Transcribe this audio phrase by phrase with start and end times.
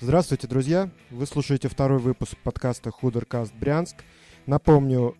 [0.00, 0.90] Здравствуйте, друзья!
[1.10, 3.96] Вы слушаете второй выпуск подкаста «Худеркаст Брянск».
[4.46, 5.16] Напомню,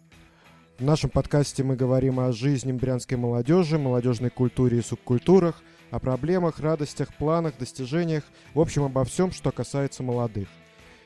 [0.78, 5.60] в нашем подкасте мы говорим о жизни брянской молодежи, молодежной культуре и субкультурах,
[5.90, 8.22] о проблемах, радостях, планах, достижениях,
[8.54, 10.46] в общем, обо всем, что касается молодых.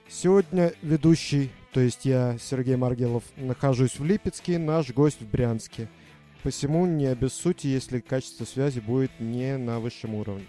[0.06, 5.88] Сегодня ведущий, то есть я, Сергей Маргелов, нахожусь в Липецке, наш гость в Брянске.
[6.42, 10.44] Посему не обессудьте, если качество связи будет не на высшем уровне.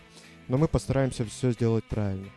[0.49, 2.27] Но мы постараемся все сделать правильно.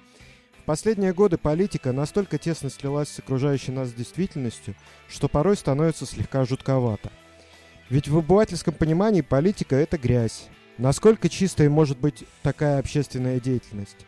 [0.67, 4.75] Последние годы политика настолько тесно слилась с окружающей нас действительностью,
[5.09, 7.13] что порой становится слегка жутковато.
[7.89, 10.49] Ведь в обывательском понимании политика– это грязь.
[10.77, 14.07] Насколько чистой может быть такая общественная деятельность?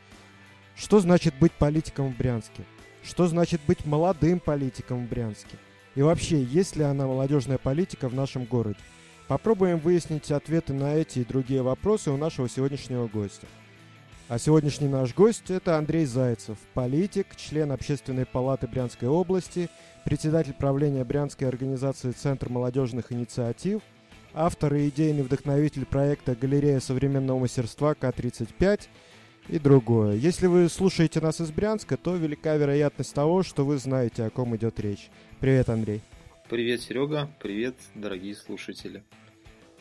[0.74, 2.64] Что значит быть политиком в Брянске?
[3.04, 5.56] Что значит быть молодым политиком в Брянске?
[5.94, 8.80] И вообще, есть ли она молодежная политика в нашем городе?
[9.28, 13.46] Попробуем выяснить ответы на эти и другие вопросы у нашего сегодняшнего гостя.
[14.28, 19.70] А сегодняшний наш гость– это Андрей Зайцев, политик, член Общественной палаты Брянской области,
[20.04, 23.80] председатель правления Брянской организации Центр молодежных инициатив,
[24.34, 28.82] автор и идейный вдохновитель проекта «Галерея современного мастерства К-35»,
[29.48, 30.16] и другое.
[30.16, 34.54] Если вы слушаете нас из Брянска, то велика вероятность того, что вы знаете, о ком
[34.56, 35.08] идет речь.
[35.40, 36.02] Привет, Андрей.
[36.50, 37.30] Привет, Серега.
[37.40, 39.02] Привет, дорогие слушатели.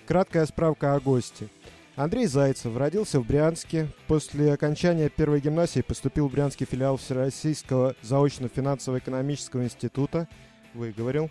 [0.05, 1.49] Краткая справка о госте.
[1.97, 3.89] Андрей Зайцев родился в Брянске.
[4.07, 10.29] После окончания первой гимназии поступил в Брянский филиал Всероссийского заочно-финансово-экономического института.
[10.73, 11.29] Выговорил.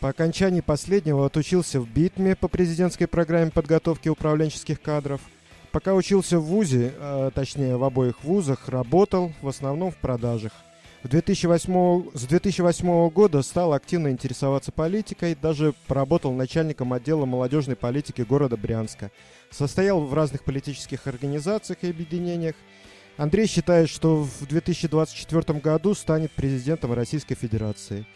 [0.00, 5.20] По окончании последнего отучился в БИТМе по президентской программе подготовки управленческих кадров–
[5.74, 10.52] Пока учился в ВУЗе, а, точнее в обоих вузах, работал в основном в продажах.
[11.04, 18.22] В 2008, с 2008 года стал активно интересоваться политикой, даже поработал начальником отдела молодежной политики
[18.22, 19.10] города Брянска.
[19.50, 22.54] Состоял в разных политических организациях и объединениях.
[23.18, 28.06] Андрей считает, что в 2024 году станет президентом Российской Федерации.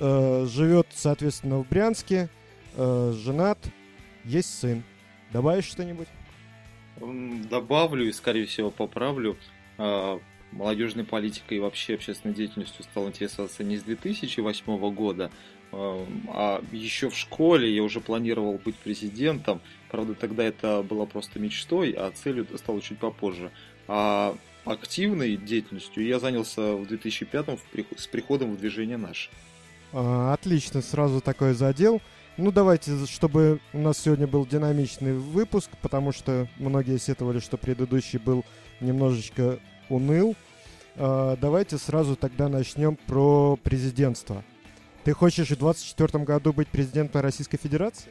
[0.00, 2.28] Э, живет, соответственно, в Брянске,
[2.74, 3.58] э, женат,
[4.24, 4.82] есть сын.
[5.32, 6.08] Добавишь что-нибудь?
[7.48, 9.36] добавлю и, скорее всего, поправлю.
[10.52, 15.30] Молодежной политикой и вообще общественной деятельностью стал интересоваться не с 2008 года,
[15.72, 19.60] а, а еще в школе я уже планировал быть президентом.
[19.90, 23.50] Правда, тогда это было просто мечтой, а целью стало чуть попозже.
[23.86, 27.58] А активной деятельностью я занялся в 2005
[27.96, 29.30] с приходом в движение «Наш».
[29.92, 32.00] А, отлично, сразу такой задел.
[32.36, 38.18] Ну, давайте, чтобы у нас сегодня был динамичный выпуск, потому что многие сетовали, что предыдущий
[38.18, 38.44] был
[38.80, 40.36] немножечко уныл.
[40.96, 44.44] Э, давайте сразу тогда начнем про президентство.
[45.04, 48.10] Ты хочешь в 2024 году быть президентом Российской Федерации?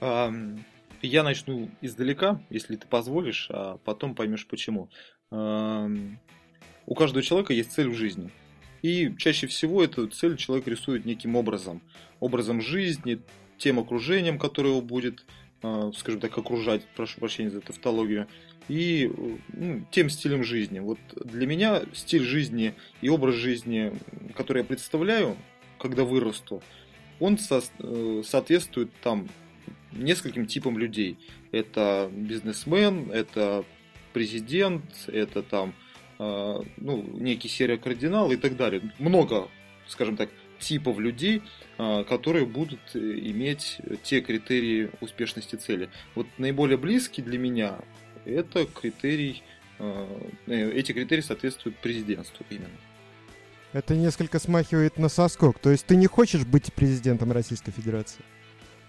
[0.00, 4.88] Я начну издалека, если ты позволишь, а потом поймешь почему.
[5.30, 8.30] У каждого человека есть цель в жизни.
[8.82, 11.82] И чаще всего эту цель человек рисует неким образом.
[12.18, 13.20] Образом жизни,
[13.58, 15.24] тем окружением, которое его будет,
[15.62, 18.26] а, скажем так, окружать, прошу прощения за тавтологию,
[18.70, 19.10] и
[19.52, 20.78] ну, тем стилем жизни.
[20.78, 23.92] Вот для меня стиль жизни и образ жизни,
[24.36, 25.36] который я представляю,
[25.76, 26.62] когда вырасту,
[27.18, 29.28] он со э, соответствует там
[29.90, 31.18] нескольким типам людей.
[31.50, 33.64] Это бизнесмен, это
[34.12, 35.74] президент, это там
[36.20, 38.82] а, ну, некий серия кардинал и так далее.
[39.00, 39.48] Много,
[39.88, 41.42] скажем так, типов людей,
[41.76, 45.88] а, которые будут э, иметь те критерии успешности цели.
[46.14, 47.80] Вот наиболее близкий для меня
[48.24, 49.42] это критерий,
[49.78, 50.06] а,
[50.46, 52.68] э, эти критерии соответствуют президентству именно.
[53.72, 55.58] Это несколько смахивает на соскок.
[55.58, 58.24] То есть ты не хочешь быть президентом Российской Федерации?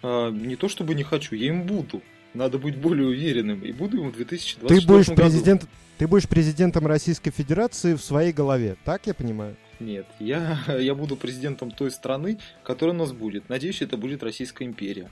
[0.01, 2.01] Не то чтобы не хочу, я им буду.
[2.33, 3.61] Надо быть более уверенным.
[3.61, 5.21] И буду ему в 2024 ты будешь году.
[5.21, 5.67] Президент,
[5.97, 9.55] ты будешь президентом Российской Федерации в своей голове, так я понимаю?
[9.79, 13.49] Нет, я, я буду президентом той страны, которая у нас будет.
[13.49, 15.11] Надеюсь, это будет Российская империя.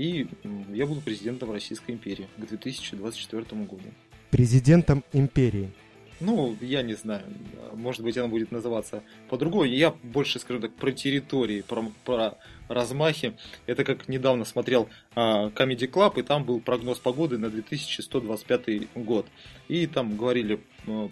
[0.00, 0.26] И
[0.72, 3.82] я буду президентом Российской империи к 2024 году.
[4.30, 5.70] Президентом империи.
[6.20, 7.24] Ну, я не знаю.
[7.74, 9.64] Может быть, она будет называться по-другому.
[9.64, 12.38] Я больше, скажу так, про территории, про, про
[12.68, 13.36] размахи.
[13.66, 19.26] Это как недавно смотрел а, Comedy Club, и там был прогноз погоды на 2125 год.
[19.68, 20.60] И там говорили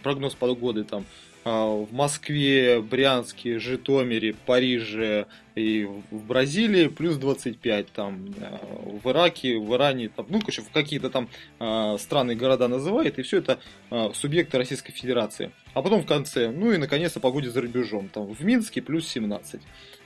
[0.03, 1.05] прогноз погоды там
[1.49, 8.61] в Москве, Брянске, Житомире, Париже и в Бразилии плюс 25, там, а,
[9.03, 11.29] в Ираке, в Иране, там, ну, короче, в какие-то там
[11.59, 13.59] э, страны, города называет, и все это
[13.91, 15.51] э, субъекты Российской Федерации.
[15.75, 19.09] А потом в конце, ну и наконец о погоде за рубежом, там, в Минске плюс
[19.09, 19.61] 17.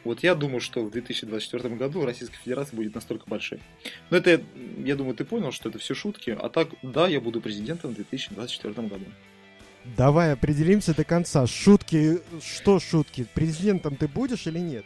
[0.04, 3.60] Вот я думаю, что в 2024 году Российская Федерация будет настолько большой.
[4.10, 4.42] Но это,
[4.78, 7.94] я думаю, ты понял, что это все шутки, а так, да, я буду президентом в
[7.94, 9.04] 2024 году.
[9.84, 11.46] Давай определимся до конца.
[11.46, 13.26] Шутки, что шутки?
[13.34, 14.84] Президентом ты будешь или нет?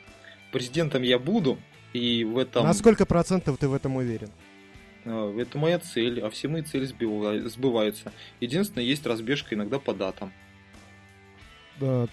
[0.52, 1.58] Президентом я буду,
[1.93, 2.64] и в этом...
[2.64, 4.31] На сколько процентов ты в этом уверен?
[5.04, 8.12] А, это моя цель, а все мои цели сбываются.
[8.40, 10.32] Единственное, есть разбежка иногда по датам.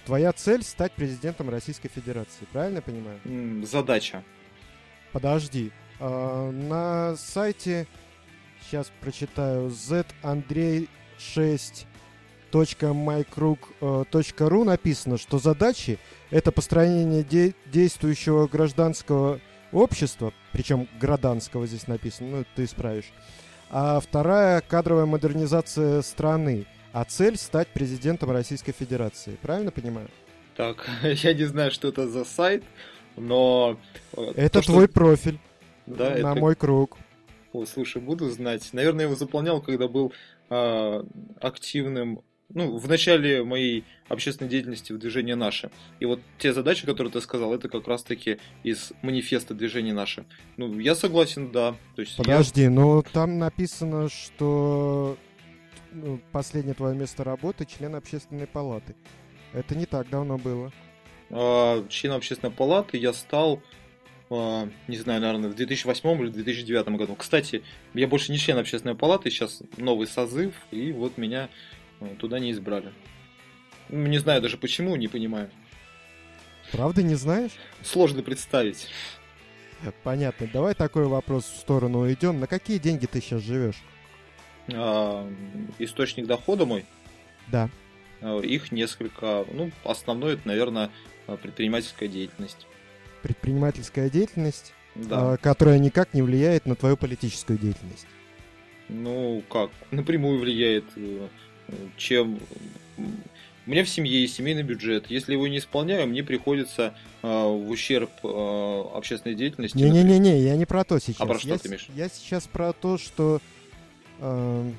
[0.06, 3.66] Твоя цель стать президентом Российской Федерации, правильно я понимаю?
[3.66, 4.24] Задача.
[5.14, 5.72] Подожди.
[6.02, 7.88] А, на сайте,
[8.62, 11.88] сейчас прочитаю, zanдрей 6
[12.54, 15.98] .mykrug.ru написано, что задачи—
[16.30, 19.40] это построение де- действующего гражданского
[19.72, 23.12] общества, причем гражданского здесь написано, ну, ты исправишь.
[23.70, 26.66] А вторая— кадровая модернизация страны.
[26.92, 29.36] А цель— стать президентом Российской Федерации.
[29.42, 30.10] Правильно понимаю?
[30.56, 32.64] Так, я не знаю, что это за сайт,
[33.18, 33.80] но...
[34.16, 34.94] Э, это то, твой что...
[34.94, 35.40] профиль.
[35.88, 36.36] Да, на это...
[36.36, 36.98] мой круг.
[37.52, 38.70] О, слушай, буду знать.
[38.74, 40.14] Наверное, я его заполнял, когда был
[40.50, 41.04] э,
[41.40, 42.22] активным
[42.54, 45.72] ну, в начале моей общественной деятельности в движении «Наше».
[46.00, 50.26] И вот те задачи, которые ты сказал, это как раз-таки из манифеста движения «Наше».
[50.58, 51.76] Ну, я согласен, да.
[51.96, 52.70] То есть Подожди, я...
[52.70, 55.18] но там написано, что
[55.92, 58.96] ну, последнее твое место работы– член общественной палаты.
[59.54, 60.72] Это не так давно было.
[61.30, 63.62] А, членом общественной палаты я стал
[64.30, 67.16] а, не знаю, наверное, в 2008 или 2009 году.
[67.16, 67.64] Кстати,
[67.94, 71.50] я больше не член общественной палаты, сейчас новый созыв, и вот меня ну,
[72.20, 72.92] туда не избрали.
[73.90, 75.50] Не знаю даже почему, не понимаю.
[76.72, 77.52] Правда не знаешь?
[77.84, 78.88] Сложно представить.
[80.04, 80.48] Понятно.
[80.52, 82.40] Давай такой вопрос в сторону уйдем.
[82.40, 83.82] На какие деньги ты сейчас живешь?
[84.74, 85.30] А,
[85.78, 86.86] источник дохода мой?
[87.48, 87.70] Да.
[88.22, 89.46] А, их несколько.
[89.52, 90.90] Ну, основной это, наверное,
[91.42, 92.66] предпринимательская деятельность.
[93.22, 95.34] Предпринимательская деятельность, да.
[95.34, 98.08] А, которая никак не влияет на твою политическую деятельность.
[98.90, 99.72] Ну, как?
[99.92, 101.28] Напрямую влияет э,
[101.98, 102.40] чем
[103.66, 105.06] у меня в семье есть семейный бюджет.
[105.10, 109.78] Если его не исполняю, мне приходится э, в ущерб э, общественной деятельности.
[109.78, 111.22] Не-не-не, я не про то сейчас.
[111.22, 111.88] А про что я, ты, Миш?
[111.96, 113.40] Я сейчас про то, что
[114.20, 114.72] э,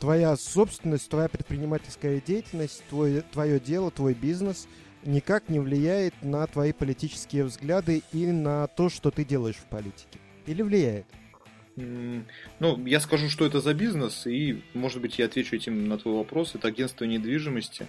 [0.00, 4.66] твоя собственность, твоя предпринимательская деятельность, твой, твое дело, твой бизнес
[5.04, 10.18] никак не влияет на твои политические взгляды и на то, что ты делаешь в политике.
[10.46, 11.06] Или влияет?
[11.76, 16.14] Ну, я скажу, что это за бизнес, и, может быть, я отвечу этим на твой
[16.14, 16.54] вопрос.
[16.54, 17.86] Это агентство недвижимости.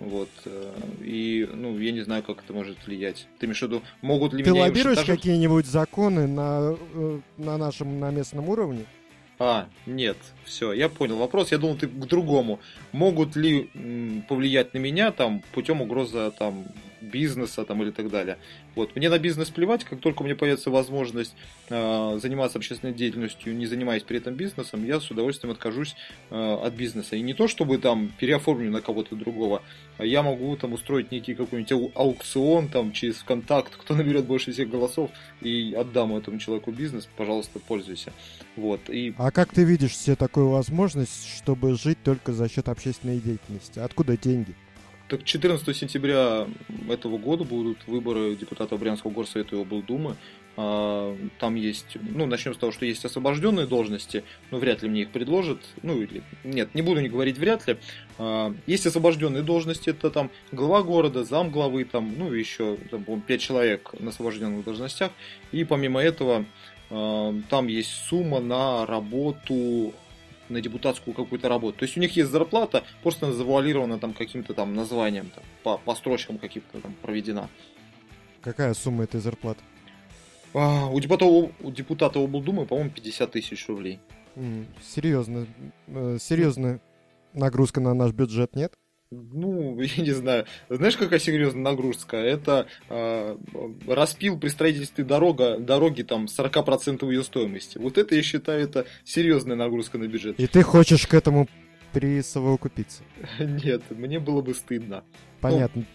[0.00, 0.30] Вот.
[0.44, 0.72] Э,
[1.02, 3.28] и, ну, я не знаю, как это может влиять.
[3.38, 4.62] Ты имеешь в виду, могут ли Ты меня...
[4.62, 8.86] Ты лоббируешь какие-нибудь законы на, э, на нашем, на местном уровне?
[9.38, 11.52] А, нет, все, я понял вопрос.
[11.52, 12.60] Я думал, ты к другому.
[12.92, 16.64] Могут ли м, повлиять на меня там путем угрозы там
[17.04, 18.38] бизнеса там или так далее?
[18.74, 18.96] Вот.
[18.96, 21.34] Мне на бизнес плевать, как только меня появится возможность
[21.68, 25.94] э, заниматься общественной деятельностью, не занимаясь при этом бизнесом, я с удовольствием откажусь
[26.30, 27.16] э, от бизнеса.
[27.16, 29.62] И не то, чтобы там переоформлю на кого-то другого,
[29.98, 34.68] а я могу там устроить некий какой-нибудь аукцион там через ВКонтакт, кто наберет больше всех
[34.70, 35.10] голосов,
[35.40, 38.12] и отдам этому человеку бизнес, пожалуйста, пользуйся.
[38.56, 38.80] Вот.
[38.88, 39.14] И...
[39.18, 43.78] А как ты видишь себе такую возможность, чтобы жить только за счет общественной деятельности?
[43.78, 44.54] Откуда деньги?
[45.14, 46.48] Так 14 сентября
[46.90, 50.16] этого года будут выборы депутата Брянского горсовета и облдумы.
[50.56, 55.02] А, там есть, ну, начнем с того, что есть освобожденные должности, но вряд ли мне
[55.02, 55.60] их предложат.
[55.84, 57.76] Ну, или, нет, не буду не говорить вряд ли.
[58.18, 63.40] А, есть освобожденные должности, это там глава города, зам главы, там, ну, еще, там, 5
[63.40, 65.12] человек на освобожденных должностях.
[65.52, 66.44] И помимо этого,
[66.90, 69.94] а, там есть сумма на работу
[70.48, 71.78] на депутатскую какую-то работу.
[71.78, 75.94] То есть у них есть зарплата, просто завуалирована там каким-то там названием, там, по, по
[75.94, 77.48] строчкам каким-то там проведена.
[78.40, 79.62] Какая сумма этой зарплаты?
[80.52, 83.98] А, у депутата, у депутата облдумы, по-моему, 50 тысяч рублей.
[84.36, 85.46] Mm, серьезно,
[85.88, 86.80] э, серьезная
[87.32, 88.74] нагрузка на наш бюджет, нет?
[89.32, 92.16] Ну, я не знаю, знаешь, какая серьезная нагрузка?
[92.16, 93.36] Это э,
[93.88, 97.78] распил при строительстве дорога, дороги там 40% ее стоимости.
[97.78, 100.38] Вот это, я считаю, это серьезная нагрузка на бюджет.
[100.38, 101.48] И ты хочешь к этому
[101.92, 103.02] присовокупиться?
[103.38, 105.04] Нет, мне было бы стыдно.
[105.40, 105.82] Понятно.
[105.82, 105.86] Ну,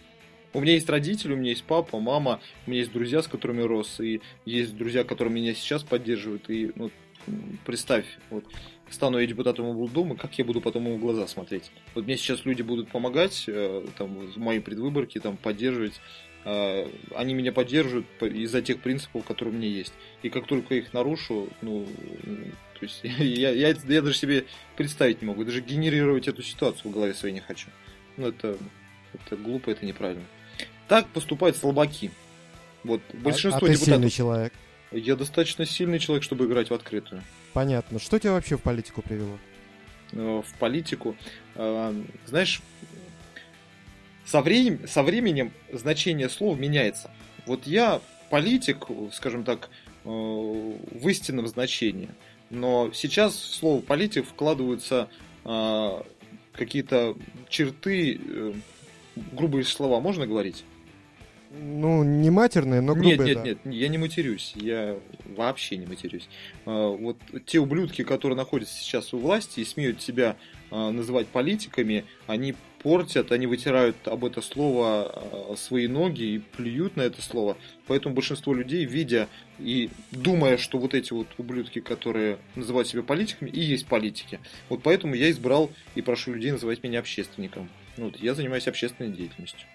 [0.52, 3.62] у меня есть родители, у меня есть папа, мама, у меня есть друзья, с которыми
[3.62, 6.90] рос, и есть друзья, которые меня сейчас поддерживают, и ну,
[7.64, 8.44] представь, вот
[8.94, 11.70] стану я депутатом облдумы, как я буду потом ему в глаза смотреть?
[11.94, 16.00] Вот мне сейчас люди будут помогать, э, там, в моей предвыборке, там, поддерживать.
[16.44, 19.92] Э, они меня поддерживают из-за тех принципов, которые у меня есть.
[20.22, 21.86] И как только их нарушу, ну,
[22.80, 26.94] то есть я, я, я даже себе представить не могу, даже генерировать эту ситуацию в
[26.94, 27.68] голове своей не хочу.
[28.16, 28.56] Ну, это,
[29.14, 30.24] это глупо, это неправильно.
[30.88, 32.10] Так поступают слабаки.
[32.82, 33.86] Вот большинство а, а ты депутатов...
[33.86, 34.52] сильный человек.
[34.90, 37.22] Я достаточно сильный человек, чтобы играть в открытую.
[37.52, 37.98] Понятно.
[37.98, 39.38] Что тебя вообще в политику привело?
[40.12, 41.14] в политику.
[41.54, 42.62] Знаешь,
[44.24, 47.12] со, временем, со временем значение слова меняется.
[47.46, 49.70] Вот я политик, скажем так,
[50.02, 52.10] в истинном значении.
[52.50, 55.08] Но сейчас в слово политик вкладываются
[56.52, 57.16] какие-то
[57.48, 58.52] черты, э,
[59.32, 60.64] грубые слова можно говорить?
[61.52, 63.42] Ну, не матерные, но грубые, Нет, нет, да.
[63.42, 64.96] нет, я не матерюсь, я
[65.36, 66.28] вообще не матерюсь.
[66.64, 70.36] А, вот те ублюдки, которые находятся сейчас у власти и смеют себя
[70.70, 72.54] а, называть политиками, они
[72.84, 77.56] портят, они вытирают об это слово а, свои ноги и плюют на это слово.
[77.88, 79.28] Поэтому большинство людей, видя
[79.58, 84.38] и думая, что вот эти вот ублюдки, которые называют себя политиками, и есть политики.
[84.68, 87.68] Вот поэтому я избрал и прошу людей называть меня общественником.
[87.96, 89.66] Вот, я занимаюсь общественной деятельностью.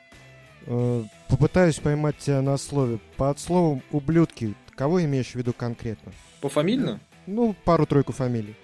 [0.67, 2.99] Э, попытаюсь поймать тебя на слове.
[3.17, 6.11] Под словом «ублюдки» кого имеешь в виду конкретно?
[6.41, 6.99] По фамильно?
[7.27, 8.55] Ну, пару-тройку фамилий.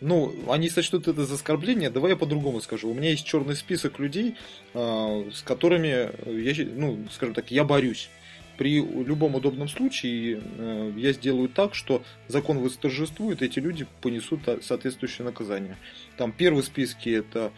[0.00, 1.90] Ну, они сочтут это за оскорбление.
[1.90, 2.90] Давай я по-другому скажу.
[2.90, 4.36] У меня есть черный список людей,
[4.74, 8.10] э, с которыми я, ну, скажем так, я борюсь.
[8.56, 15.24] При любом удобном случае э, я сделаю так, что закон восторжествует, эти люди понесут соответствующее
[15.24, 15.76] наказание.
[16.16, 17.52] Там первый в списке это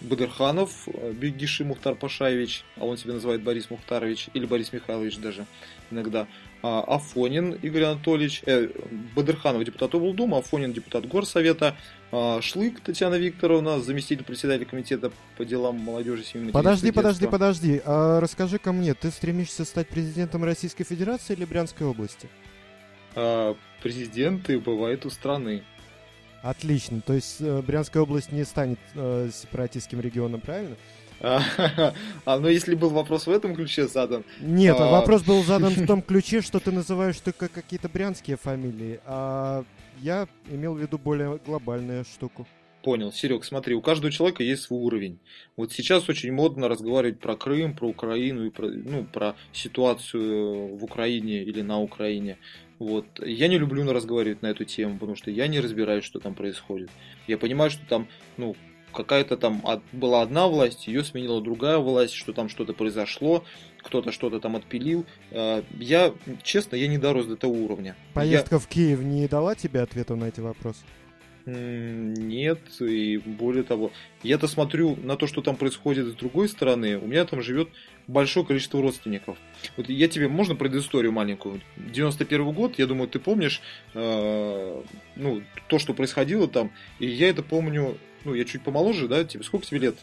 [0.00, 5.44] Бадырханов, э, Бегиши Мухтар Пашаевич, а он себя называет Борис Мухтарович, или Борис Михайлович даже
[5.90, 6.28] иногда,
[6.62, 8.68] а, Афонин Игорь Анатольевич, э,
[9.16, 11.76] Бадырханов депутат облдума, Афонин депутат горсовета,
[12.12, 17.82] а, Шлык Татьяна Викторовна, заместитель председателя комитета по делам молодежи, семьи Подожди, подожди, подожди.
[17.84, 22.28] А расскажи-ка мне, ты стремишься стать президентом Российской Федерации или Брянской области?
[23.16, 25.64] А, президенты бывают у страны.
[26.42, 27.00] Отлично.
[27.00, 30.76] То есть э, Брянская область не станет э, сепаратистским регионом, правильно?
[31.20, 31.42] А,
[32.24, 34.24] а, ну если был вопрос в этом ключе задан.
[34.40, 34.90] Нет, а...
[34.90, 39.64] вопрос был задан в том ключе, что ты называешь только какие-то брянские фамилии, а
[40.00, 42.46] я имел в виду более глобальную штуку.
[42.82, 45.18] Понял, Серег, смотри, у каждого человека есть свой уровень.
[45.56, 50.84] Вот сейчас очень модно разговаривать про Крым, про Украину и про, ну, про ситуацию в
[50.84, 52.38] Украине или на Украине.
[52.78, 53.06] Вот.
[53.24, 56.90] Я не люблю разговаривать на эту тему, потому что я не разбираюсь, что там происходит.
[57.26, 58.56] Я понимаю, что там, ну,
[58.92, 63.44] какая-то там была одна власть, ее сменила другая власть, что там что-то произошло,
[63.82, 65.06] кто-то что-то там отпилил.
[65.30, 67.96] А, я, честно, я не дорос до того уровня.
[68.14, 68.58] Поездка я...
[68.58, 70.80] в Киев не дала тебе ответа на эти вопросы?
[71.46, 73.90] Нет, и более того,
[74.22, 76.98] я-то смотрю на то, что там происходит с другой стороны.
[76.98, 77.70] У меня там живет
[78.08, 79.36] большое количество родственников.
[79.76, 81.60] Вот я тебе можно предысторию маленькую?
[81.76, 83.60] 91 год, я думаю, ты помнишь,
[83.94, 84.82] э,
[85.14, 86.72] ну, то, что происходило там.
[86.98, 89.22] И я это помню, ну, я чуть помоложе, да?
[89.24, 89.96] Тебе сколько тебе лет?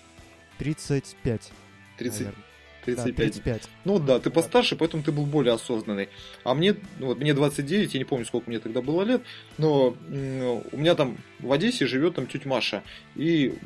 [0.59, 1.51] 35.
[1.97, 2.43] 30, наверное.
[2.85, 3.15] 35.
[3.15, 3.69] Да, 35.
[3.83, 6.09] Ну да, ты постарше, поэтому ты был более осознанный.
[6.43, 9.23] А мне, ну, вот мне 29, я не помню, сколько мне тогда было лет,
[9.57, 12.83] но у меня там в Одессе живет там тетя Маша.
[13.15, 13.57] И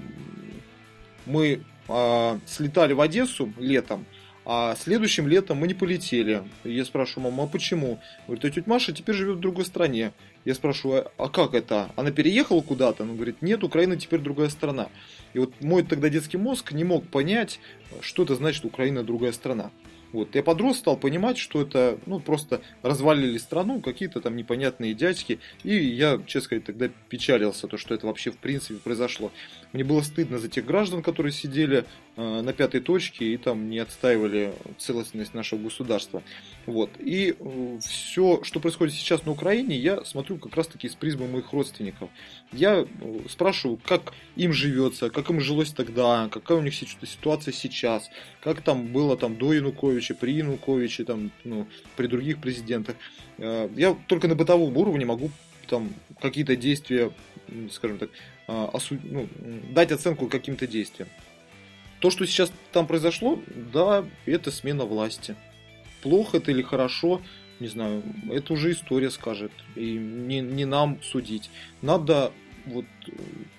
[1.26, 4.06] мы э, слетали в Одессу летом,
[4.52, 6.42] а следующим летом мы не полетели.
[6.64, 8.00] Я спрашиваю, мама, а почему?
[8.26, 10.12] Говорит, а тетя Маша теперь живет в другой стране.
[10.44, 11.92] Я спрашиваю, а как это?
[11.96, 13.04] Она переехала куда-то?
[13.04, 14.90] Она говорит, нет, Украина теперь другая страна.
[15.34, 17.60] И вот мой тогда детский мозг не мог понять,
[18.02, 19.70] что это значит Украина другая страна.
[20.12, 20.34] Вот.
[20.34, 25.40] Я подрос, стал понимать, что это ну, просто развалили страну какие-то там непонятные дядьки.
[25.64, 29.32] И я, честно сказать, тогда печалился, то, что это вообще в принципе произошло.
[29.74, 31.86] Мне было стыдно за тех граждан, которые сидели
[32.20, 36.22] на пятой точке и там не отстаивали целостность нашего государства.
[36.66, 36.92] Вот.
[37.00, 41.52] И э, все, что происходит сейчас на Украине, я смотрю как раз-таки из призмы моих
[41.52, 42.10] родственников.
[42.52, 48.10] Я э, спрашиваю, как им живется, как им жилось тогда, какая у них ситуация сейчас,
[48.42, 52.98] как там было там до Януковича, при Януковиче, там, ну, при других президентах.
[53.38, 55.32] Э, я только на бытовом уровне могу
[55.68, 57.12] там какие-то действия,
[57.72, 58.10] скажем так,
[58.48, 58.98] осу...
[59.04, 59.28] ну,
[59.72, 61.08] дать оценку каким-то действиям.
[62.00, 63.40] То, что сейчас там произошло,
[63.74, 65.36] да, это смена власти.
[66.02, 67.22] Плохо это или хорошо,
[67.60, 69.52] не знаю, это уже история скажет.
[69.76, 71.50] И не, не нам судить.
[71.82, 72.32] Надо
[72.66, 72.86] вот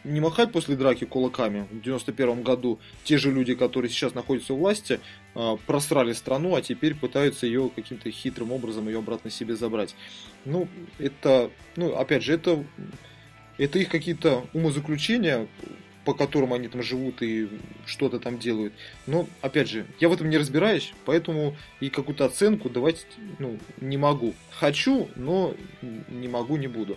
[0.04, 2.78] не махать после драки кулаками в 91 году.
[3.04, 5.00] Те же люди, которые сейчас находятся у власти,
[5.35, 9.94] а, просрали страну, а теперь пытаются ее каким-то хитрым образом ее обратно себе забрать.
[10.44, 10.68] Ну,
[10.99, 12.64] это, ну, опять же, это,
[13.59, 15.49] это их какие-то умозаключения,
[16.04, 17.49] по которым они там живут и
[17.87, 18.73] что-то там делают.
[19.07, 23.07] Но, опять же, я в этом не разбираюсь, поэтому и какую-то оценку давать
[23.38, 24.35] ну, не могу.
[24.50, 26.97] Хочу, но не могу, не буду.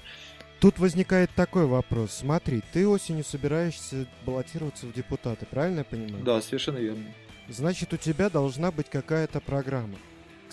[0.60, 2.12] Тут возникает такой вопрос.
[2.14, 6.24] Смотри, ты осенью собираешься баллотироваться в депутаты, правильно я понимаю?
[6.24, 7.04] Да, совершенно верно.
[7.50, 9.98] Значит, у тебя должна быть какая-то программа.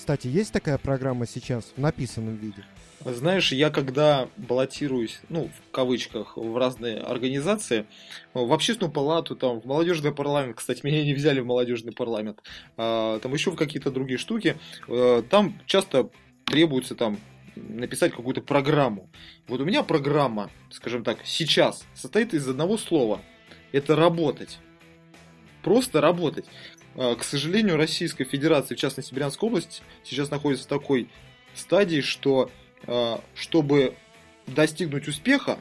[0.01, 2.65] Кстати, есть такая программа сейчас в написанном виде?
[3.05, 7.85] Знаешь, я когда баллотируюсь, ну, в кавычках, в разные организации,
[8.33, 12.43] в общественную палату, там, в молодежный парламент, кстати, меня не взяли в молодежный парламент,
[12.79, 14.57] а, там еще в какие-то другие штуки,
[14.89, 16.09] э, там часто
[16.47, 17.19] требуется там
[17.55, 19.11] написать какую-то программу.
[19.49, 23.21] Вот у меня программа, скажем так, сейчас состоит из одного слова.
[23.71, 24.61] Это работать.
[25.63, 26.47] Просто работать.
[27.01, 31.09] А, к сожалению, Российская Федерация, в частности Брянская область, сейчас находится в такой
[31.55, 32.51] стадии, что
[32.87, 33.95] а, чтобы
[34.47, 35.59] достигнуть успеха,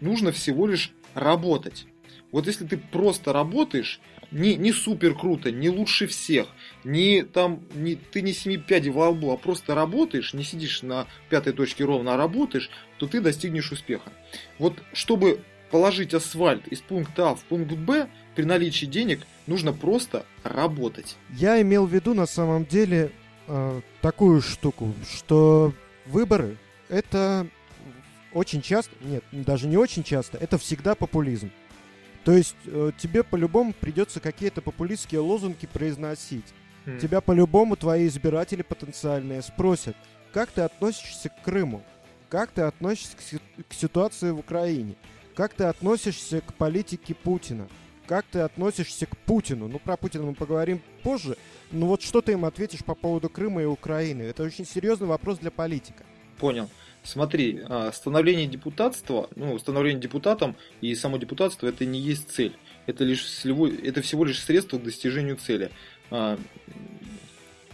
[0.00, 1.86] нужно всего лишь работать.
[2.32, 4.00] Вот если ты просто работаешь,
[4.32, 6.48] не, не супер круто, не лучше всех,
[6.82, 11.06] не там, не, ты не семи пядей во лбу, а просто работаешь, не сидишь на
[11.28, 12.68] пятой точке ровно, а работаешь,
[12.98, 14.12] то ты достигнешь успеха.
[14.58, 15.40] Вот чтобы
[15.70, 21.16] положить асфальт из пункта А в пункт Б, при наличии денег нужно просто работать.
[21.30, 23.12] Я имел в виду на самом деле
[23.46, 25.72] э, такую штуку, что
[26.06, 26.56] выборы
[26.88, 27.46] это
[28.32, 31.50] очень часто, нет, даже не очень часто, это всегда популизм.
[32.24, 36.44] То есть э, тебе по-любому придется какие-то популистские лозунги произносить.
[36.84, 37.00] Mm.
[37.00, 39.96] Тебя по-любому твои избиратели потенциальные спросят,
[40.32, 41.82] как ты относишься к Крыму,
[42.28, 44.96] как ты относишься к, к ситуации в Украине,
[45.40, 47.66] как ты относишься к политике Путина,
[48.06, 49.68] как ты относишься к Путину.
[49.68, 51.38] Ну, про Путина мы поговорим позже.
[51.72, 54.20] Но вот что ты им ответишь по поводу Крыма и Украины?
[54.20, 56.04] Это очень серьезный вопрос для политика.
[56.36, 56.68] Понял.
[57.02, 62.54] Смотри, а, становление депутатства, ну, становление депутатом и само депутатство это не есть цель.
[62.84, 65.70] Это, лишь это всего лишь средство к достижению цели.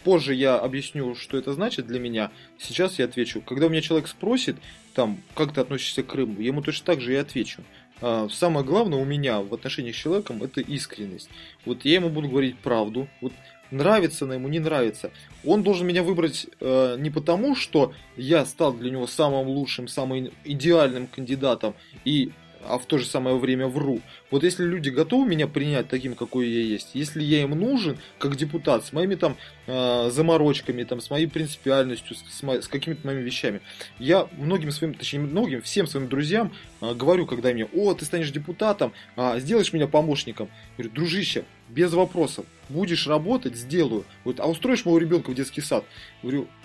[0.06, 2.30] Позже я объясню, что это значит для меня.
[2.60, 3.40] Сейчас я отвечу.
[3.40, 4.54] Когда у меня человек спросит,
[4.94, 7.64] там, как ты относишься к Крыму, я ему точно так же и отвечу.
[8.00, 11.28] А, самое главное у меня в отношениях с человеком это искренность.
[11.64, 13.08] Вот я ему буду говорить правду.
[13.20, 13.32] Вот
[13.72, 15.10] нравится она ему, не нравится.
[15.44, 20.30] Он должен меня выбрать э, не потому, что я стал для него самым лучшим, самым
[20.44, 22.30] идеальным кандидатом и
[22.68, 24.00] а в то же самое время вру.
[24.30, 28.36] Вот если люди готовы меня принять таким, какой я есть, если я им нужен, как
[28.36, 29.36] депутат, с моими там
[29.66, 33.60] э, заморочками, там, с моей принципиальностью, с, мо- с какими-то моими вещами,
[33.98, 38.30] я многим своим, точнее, многим, всем своим друзьям э, говорю, когда мне, о, ты станешь
[38.30, 40.48] депутатом, э, сделаешь меня помощником.
[40.76, 44.04] Я говорю, дружище, без вопросов, будешь работать, сделаю.
[44.24, 45.84] Вот, а устроишь моего ребенка в детский сад?
[46.22, 46.55] Говорю, Э,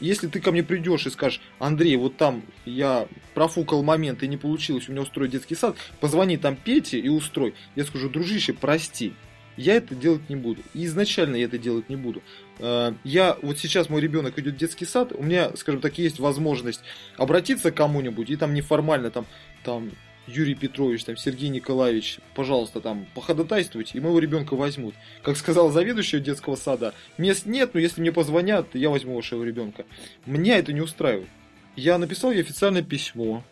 [0.00, 4.36] если ты ко мне придешь и скажешь, Андрей, вот там я профукал момент и не
[4.36, 7.54] получилось у меня устроить детский сад, позвони там Пете и устрой.
[7.74, 9.12] Я скажу, дружище, прости,
[9.56, 10.62] я это делать не буду.
[10.74, 12.22] И изначально я это делать не буду.
[12.58, 16.18] Э, я, вот сейчас мой ребенок идет в детский сад, у меня, скажем так, есть
[16.18, 16.82] возможность
[17.16, 19.26] обратиться к кому-нибудь и там неформально там,
[19.64, 19.90] там
[20.26, 24.94] Юрий Петрович, там, Сергей Николаевич, пожалуйста, там, походатайствуйте, и моего ребенка возьмут.
[25.22, 29.84] Как сказала заведующая детского сада, мест нет, но если мне позвонят, я возьму вашего ребенка.
[30.26, 31.28] Меня это не устраивает.
[31.76, 33.44] Я написал ей официальное письмо,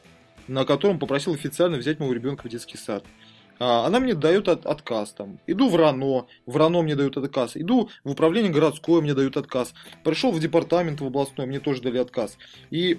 [0.49, 3.05] на котором попросил официально взять моего ребенка в детский сад.
[3.59, 5.39] А, она мне дает от, отказ там.
[5.47, 7.53] Иду в РАНО, в РАНО мне дают отказ.
[7.55, 9.75] Иду в управление городское, мне дают отказ.
[10.03, 12.37] Пришел в департамент в областной, мне тоже дали отказ.
[12.71, 12.99] И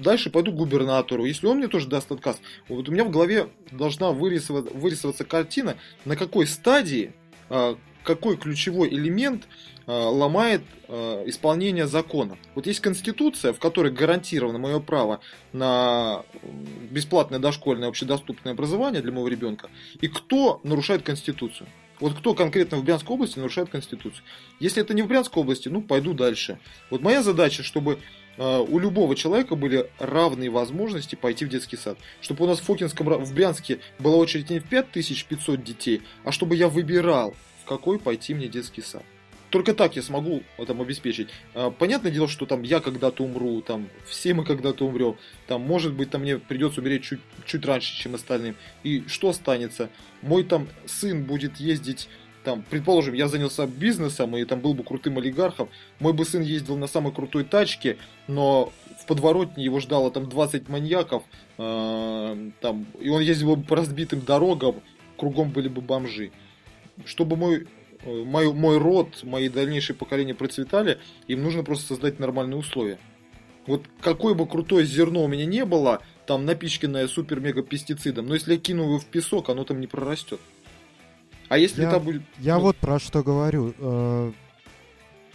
[0.00, 1.24] дальше пойду к губернатору.
[1.24, 5.76] Если он мне тоже даст отказ, вот у меня в голове должна вырисоваться, вырисоваться картина,
[6.04, 7.12] на какой стадии,
[7.48, 9.46] а, какой ключевой элемент
[9.86, 12.38] а, ломает а, исполнение закона.
[12.54, 15.20] Вот есть Конституция, в которой гарантировано мое право
[15.52, 16.24] на
[16.90, 19.68] бесплатное дошкольное общедоступное образование для моего ребенка.
[20.00, 21.68] И кто нарушает Конституцию?
[22.00, 24.24] Вот кто конкретно в Брянской области нарушает Конституцию?
[24.58, 26.58] Если это не в Брянской области, ну, пойду дальше.
[26.88, 27.98] Вот моя задача, чтобы
[28.40, 31.98] у любого человека были равные возможности пойти в детский сад.
[32.22, 36.56] Чтобы у нас в Фокинском, в Брянске была очередь не в 5500 детей, а чтобы
[36.56, 39.02] я выбирал, в какой пойти мне детский сад.
[39.50, 41.28] Только так я смогу там обеспечить.
[41.54, 45.16] А, понятное дело, что там я когда-то умру, там все мы когда-то умрем,
[45.48, 48.54] там может быть там мне придется умереть чуть, чуть раньше, чем остальным.
[48.84, 49.90] И что останется?
[50.22, 52.08] Мой там сын будет ездить
[52.44, 56.76] там, предположим, я занялся бизнесом и там был бы крутым олигархом, мой бы сын ездил
[56.76, 57.98] на самой крутой тачке,
[58.28, 61.22] но в подворотне его ждало там 20 маньяков,
[61.58, 64.76] э, там, и он ездил бы по разбитым дорогам,
[65.16, 66.32] кругом были бы бомжи.
[67.04, 67.66] Чтобы мой,
[68.04, 70.98] э, мой, мой род, мои дальнейшие поколения процветали,
[71.28, 72.98] им нужно просто создать нормальные условия.
[73.66, 78.54] Вот какое бы крутое зерно у меня не было, там напичканное супер-мега пестицидом, но если
[78.54, 80.40] я кину его в песок, оно там не прорастет.
[81.50, 82.22] А если я, это будет...
[82.38, 82.60] Я ну...
[82.62, 83.74] вот про что говорю.
[83.76, 84.32] Э,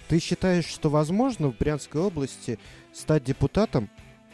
[0.08, 2.58] ты считаешь, что возможно в Брянской области
[2.94, 3.90] стать депутатом?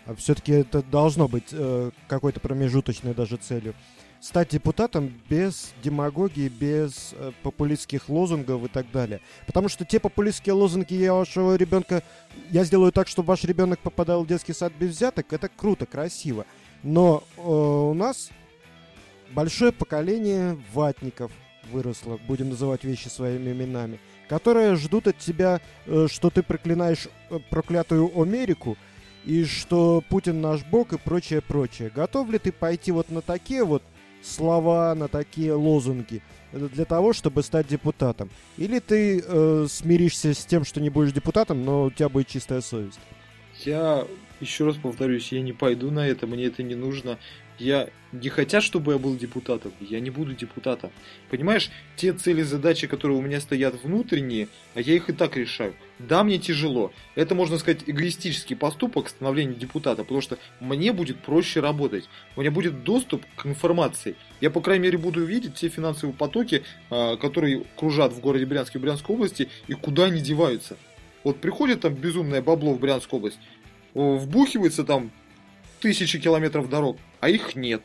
[0.05, 3.73] А все-таки это должно быть э, какой-то промежуточной даже целью.
[4.19, 9.19] стать депутатом без демагогии, без э, популистских лозунгов и так далее.
[9.47, 12.03] Потому что те популистские лозунги я вашего ребенка,
[12.51, 16.45] я сделаю так, чтобы ваш ребенок попадал в детский сад без взяток, это круто, красиво.
[16.83, 18.29] Но э, у нас
[19.33, 21.31] большое поколение ватников
[21.71, 27.39] выросло, будем называть вещи своими именами, которые ждут от тебя, э, что ты проклинаешь э,
[27.49, 28.77] проклятую Америку,
[29.25, 31.91] и что Путин наш бог и прочее, прочее.
[31.93, 33.83] Готов ли ты пойти вот на такие вот
[34.23, 38.29] слова, на такие лозунги для того, чтобы стать депутатом?
[38.57, 42.61] Или ты э, смиришься с тем, что не будешь депутатом, но у тебя будет чистая
[42.61, 42.99] совесть?
[43.63, 44.07] Я
[44.39, 47.19] еще раз повторюсь, я не пойду на это, мне это не нужно.
[47.61, 50.89] Я не хотят, чтобы я был депутатом, я не буду депутатом.
[51.29, 55.75] Понимаешь, те цели, задачи, которые у меня стоят внутренние, а я их и так решаю.
[55.99, 56.91] Да, мне тяжело.
[57.13, 62.09] Это, можно сказать, эгоистический поступок становления депутата, потому что мне будет проще работать.
[62.35, 64.15] У меня будет доступ к информации.
[64.41, 68.79] Я, по крайней мере, буду видеть те финансовые потоки, а, которые кружат в городе Брянске
[68.79, 70.77] и Брянской области, и куда они деваются.
[71.23, 73.37] Вот приходит там безумное бабло в Брянскую область,
[73.93, 75.11] вбухивается там
[75.79, 77.81] тысячи километров дорог, а их нет.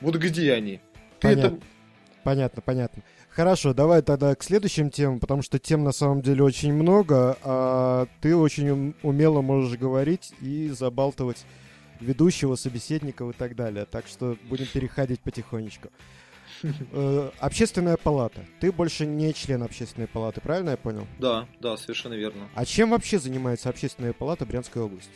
[0.00, 0.80] Вот где они?
[1.20, 1.56] Ты понятно.
[1.56, 1.66] это...
[2.22, 3.02] Понятно, понятно.
[3.30, 8.06] Хорошо, давай тогда к следующим темам, потому что тем на самом деле очень много, а
[8.20, 11.44] ты очень умело можешь говорить и забалтывать
[11.98, 13.86] ведущего, собеседников и так далее.
[13.86, 15.88] Так что будем переходить потихонечку.
[16.92, 18.44] Э, общественная палата.
[18.60, 21.08] Ты больше не член общественной палаты, правильно я понял?
[21.18, 22.48] Да, да, совершенно верно.
[22.54, 25.10] А чем вообще занимается общественная палата Брянской области?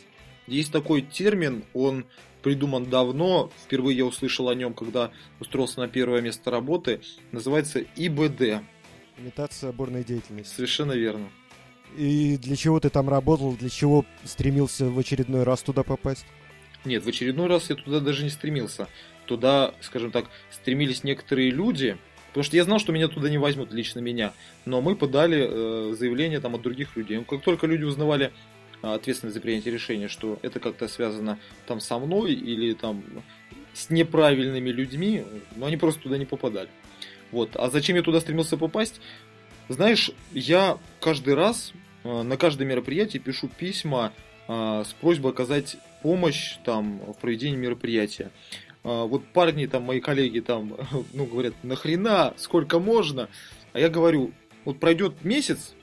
[0.47, 2.05] Есть такой термин, он
[2.47, 7.01] придуман давно, впервые я услышал о нем, когда устроился на первое место работы,
[7.33, 8.63] называется ИБД.
[9.17, 10.55] Имитация бурной деятельности.
[10.55, 11.27] Совершенно верно.
[11.97, 16.25] И для чего ты там работал, для чего стремился в очередной раз туда попасть?
[16.85, 18.87] Нет, в очередной раз я туда даже не стремился.
[19.25, 21.97] Туда, скажем так, стремились некоторые люди,
[22.29, 24.31] потому что я знал, что меня туда не возьмут, лично меня.
[24.63, 27.21] Но мы подали э, заявление там от других людей.
[27.27, 28.31] Как только люди узнавали
[28.81, 33.03] ответственность за принятие решения, что это как-то связано там со мной или там
[33.73, 35.23] с неправильными людьми,
[35.55, 36.69] но они просто туда не попадали.
[37.31, 37.55] Вот.
[37.55, 38.99] А зачем я туда стремился попасть?
[39.69, 44.13] Знаешь, я каждый раз а, на каждое мероприятие пишу письма
[44.47, 48.31] а, с просьбой оказать помощь там в проведении мероприятия.
[48.83, 50.77] Вот парни там, мои коллеги там,
[51.13, 53.27] ну, говорят, нахрена, сколько можно?
[53.73, 54.31] А я говорю,
[54.63, 55.73] вот пройдет месяц,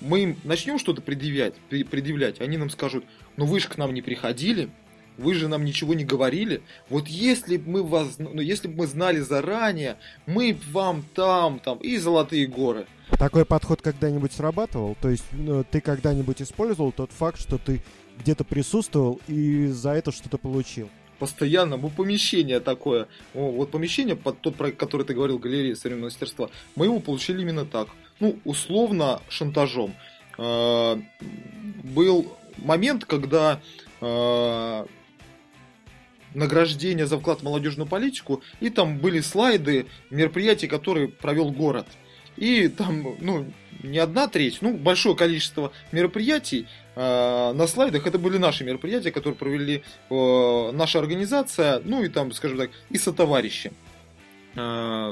[0.00, 3.04] мы им начнем что-то предъявлять, предъявлять, они нам скажут,
[3.36, 4.70] ну вы же к нам не приходили,
[5.16, 6.62] вы же нам ничего не говорили.
[6.88, 11.78] Вот если бы мы вас, ну если бы мы знали заранее, мы вам там, там
[11.78, 12.86] и золотые горы.
[13.18, 14.96] Такой подход когда-нибудь срабатывал?
[15.00, 17.82] То есть ну, ты когда-нибудь использовал тот факт, что ты
[18.18, 20.90] где-то присутствовал и за это что-то получил?
[21.18, 23.08] постоянно, ну, помещение такое.
[23.32, 27.64] Вот помещение, под тот проект, который ты говорил, галерея современного мастерства, мы его получили именно
[27.64, 27.88] так
[28.20, 29.94] ну, условно шантажом.
[30.38, 30.96] Э,
[31.82, 33.60] был момент, когда
[34.00, 34.86] э,
[36.34, 41.86] награждение за вклад в молодежную политику, и там были слайды мероприятий, которые провел город.
[42.36, 43.46] И там, ну,
[43.82, 49.36] не одна треть, ну, большое количество мероприятий э, на слайдах это были наши мероприятия, которые
[49.36, 53.68] провели э, наша организация, ну и там, скажем так, и сотоварищи.
[53.68, 53.85] Э,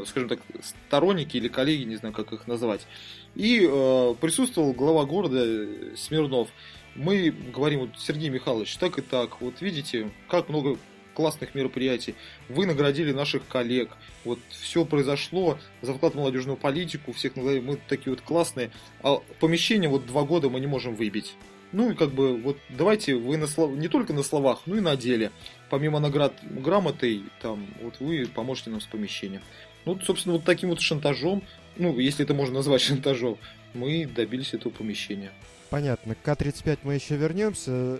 [0.07, 2.87] скажем так, сторонники или коллеги, не знаю, как их назвать.
[3.35, 6.48] И э, присутствовал глава города э, Смирнов.
[6.94, 10.78] Мы говорим, вот, Сергей Михайлович, так и так, вот видите, как много
[11.14, 12.14] классных мероприятий.
[12.48, 13.90] Вы наградили наших коллег.
[14.24, 17.37] Вот все произошло за вклад в молодежную политику, всех.
[17.37, 18.70] Мы такие вот классные.
[19.02, 21.35] А помещение вот два года мы не можем выбить.
[21.75, 23.73] Ну и как бы вот давайте вы на слов...
[23.73, 25.33] не только на словах, но и на деле.
[25.71, 29.43] Помимо наград грамотой, там, вот вы поможете нам с помещением.
[29.85, 31.43] Ну, собственно, вот таким вот шантажом,
[31.77, 33.39] ну, если это можно назвать шантажом,
[33.75, 35.33] мы добились этого помещения.
[35.69, 36.15] Понятно.
[36.15, 37.99] К К-35 мы еще вернемся.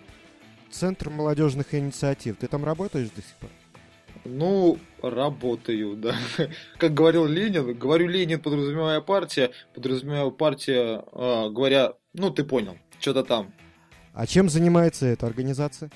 [0.71, 2.37] Центр молодежных инициатив.
[2.37, 3.51] Ты там работаешь до сих пор?
[4.25, 6.15] Ну, работаю, да.
[6.79, 13.25] Как говорил Ленин, говорю Ленин, подразумевая партия, подразумевая партия, э, говоря, ну, ты понял, что-то
[13.25, 13.53] там.
[14.15, 15.91] А чем занимается эта организация?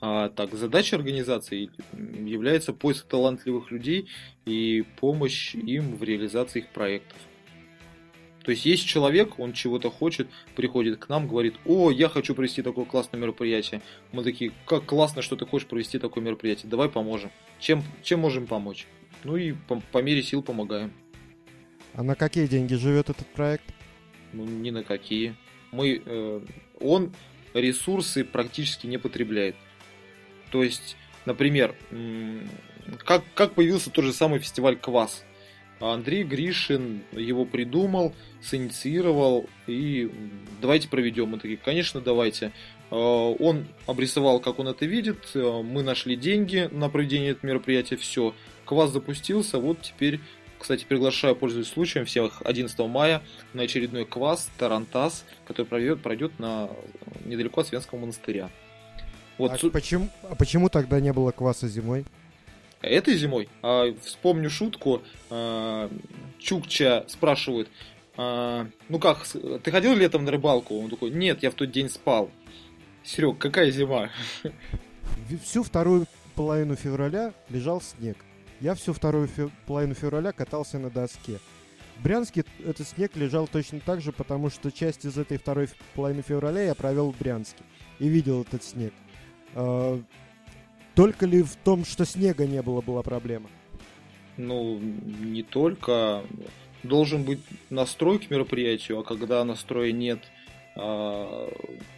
[0.00, 4.08] А, так, задача организации является поиск талантливых людей
[4.46, 7.18] и помощь им в реализации их проектов.
[8.42, 12.62] То есть есть человек, он чего-то хочет, приходит к нам, говорит, о, я хочу провести
[12.62, 13.82] такое классное мероприятие.
[14.12, 17.30] Мы такие, как классно, что ты хочешь провести такое мероприятие, давай поможем.
[17.58, 18.86] Чем, чем можем помочь?
[19.24, 20.92] Ну и по, по мере сил помогаем.
[21.92, 23.64] А на какие деньги живет этот проект?
[24.32, 25.34] Ну, ни на какие
[25.76, 26.40] мы, э,
[26.80, 27.12] он
[27.54, 29.56] ресурсы практически не потребляет.
[30.50, 31.74] То есть Например,
[33.04, 35.24] как, как появился тот же самый фестиваль «Квас».
[35.78, 40.10] Андрей Гришин его придумал, синициировал, и
[40.62, 41.28] давайте проведем.
[41.28, 42.52] Мы такие, конечно, давайте.
[42.90, 47.96] А, он обрисовал, как он это видит, а, мы нашли деньги на проведение этого мероприятия,
[47.96, 48.34] все.
[48.64, 50.20] Квас запустился, вот теперь,
[50.66, 53.22] кстати, приглашаю, пользуясь случаем, всех 11 мая
[53.54, 56.68] на очередной квас Тарантас, который пройдет, пройдет на,
[57.24, 58.50] недалеко от Свенского монастыря.
[59.38, 62.04] Вот а, почему, а почему тогда не было кваса зимой?
[62.82, 63.48] Этой зимой?
[63.62, 65.02] А, вспомню шутку.
[65.30, 65.88] А,
[66.40, 67.68] Чукча спрашивает,
[68.16, 69.24] а, ну как,
[69.62, 70.80] ты ходил летом на рыбалку?
[70.80, 72.28] Он такой, нет, я в тот день спал.
[73.04, 74.10] Серег, какая зима?
[75.44, 78.16] Всю вторую половину февраля лежал снег.
[78.60, 81.38] Я всю вторую фе- половину февраля катался на доске.
[81.98, 86.22] В Брянске этот снег лежал точно так же, потому что часть из этой второй половины
[86.22, 87.62] февраля я провел в Брянске
[87.98, 88.92] и видел этот снег.
[89.54, 90.00] А,
[90.94, 93.48] только ли в том, что снега не было, была проблема?
[94.36, 96.22] Ну, не только.
[96.82, 100.20] Должен быть настрой к мероприятию, а когда настроя нет,
[100.76, 101.50] а,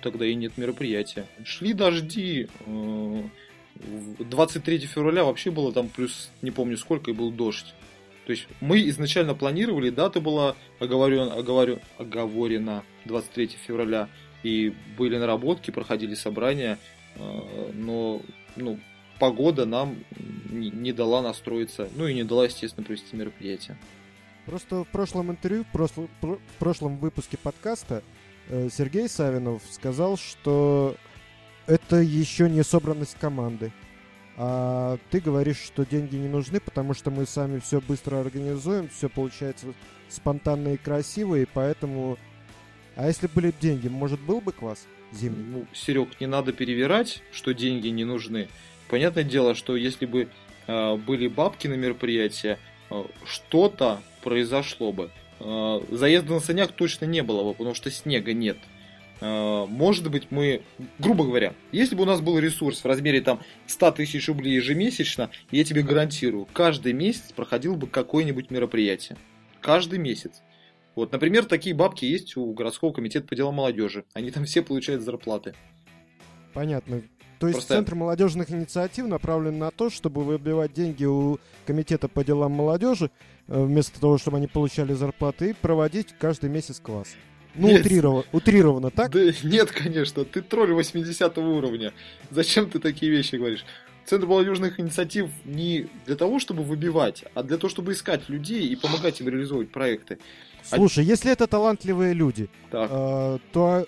[0.02, 1.26] тогда и нет мероприятия.
[1.44, 2.48] Шли дожди.
[4.18, 7.74] 23 э, февраля вообще было там плюс, не помню сколько, и был дождь.
[8.26, 14.08] То есть мы изначально планировали, дата была оговорен, оговорен, оговорена 23 февраля,
[14.42, 16.78] и были наработки, проходили собрания,
[17.16, 18.20] э, но
[18.56, 18.78] ну,
[19.18, 19.96] погода нам
[20.50, 23.78] не дала настроиться, ну и не дала, естественно, провести мероприятие.
[24.46, 28.02] Просто в прошлом интервью, в прошлом, в прошлом выпуске подкаста
[28.48, 30.96] э, Сергей Савинов сказал, что
[31.68, 33.72] это еще не собранность команды.
[34.36, 39.08] А ты говоришь, что деньги не нужны, потому что мы сами все быстро организуем, все
[39.08, 39.66] получается
[40.08, 42.18] спонтанно и красиво, и поэтому...
[42.96, 45.44] А если были деньги, может, был бы квас зимний?
[45.44, 48.48] Ну, Серег, не надо перевирать, что деньги не нужны.
[48.88, 50.28] Понятное дело, что если бы
[50.66, 52.58] э, были бабки на мероприятие,
[52.90, 55.10] э, что-то произошло бы.
[55.40, 58.56] Э, заезда на санях точно не было бы, потому что снега нет.
[59.20, 60.62] Э, может быть, мы,
[60.98, 65.30] грубо говоря, если бы у нас был ресурс в размере там 100 тысяч рублей ежемесячно,
[65.50, 69.18] я тебе гарантирую, каждый месяц проходил бы какое-нибудь мероприятие.
[69.60, 70.42] Каждый месяц.
[70.94, 74.04] Вот, например, такие бабки есть у городского комитета по делам молодежи.
[74.14, 75.54] Они там все получают зарплаты.
[76.54, 77.02] Понятно.
[77.38, 77.74] То есть Просто...
[77.74, 83.10] Центр молодежных инициатив направлен на то, чтобы выбивать деньги у Комитета по делам молодежи,
[83.46, 87.14] э, вместо того, чтобы они получали зарплаты, и проводить каждый месяц класс.
[87.58, 87.80] Ну, нет.
[87.80, 89.10] утрированно, утрированно, так?
[89.10, 91.92] Да, нет, конечно, ты тролль 80 уровня.
[92.30, 93.64] Зачем ты такие вещи говоришь?
[94.06, 98.76] Центр молодежных инициатив не для того, чтобы выбивать, а для того, чтобы искать людей и
[98.76, 100.18] помогать им реализовывать проекты.
[100.62, 101.08] Слушай, а...
[101.08, 103.86] если это талантливые люди, э, то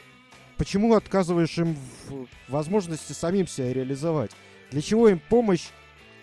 [0.58, 1.76] почему отказываешь им
[2.08, 4.32] в возможности самим себя реализовать?
[4.70, 5.68] Для чего им помощь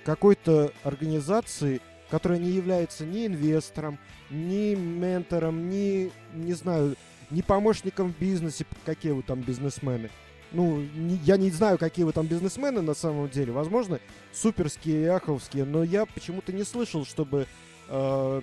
[0.05, 3.97] какой-то организации, которая не является ни инвестором,
[4.29, 6.95] ни ментором, ни, не знаю,
[7.29, 10.09] ни помощником в бизнесе, какие вы там бизнесмены.
[10.51, 13.51] Ну, не, я не знаю, какие вы там бизнесмены на самом деле.
[13.51, 13.99] Возможно,
[14.33, 17.47] суперские и аховские, но я почему-то не слышал, чтобы
[17.89, 18.41] э,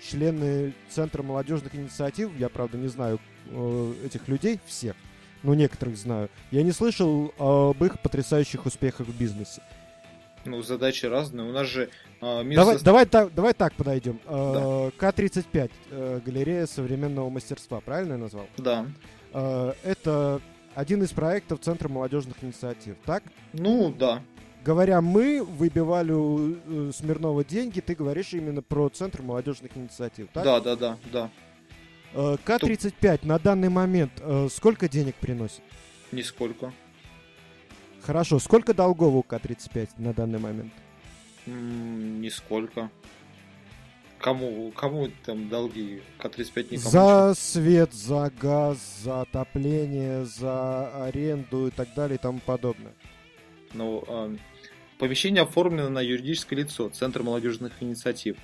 [0.00, 4.94] члены Центра молодежных инициатив, я, правда, не знаю э, этих людей всех,
[5.42, 6.30] ну, некоторых знаю.
[6.52, 9.62] Я не слышал об их потрясающих успехах в бизнесе.
[10.44, 11.48] Ну, задачи разные.
[11.48, 11.88] У нас же
[12.20, 12.84] э, мир давай, со...
[12.84, 14.20] давай, так, давай так подойдем.
[14.26, 14.90] Да.
[14.96, 18.46] К-35, э, галерея современного мастерства, правильно я назвал?
[18.56, 18.86] Да.
[19.32, 20.40] Э, это
[20.74, 23.22] один из проектов Центра молодежных инициатив, так?
[23.52, 24.22] Ну, да.
[24.64, 30.44] Говоря мы, выбивали у э, Смирнова деньги, ты говоришь именно про Центр молодежных инициатив, так?
[30.44, 31.30] Да, да, да, да.
[32.14, 35.62] Э, К-35 на данный момент э, сколько денег приносит?
[36.12, 36.72] Нисколько.
[38.04, 40.72] Хорошо, сколько долгов у К-35 на данный момент?
[41.46, 42.90] М-м, нисколько.
[44.18, 46.02] Кому, кому там долги?
[46.18, 47.34] К-35 никому За ничего.
[47.34, 52.92] свет, за газ, за отопление, за аренду и так далее и тому подобное.
[53.74, 54.36] Ну, э,
[54.98, 58.36] помещение оформлено на юридическое лицо, Центр молодежных инициатив.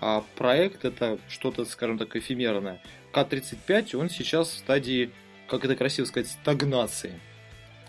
[0.00, 2.80] А проект это что-то, скажем так, эфемерное.
[3.12, 5.10] К-35, он сейчас в стадии,
[5.48, 7.18] как это красиво сказать, стагнации.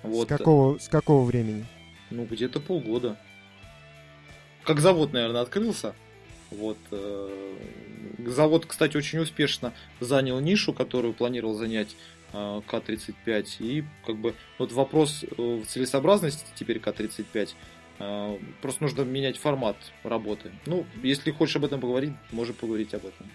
[0.04, 0.28] Вот.
[0.28, 1.66] С, какого, с какого времени?
[2.10, 3.18] Ну, где-то полгода.
[4.64, 5.96] Как завод, наверное, открылся.
[6.52, 6.78] Вот.
[6.92, 7.56] Э,
[8.26, 11.96] завод, кстати, очень успешно занял нишу, которую планировал занять
[12.34, 13.48] э, К-35.
[13.60, 17.50] И как бы вот вопрос в целесообразности теперь К-35
[18.62, 20.52] Просто нужно менять формат работы.
[20.66, 23.28] Ну, если хочешь об этом поговорить, можем поговорить об этом.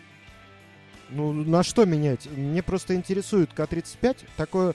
[1.11, 2.27] Ну, на что менять?
[2.31, 4.18] Мне просто интересует К-35.
[4.37, 4.75] Такое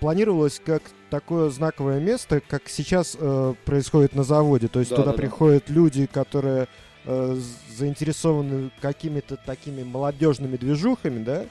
[0.00, 4.68] планировалось как такое знаковое место, как сейчас э, происходит на заводе.
[4.68, 5.18] То есть Да, туда да, да.
[5.18, 6.68] приходят люди, которые
[7.04, 7.36] э,
[7.76, 11.44] заинтересованы какими-то такими молодежными движухами, да,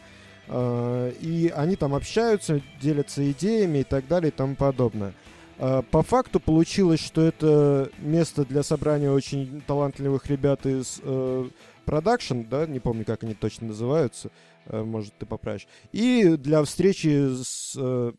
[0.48, 5.14] Э, и они там общаются, делятся идеями и так далее и тому подобное.
[5.58, 11.50] Э, По факту получилось, что это место для собрания очень талантливых ребят из э,
[11.86, 14.30] продакшн, да, не помню, как они точно называются,
[14.66, 15.68] э, может, ты поправишь.
[15.94, 17.74] И для встречи с...
[17.78, 18.12] э,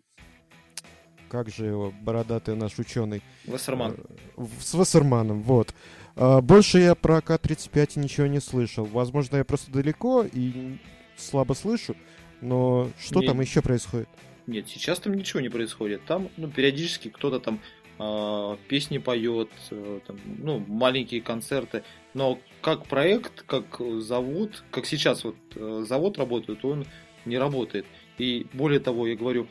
[1.32, 3.22] как же его, бородатый наш ученый?
[3.46, 3.96] Вассерман.
[4.36, 5.74] Э, С Вассерманом, вот.
[6.14, 8.84] А, Больше я про К-35 ничего не слышал.
[8.84, 10.76] Возможно, я просто далеко и
[11.16, 11.96] слабо слышу,
[12.42, 14.10] но что Не- там еще происходит?
[14.46, 16.04] Нет, сейчас там ничего не происходит.
[16.04, 17.60] Там, ну, периодически кто-то там
[17.98, 21.82] а, песни поет, э, там, ну, маленькие концерты.
[22.12, 26.84] Но как проект, как завод, как сейчас вот э, завод работает, он
[27.24, 27.86] не работает.
[28.18, 29.46] И более того, я говорю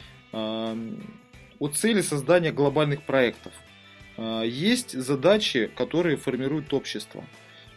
[1.62, 3.54] о цели создания глобальных проектов.
[4.18, 7.24] А, Есть задачи, которые формируют общество.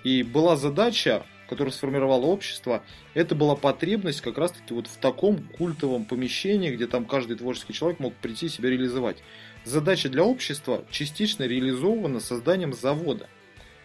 [0.05, 6.07] И была задача, которую сформировало общество, это была потребность как раз-таки вот в таком культовом
[6.07, 9.18] помещении, где там каждый творческий человек мог прийти и себя реализовать.
[9.64, 13.29] Задача для общества частично реализована созданием завода.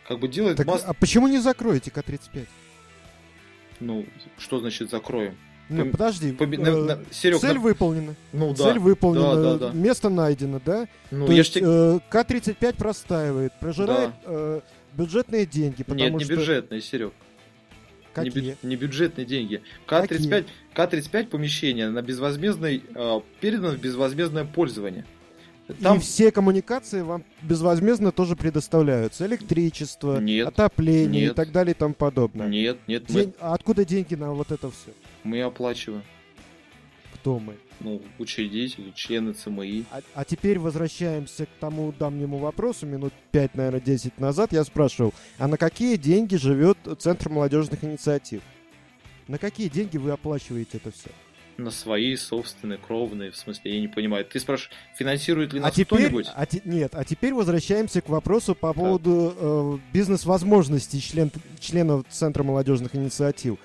[0.07, 2.47] Как бы делать Так, масс- а почему не закроете К-35?
[3.81, 4.05] Ну,
[4.37, 5.37] что значит закроем?
[5.69, 8.15] Пом- подожди, Поби- э, на- на- Серег, цель на- выполнена.
[8.33, 8.63] ну да.
[8.63, 9.71] Цель выполнена, Да, да, да.
[9.73, 10.87] место найдено, да?
[11.11, 14.61] Ну, То я есть ж э, К-35 простаивает, прожирает э,
[14.93, 16.35] бюджетные деньги, потому Нет, не что...
[16.35, 17.13] бюджетные, Серег.
[18.17, 18.43] Не, Какие?
[18.53, 19.61] бю- не бюджетные деньги.
[19.85, 20.17] Какие?
[20.27, 25.05] К-35, К-35 помещение на безвозмездной, э, передано в безвозмездное пользование.
[25.69, 29.27] И все коммуникации вам безвозмездно тоже предоставляются.
[29.27, 30.47] Электричество, Нет.
[30.47, 31.35] отопление и Нет.
[31.35, 32.47] так далее и тому подобное.
[32.47, 34.89] Нет, нет, День- А откуда деньги на вот это все?
[35.23, 36.03] Мы, оплачиваем.
[37.13, 37.55] Кто мы?
[37.81, 39.85] Ну, учредители, члены ЦМИ.
[39.91, 44.51] А, а теперь возвращаемся к тому давнему вопросу, минут 5, наверное, 10 назад.
[44.53, 48.41] Я спрашивал, а на какие деньги живет Центр молодежных инициатив?
[49.27, 51.09] На какие деньги вы оплачиваете это все?
[51.57, 54.23] На свои собственные, кровные, в смысле, я не понимаю.
[54.25, 56.27] Ты спрашиваешь, финансирует ли А нас теперь, кто-нибудь?
[56.33, 62.43] а те- нет, а теперь возвращаемся к вопросу по поводу э, бизнес-возможностей член, членов Центра
[62.43, 63.57] молодежных инициатив.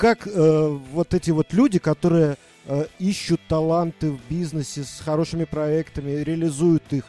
[0.00, 6.22] Как э, вот эти вот люди, которые э, ищут таланты в бизнесе с хорошими проектами,
[6.22, 7.04] реализуют их,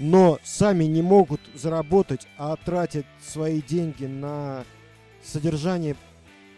[0.00, 4.64] но сами не могут заработать, а тратят свои деньги на
[5.22, 5.94] содержание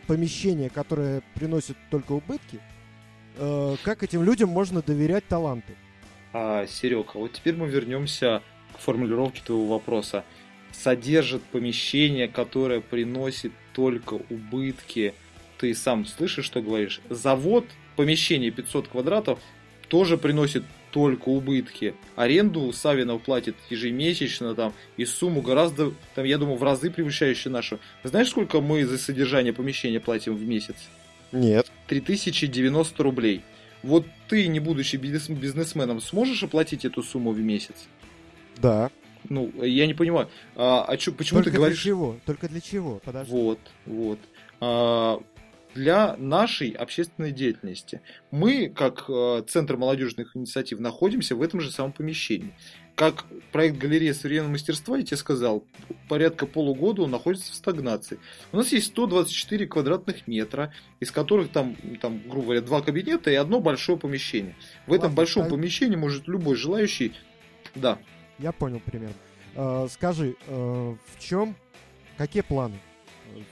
[0.06, 2.60] помещения, которое приносит только убытки,
[3.36, 5.74] э, как этим людям можно доверять таланты?
[6.32, 8.40] А, Серега, вот теперь мы вернемся
[8.74, 10.24] к формулировке твоего вопроса.
[10.72, 15.12] Содержит помещение, которое приносит только убытки.
[15.58, 17.00] Ты сам слышишь, что говоришь?
[17.08, 17.64] Завод,
[17.96, 19.38] помещение 500 квадратов,
[19.88, 21.94] тоже приносит только убытки.
[22.16, 27.78] Аренду Савинов платит ежемесячно там, и сумму гораздо, там, я думаю, в разы превышающую нашу.
[28.04, 30.76] Знаешь, сколько мы за содержание помещения платим в месяц?
[31.32, 31.70] Нет.
[31.88, 33.42] 3090 рублей.
[33.82, 37.74] Вот ты, не будучи бизнес- бизнесменом, сможешь оплатить эту сумму в месяц?
[38.56, 38.90] Да.
[39.28, 40.28] Ну, я не понимаю.
[40.54, 41.82] А, а чё- почему Только ты говоришь...
[41.82, 42.16] для чего?
[42.24, 43.00] Только для чего?
[43.04, 43.32] Подожди.
[43.32, 44.18] Вот, вот.
[44.60, 45.20] А,
[45.74, 48.00] для нашей общественной деятельности.
[48.30, 52.54] Мы, как э, Центр молодежных инициатив, находимся в этом же самом помещении.
[52.94, 55.64] Как проект галерея современного мастерства, я тебе сказал,
[56.08, 58.20] порядка полугода он находится в стагнации.
[58.52, 63.34] У нас есть 124 квадратных метра, из которых там, там грубо говоря, два кабинета и
[63.34, 64.54] одно большое помещение.
[64.86, 67.14] В этом Ладно, большом а- помещении может любой желающий...
[67.74, 67.98] Да,
[68.38, 69.16] Я понял примерно.
[69.56, 71.56] Э, скажи, э, в чем,
[72.16, 72.78] какие планы?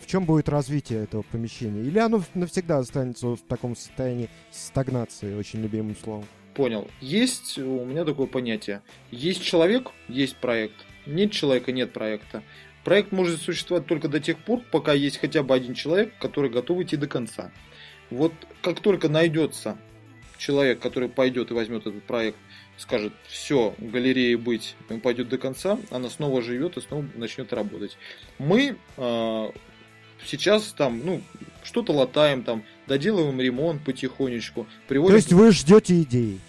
[0.01, 1.83] В чем будет развитие этого помещения?
[1.83, 6.25] Или оно навсегда останется в таком состоянии стагнации, очень любимым словом?
[6.55, 6.89] Понял.
[7.01, 8.83] Есть у меня такое понятие.
[9.11, 10.75] Есть человек, есть проект.
[11.07, 12.43] Нет человека, нет проекта.
[12.85, 16.81] Проект может существовать только до тех пор, пока есть хотя бы один человек, который готов
[16.81, 17.53] идти до конца.
[18.11, 19.79] Вот как только найдется
[20.37, 22.37] человек, который пойдет и возьмет этот проект,
[22.77, 27.97] скажет, все, галереи быть, он пойдет до конца, она снова живет и снова начнет работать.
[28.39, 29.51] Мы э,
[30.27, 31.21] сейчас там, ну,
[31.63, 36.41] что-то латаем, там, доделываем ремонт потихонечку, приводим То есть вы ждете идеи?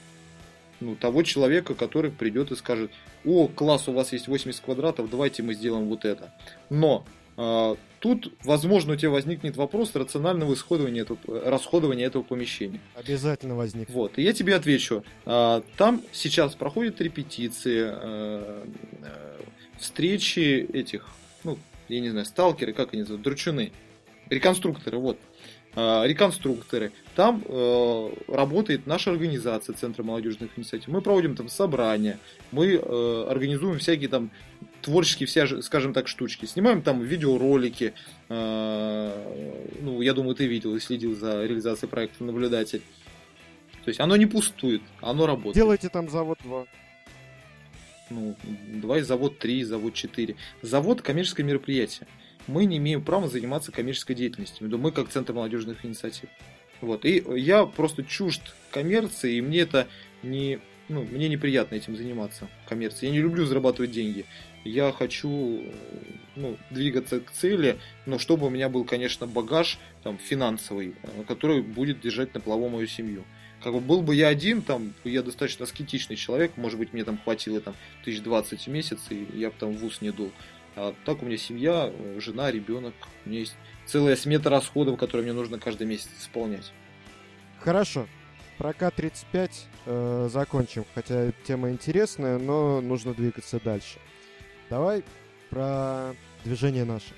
[0.84, 2.91] ну, того человека, который придет и скажет,
[3.26, 6.34] о, класс, у вас есть 80 квадратов, давайте мы сделаем вот это.
[6.69, 7.05] Но
[7.38, 12.80] э, тут, возможно, у тебя возникнет вопрос рационального исходования этого, расходования этого помещения.
[12.95, 13.95] Обязательно возникнет.
[13.95, 15.03] Вот, и я тебе отвечу.
[15.26, 18.65] А, Там сейчас проходят репетиции, э,
[19.01, 19.41] э,
[19.80, 21.07] встречи этих,
[21.94, 23.72] я не знаю, сталкеры, как они называют, дручуны,
[24.30, 25.20] реконструкторы, вот.
[25.76, 26.91] э, реконструкторы.
[27.16, 30.88] Там э, работает наша организация Центра молодежных инициатив.
[30.88, 32.20] Мы проводим там собрания,
[32.52, 34.32] мы э, организуем всякие там
[34.82, 36.46] творческие, вся, скажем так, штучки.
[36.46, 37.94] Снимаем там видеоролики.
[38.30, 42.82] Э, ну, я думаю, ты видел и следил за реализацией проекта «Наблюдатель».
[43.84, 45.56] То есть оно не пустует, оно работает.
[45.56, 46.66] Делайте там завод 2.
[48.14, 48.36] Ну,
[48.82, 50.36] давай завод 3, завод 4.
[50.61, 52.07] Завод– коммерческое мероприятие.
[52.47, 54.70] Мы не имеем права заниматься коммерческой деятельностью.
[54.78, 56.30] Мы как Центр молодежных инициатив.
[56.82, 57.05] Вот.
[57.05, 59.88] И я просто чужд коммерции, и мне это
[60.22, 60.59] не,
[60.89, 63.07] ну, мне неприятно этим заниматься, коммерцией.
[63.07, 64.26] Я не люблю зарабатывать деньги.
[64.66, 65.64] Я хочу
[66.36, 71.61] ну, двигаться к цели, но чтобы у меня был, конечно, багаж там, финансовый, э, который
[71.61, 73.24] будет держать на плаву мою семью.
[73.64, 77.18] Как бы был бы я один, там, я достаточно аскетичный человек, может быть, мне там
[77.18, 80.32] хватило там тысяч двадцать в месяц, и я бы там в ус не дул.
[80.76, 82.93] А так у меня семья, э, жена, ребенок,
[83.26, 83.55] у меня есть
[83.86, 86.74] целая смета расходов, которые мне нужно каждый месяц исполнять.
[87.59, 88.07] Хорошо.
[88.57, 89.51] Про К-35
[89.86, 93.99] э, закончим, хотя тема интересная, но нужно двигаться дальше.
[94.70, 95.03] Давай
[95.49, 97.14] про движение наше.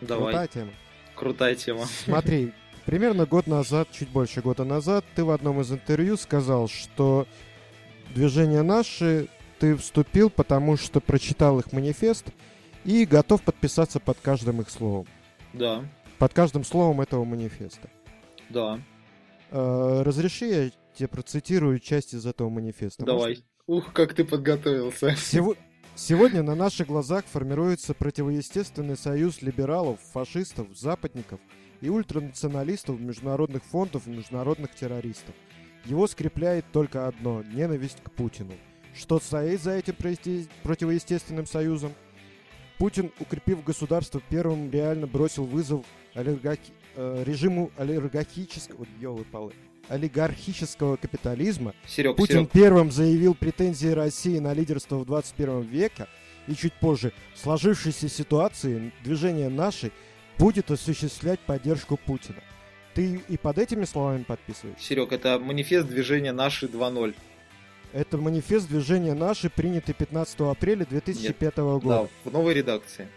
[0.00, 0.32] Давай.
[0.32, 0.72] Крутая тема.
[1.14, 1.86] Крутая тема.
[1.86, 2.52] Смотри,
[2.86, 7.26] примерно год назад, чуть больше года назад, ты в одном из интервью сказал, что
[8.14, 9.28] движение наше
[9.58, 12.26] ты вступил, потому что прочитал их манифест
[12.84, 15.06] и готов подписаться под каждым их словом.
[15.52, 15.84] Да.
[16.18, 17.90] Под каждым словом этого манифеста.
[18.48, 18.80] Да.
[19.50, 23.04] Э, разреши я тебе процитирую часть из этого манифеста.
[23.04, 23.30] Давай.
[23.30, 23.44] Может?
[23.66, 25.16] Ух, как ты подготовился.
[25.16, 25.56] Сего...
[25.96, 31.40] Сегодня на наших глазах формируется противоестественный союз либералов, фашистов, западников
[31.80, 35.34] и ультранационалистов, международных фондов и международных террористов.
[35.84, 38.54] Его скрепляет только одно– ненависть к Путину.
[38.94, 39.94] Что стоит за этим
[40.62, 41.92] противоестественным союзом?
[42.78, 46.72] Путин, укрепив государство, первым реально бросил вызов олигархи...
[46.94, 48.86] э, режиму олигархического...
[49.00, 49.52] Ёлы-палы
[49.88, 51.72] олигархического капитализма.
[51.86, 52.50] Серег, Путин Серег.
[52.50, 56.08] первым заявил претензии России на лидерство в 21 веке,
[56.48, 59.90] и чуть позже в сложившейся ситуации движение «Наши»
[60.38, 62.42] будет осуществлять поддержку Путина.
[62.94, 64.78] Ты и под этими словами подписываешь?
[64.78, 67.14] Серег, это манифест движения «Наши 2.0».
[67.92, 72.08] Это манифест движения «Наши», принятый 15 апреля 2005 Нет, года.
[72.24, 73.08] Да, в новой редакции.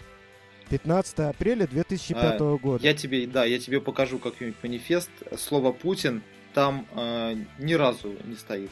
[0.69, 2.83] 15 апреля 2005 а, года.
[2.83, 5.09] Я тебе, да, я тебе покажу как-нибудь манифест.
[5.37, 6.21] Слово Путин
[6.53, 8.69] там э, ни разу не стоит.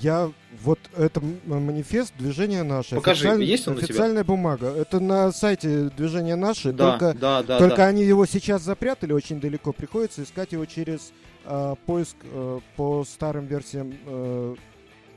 [0.00, 0.30] Я
[0.62, 2.96] вот это манифест движения наше.
[2.96, 3.44] Покажи, Официаль...
[3.44, 4.68] есть он Официальная бумага.
[4.68, 6.72] Это на сайте движения наше.
[6.72, 7.86] Да, только да, да, только да.
[7.86, 9.72] они его сейчас запрятали очень далеко.
[9.72, 11.12] Приходится искать его через
[11.44, 14.56] э, поиск э, по старым версиям э,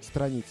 [0.02, 0.46] страниц.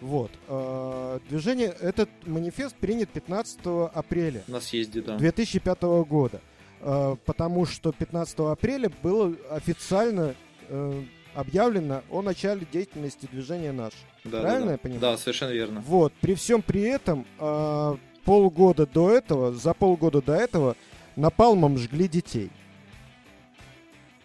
[0.00, 0.30] Вот.
[0.48, 3.60] Э, движение, этот манифест принят 15
[3.94, 4.42] апреля.
[4.46, 5.16] На съезде, да.
[5.16, 6.40] 2005 года.
[6.80, 10.34] Э, потому что 15 апреля было официально
[10.68, 11.02] э,
[11.34, 13.92] объявлено о начале деятельности движения «Наш».
[14.24, 14.72] Да, Правильно да, да.
[14.72, 15.00] я понимаю?
[15.00, 15.80] Да, совершенно верно.
[15.80, 16.12] Вот.
[16.20, 20.76] При всем при этом э, полгода до этого, за полгода до этого
[21.16, 22.50] напалмом жгли детей.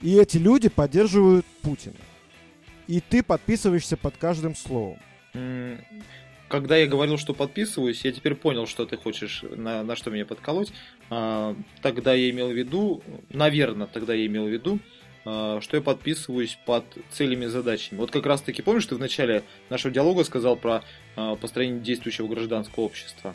[0.02, 1.96] И эти люди поддерживают Путина.
[2.88, 5.00] И ты подписываешься под каждым словом
[6.54, 10.24] когда я говорил, что подписываюсь, я теперь понял, что ты хочешь, на, на что меня
[10.24, 10.72] подколоть.
[11.10, 14.78] А, тогда я имел в виду, наверное, тогда я имел в виду,
[15.24, 17.98] что я подписываюсь под целями и задачами.
[17.98, 20.84] Вот как раз таки, помнишь, ты в начале нашего диалога сказал про
[21.16, 23.34] а, построение действующего гражданского общества?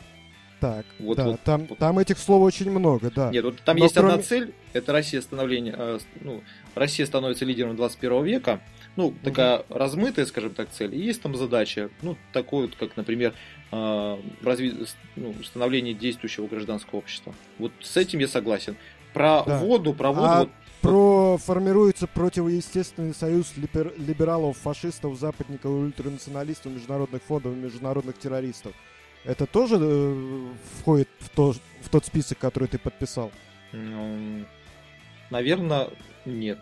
[0.59, 1.77] Так, вот, да, вот, там, вот.
[1.77, 3.31] там этих слов очень много, да.
[3.31, 4.13] Нет, вот там Но есть кроме...
[4.13, 6.43] одна цель, это Россия становление, э, ну,
[6.75, 8.59] Россия становится лидером 21 века,
[8.97, 9.65] ну, такая угу.
[9.77, 10.93] размытая, скажем так, цель.
[10.93, 13.33] И есть там задача, ну, такой вот, как, например,
[13.71, 14.85] э, разви...
[15.15, 17.33] ну, становление действующего гражданского общества.
[17.57, 18.75] Вот с этим я согласен.
[19.13, 19.59] Про да.
[19.59, 20.27] воду, про воду...
[20.27, 20.49] А вот,
[20.81, 23.93] про формируется противоестественный союз либер...
[23.97, 28.73] либералов, фашистов, западников, ультранационалистов, международных фондов, международных террористов.
[29.25, 30.47] Это тоже э,
[30.79, 33.31] входит в, то, в тот список, который ты подписал?
[33.73, 34.45] Ну,
[35.29, 35.89] наверное,
[36.25, 36.59] нет.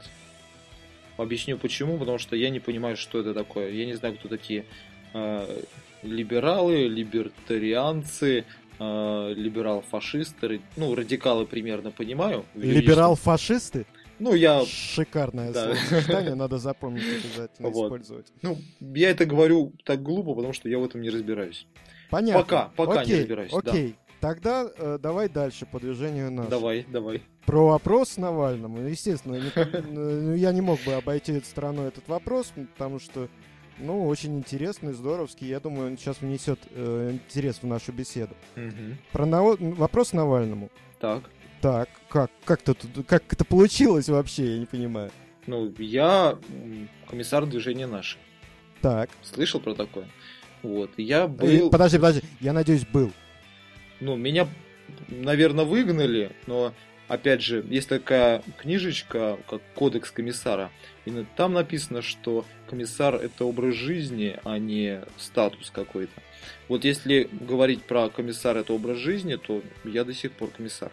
[1.17, 3.71] Объясню почему, потому что я не понимаю, что это такое.
[3.71, 4.65] Я не знаю, кто такие
[5.13, 5.61] э,
[6.03, 8.45] либералы, либертарианцы,
[8.79, 10.61] э, либерал-фашисты.
[10.75, 12.45] Ну, радикалы примерно понимаю.
[12.55, 13.85] Либерал-фашисты?
[14.19, 14.65] Ну, я...
[14.65, 15.75] Шикарное да.
[15.75, 17.85] словосочетание, надо запомнить обязательно вот.
[17.85, 18.27] использовать.
[18.41, 21.67] Ну, я это говорю так глупо, потому что я в этом не разбираюсь.
[22.09, 22.41] Понятно.
[22.41, 23.53] Пока, пока окей, не разбираюсь.
[23.53, 24.27] Окей, да.
[24.27, 26.49] тогда э, давай дальше по движению нашему.
[26.49, 27.21] Давай, давай.
[27.45, 28.79] Про вопрос Навальному.
[28.79, 33.29] Естественно, я не, ну, я не мог бы обойти стороной этот вопрос, потому что,
[33.77, 35.47] ну, очень интересный, здоровский.
[35.47, 38.33] Я думаю, он сейчас внесет э, интерес в нашу беседу.
[38.55, 38.97] Угу.
[39.11, 39.25] Про
[39.59, 40.69] вопрос Навальному.
[40.99, 41.29] Так.
[41.61, 45.11] Так, как, как, -то, как это получилось вообще, я не понимаю.
[45.47, 46.37] Ну, я
[47.09, 48.17] комиссар движения «Наши».
[48.81, 49.09] Так.
[49.23, 50.07] Слышал про такое?
[50.61, 51.69] Вот, я Э, был...
[51.69, 53.11] Подожди, подожди, я надеюсь, был.
[53.99, 54.47] Ну, меня,
[55.07, 56.73] наверное, выгнали, но,
[57.07, 60.69] опять же, есть такая книжечка, как «Кодекс комиссара»,
[61.05, 66.21] и там написано, что комиссар– это образ жизни, а не статус какой-то.
[66.67, 70.91] Вот если говорить про комиссар– это образ жизни, то я до сих пор комиссар.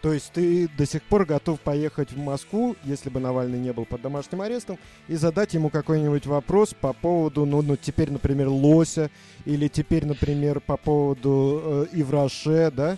[0.00, 3.84] То есть ты до сих пор готов поехать в Москву, если бы Навальный не был
[3.84, 4.78] под домашним арестом,
[5.08, 9.10] и задать ему какой-нибудь вопрос по поводу, ну, ну теперь, например, Лося,
[9.44, 12.96] или теперь, например, по поводу э, Ивраше, да?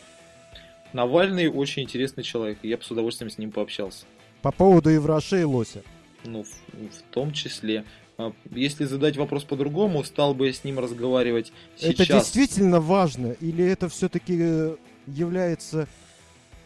[0.92, 4.04] Навальный очень интересный человек, и я бы с удовольствием с ним пообщался.
[4.42, 5.82] По поводу Ивраше и Лося.
[6.24, 7.84] Ну, в, в том числе.
[8.18, 12.24] А, Если задать вопрос по-другому, стал бы я с ним разговаривать Это сейчас.
[12.24, 14.76] действительно важно, или это все-таки
[15.06, 15.88] является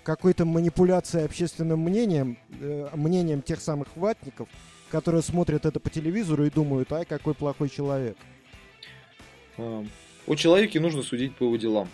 [0.04, 4.48] какой-то манипуляцией общественным мнением, э, мнением тех самых ватников,
[4.90, 8.16] которые смотрят это по телевизору и думают, ай, какой плохой человек.
[9.56, 9.84] А,
[10.26, 11.88] О человеке нужно судить по его делам.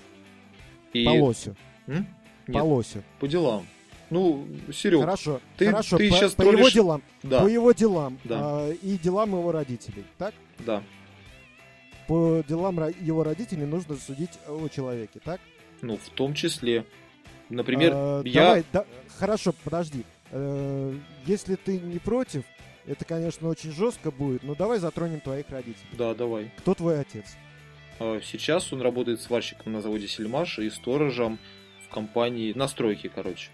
[0.93, 1.05] И...
[1.05, 1.57] По Лосю.
[1.87, 2.07] М?
[2.47, 3.03] По Лосю.
[3.21, 3.67] по делам.
[4.11, 5.97] Ну, Серег, Хорошо, ты- хорошо.
[5.97, 8.39] ты по, щас по его делам, да, по его делам Да.
[8.43, 10.35] а, и делам его родителей, так?
[10.59, 10.83] да.
[12.09, 15.41] По делам его родителей нужно судить о человеке, так?
[15.81, 16.85] Ну, в том числе.
[17.51, 18.43] Например, А, я...
[18.45, 18.87] Давай, да-
[19.19, 20.05] хорошо, подожди.
[20.31, 20.95] Э,
[21.27, 22.45] если ты не против,
[22.87, 25.87] это, конечно, очень жестко будет, но давай затронем твоих родителей.
[25.93, 26.51] Да, давай.
[26.59, 27.37] Кто твой отец?
[27.99, 31.39] А, Сейчас он работает сварщиком на заводе Сельмаш и сторожем
[31.87, 33.51] в компании настройки, короче.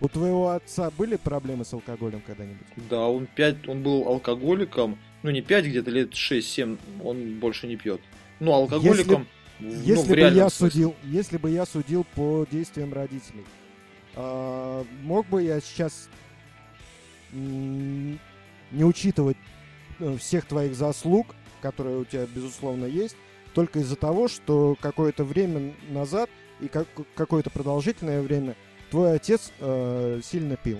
[0.00, 2.66] У твоего отца были проблемы с алкоголем когда-нибудь?
[2.90, 7.76] Да, он пять, он был алкоголиком, ну не 5, где-то лет 6-7, он больше не
[7.76, 8.00] пьет.
[8.40, 9.26] Ну, алкоголиком, ну,
[9.84, 10.70] Если в бы я смысле.
[10.70, 13.44] судил, если бы я судил по действиям родителей,
[14.14, 16.08] а, мог бы я сейчас
[17.32, 19.36] не учитывать
[19.98, 23.16] э, всех твоих заслуг, которые у тебя безусловно есть,
[23.54, 26.28] только из-за того, что какое-то время назад
[26.60, 28.54] и как- какое-то продолжительное время
[28.90, 30.78] твой отец э, сильно пил.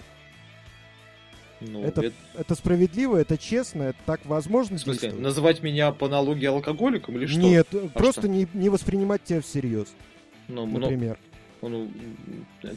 [1.68, 5.22] Ну, это- это- Это справедливо, это честно, это так возможно в смысле, действовать?
[5.24, 7.40] называть меня по аналогии алкоголиком или что?
[7.40, 8.28] Нет, просто что?
[8.28, 9.88] не, не воспринимать тебя всерьез,
[10.48, 11.18] ну, например.
[11.62, 11.90] ну,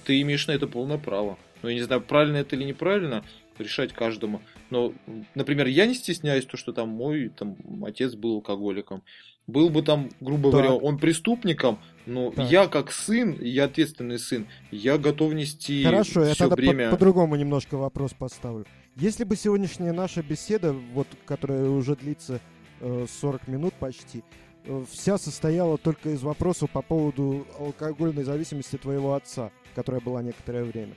[0.05, 1.37] ты имеешь на это полное право.
[1.63, 3.23] Ну, я не знаю, правильно это или неправильно,
[3.57, 4.41] решать каждому.
[4.69, 4.93] Но,
[5.33, 9.01] например, я не стесняюсь то, что там мой там, отец был алкоголиком.
[9.47, 10.59] Был бы там, грубо Так.
[10.59, 12.51] говоря, он преступником, но Так.
[12.51, 16.91] я как сын, я ответственный сын, я готов нести Хорошо, я все тогда по- время...
[16.91, 18.65] по-другому немножко вопрос поставлю.
[18.97, 22.41] Если бы сегодняшняя наша беседа, вот, которая уже длится
[22.81, 24.21] э, 40 минут почти,
[24.65, 30.65] э, вся состояла только из вопросов по поводу алкогольной зависимости твоего отца, которая была некоторое
[30.65, 30.95] время,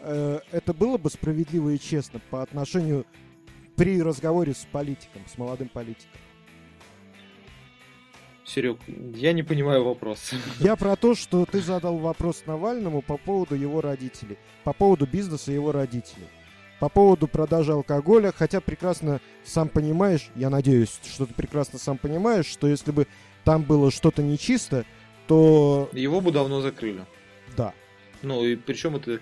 [0.00, 3.06] э, это было бы справедливо и честно по отношению
[3.74, 6.10] при разговоре с политиком, с молодым политиком?
[8.46, 10.30] Серег, я не понимаю вопрос.
[10.60, 15.50] Я про то, что ты задал вопрос Навальному по поводу его родителей, по поводу бизнеса
[15.50, 16.28] его родителей,
[16.78, 22.46] по поводу продажи алкоголя, хотя прекрасно сам понимаешь, я надеюсь, что ты прекрасно сам понимаешь,
[22.46, 23.08] что если бы
[23.44, 24.84] там было что-то нечисто,
[25.26, 27.04] то Его бы давно закрыли.
[27.56, 27.74] да.
[28.22, 29.20] Ну, и причем это...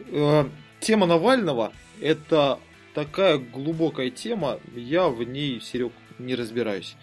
[0.00, 0.44] э,
[0.80, 2.58] тема Навального– это
[2.94, 6.96] такая глубокая тема, я в ней, Серег, не разбираюсь.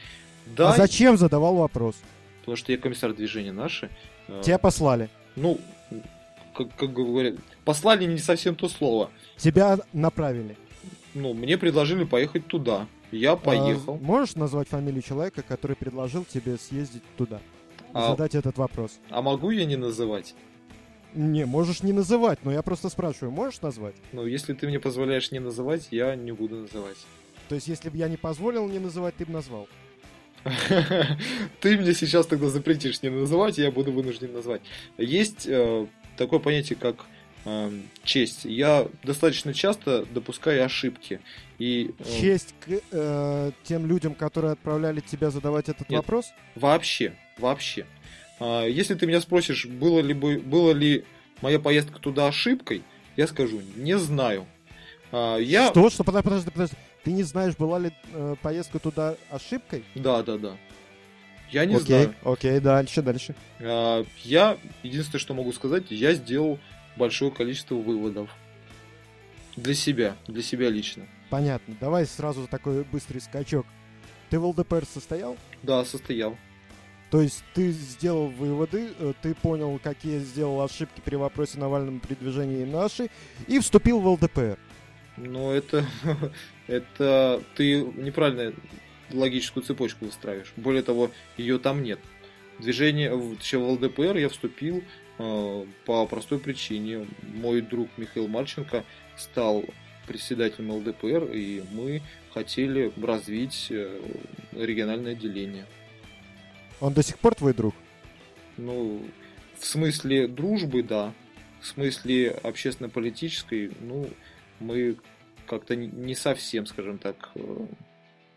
[0.56, 1.96] Да, А зачем задавал вопрос?
[2.40, 3.90] потому что я комиссар движения наши.
[4.28, 5.10] Э, Тебя послали.
[5.36, 5.60] Ну,
[6.56, 9.12] как, как говорят, послали не совсем то слово.
[9.38, 10.58] Тебя направили.
[11.14, 12.88] Ну, мне предложили поехать туда.
[13.12, 13.96] Я поехал.
[13.96, 17.40] А, можешь назвать фамилию человека, который предложил тебе съездить туда?
[17.94, 19.00] А- задать этот вопрос.
[19.10, 20.34] А могу я не называть?
[21.14, 23.96] Не, можешь не называть, но я просто спрашиваю, можешь назвать?
[24.12, 26.98] Ну, если ты мне позволяешь не называть, я не буду называть.
[27.48, 29.68] То есть, если бы я не позволил не называть, ты бы назвал.
[31.62, 34.62] Ты мне сейчас тогда запретишь не называть, я буду вынужден назвать.
[34.98, 35.86] Есть э,
[36.18, 37.06] такое понятие, как
[37.46, 37.72] э,
[38.04, 38.46] честь.
[38.46, 41.20] Я достаточно часто допускаю ошибки.
[41.58, 45.98] И э, Честь к э, тем людям, которые отправляли тебя задавать этот Нет.
[46.00, 46.28] вопрос?
[46.56, 47.86] вообще, вообще.
[48.40, 51.06] А, Если ты меня спросишь, было ли, бы, было ли
[51.42, 52.84] моя поездка туда ошибкой,
[53.18, 54.46] я скажу, не знаю.
[55.12, 55.70] А, Я...
[55.70, 55.90] Что?
[55.90, 56.04] Что?
[56.04, 56.76] Подожди, подожди, подожди.
[57.04, 59.84] Ты не знаешь, была ли э, поездка туда ошибкой?
[59.96, 60.58] Да, да, да.
[61.50, 62.16] Я не окей, знаю.
[62.24, 63.36] окей, дальше, дальше.
[63.60, 66.60] А, Я, единственное, что могу сказать, я сделал
[66.96, 68.30] большое количество выводов.
[69.56, 71.08] Для себя, для себя лично.
[71.30, 71.76] Понятно.
[71.80, 73.66] Давай сразу такой быстрый скачок.
[74.30, 75.38] Ты в ЛДПР состоял?
[75.64, 76.38] Да, состоял.
[77.10, 82.14] То есть ты сделал выводы, э, ты понял, какие сделал ошибки при вопросе Навального при
[82.14, 83.10] движении наши,
[83.48, 84.60] и вступил в ЛДПР.
[85.18, 85.86] Ну, это,
[86.70, 88.54] это ты неправильно
[89.12, 90.54] логическую цепочку выстраиваешь.
[90.56, 92.00] Более того, ее там нет.
[92.60, 93.10] Движение,
[93.40, 94.84] еще в ЛДПР я вступил
[95.18, 97.08] э, по простой причине.
[97.34, 98.84] Мой друг Михаил Марченко
[99.18, 99.66] стал
[100.08, 102.02] председателем ЛДПР, и мы
[102.34, 104.00] хотели развить э,
[104.52, 105.66] региональное отделение.
[106.80, 107.74] Он до сих пор твой друг?
[108.58, 109.06] Ну,
[109.58, 111.14] в смысле дружбы, да.
[111.62, 114.10] В смысле общественно-политической, ну,
[114.60, 114.98] мы
[115.50, 117.68] как-то не совсем, скажем так, э,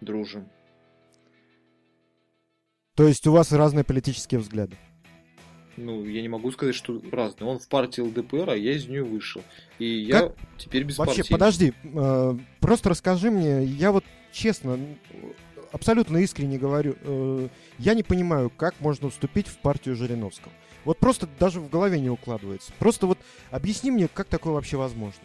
[0.01, 0.49] дружим.
[2.95, 4.77] То есть у вас разные политические взгляды?
[5.77, 7.49] Ну, я не могу сказать, что разные.
[7.49, 9.43] Он в партии ЛДПР, а я из нее вышел.
[9.79, 10.37] И я как?
[10.59, 14.79] теперь без Вообще, подожди, э, просто расскажи мне, я вот честно,
[15.73, 17.49] абсолютно искренне говорю, э,
[17.79, 20.53] я не понимаю, как можно вступить в партию Жириновского.
[20.85, 22.73] Вот просто даже в голове не укладывается.
[22.79, 23.19] Просто вот
[23.51, 25.23] объясни мне, как такое вообще возможно.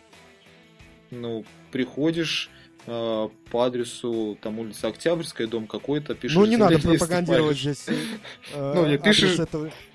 [1.12, 2.49] Ну, приходишь
[2.86, 7.86] э, по адресу там улица Октябрьская, дом какой-то, пишешь Ну, не надо пропагандировать здесь.
[8.53, 9.38] Э, ну, пишешь,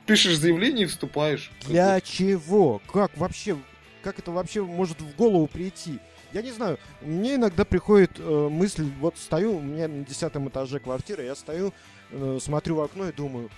[0.07, 1.51] пишешь заявление и вступаешь.
[1.67, 2.81] Для чего?
[2.93, 3.57] Как вообще,
[4.03, 5.99] как это вообще может в голову прийти?
[6.33, 10.79] Я не знаю, мне иногда приходит э, мысль, вот стою, у меня на десятом этаже
[10.79, 11.75] квартиры, я стою,
[12.11, 13.51] э, смотрю в окно и думаю,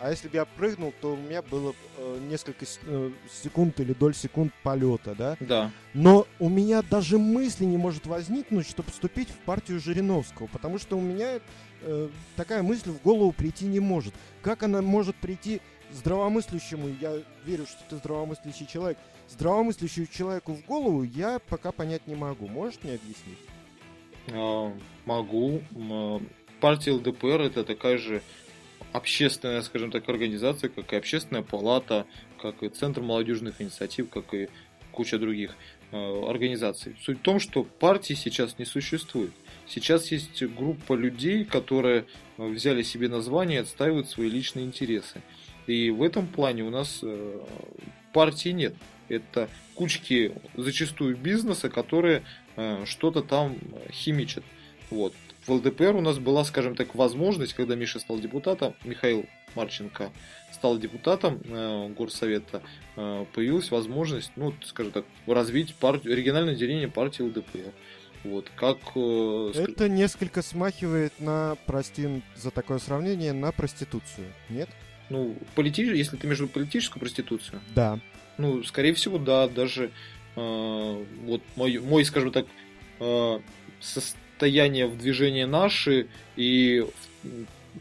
[0.00, 4.14] а если бы я прыгнул, то у меня было э, несколько э, секунд или доль
[4.14, 5.36] секунд полета, да?
[5.40, 5.70] Да.
[5.94, 10.98] Но у меня даже мысли не может возникнуть, чтобы вступить в партию Жириновского, потому что
[10.98, 11.40] у меня
[11.80, 14.12] э, такая мысль в голову прийти не может.
[14.42, 15.60] Как она может прийти
[15.92, 17.14] здравомыслящему, я
[17.44, 18.98] верю, что ты здравомыслящий человек,
[19.28, 22.48] здравомыслящему человеку в голову я пока понять не могу.
[22.48, 23.38] Можешь мне объяснить?
[24.32, 24.72] А,
[25.04, 25.62] могу.
[26.60, 28.22] Партия ЛДПР это такая же
[28.92, 32.06] общественная, скажем так, организация, как и общественная палата,
[32.40, 34.48] как и Центр молодежных инициатив, как и
[34.92, 35.56] куча других
[35.90, 36.96] э, организаций.
[37.02, 39.32] Суть в том, что партии сейчас не существует.
[39.66, 45.22] Сейчас есть группа людей, которые взяли себе название и отстаивают свои личные интересы.
[45.66, 47.40] И в этом плане у нас э,
[48.12, 48.74] партии нет.
[49.08, 52.22] Это кучки зачастую бизнеса, которые
[52.56, 53.56] э, что-то там
[53.90, 54.44] химичат.
[54.90, 55.14] Вот.
[55.46, 60.12] В ЛДПР у нас была, скажем так, возможность, когда Миша стал депутатом, Михаил Марченко
[60.52, 62.62] стал депутатом э, горсовета,
[62.96, 67.72] э, появилась возможность, ну, скажем так, развить партию, региональное деление партии ЛДПР.
[68.24, 68.78] Вот, как...
[68.94, 74.68] Э, Это несколько смахивает на, прости за такое сравнение, на проституцию, нет?
[75.10, 75.82] Ну, полити...
[75.82, 77.60] если ты между политическую проституцию.
[77.74, 77.98] Да.
[78.38, 79.90] Ну, скорее всего, да, даже
[80.36, 82.46] э, вот мой, мой, скажем так,
[83.00, 83.40] э,
[84.42, 86.84] состояние в движении наши и,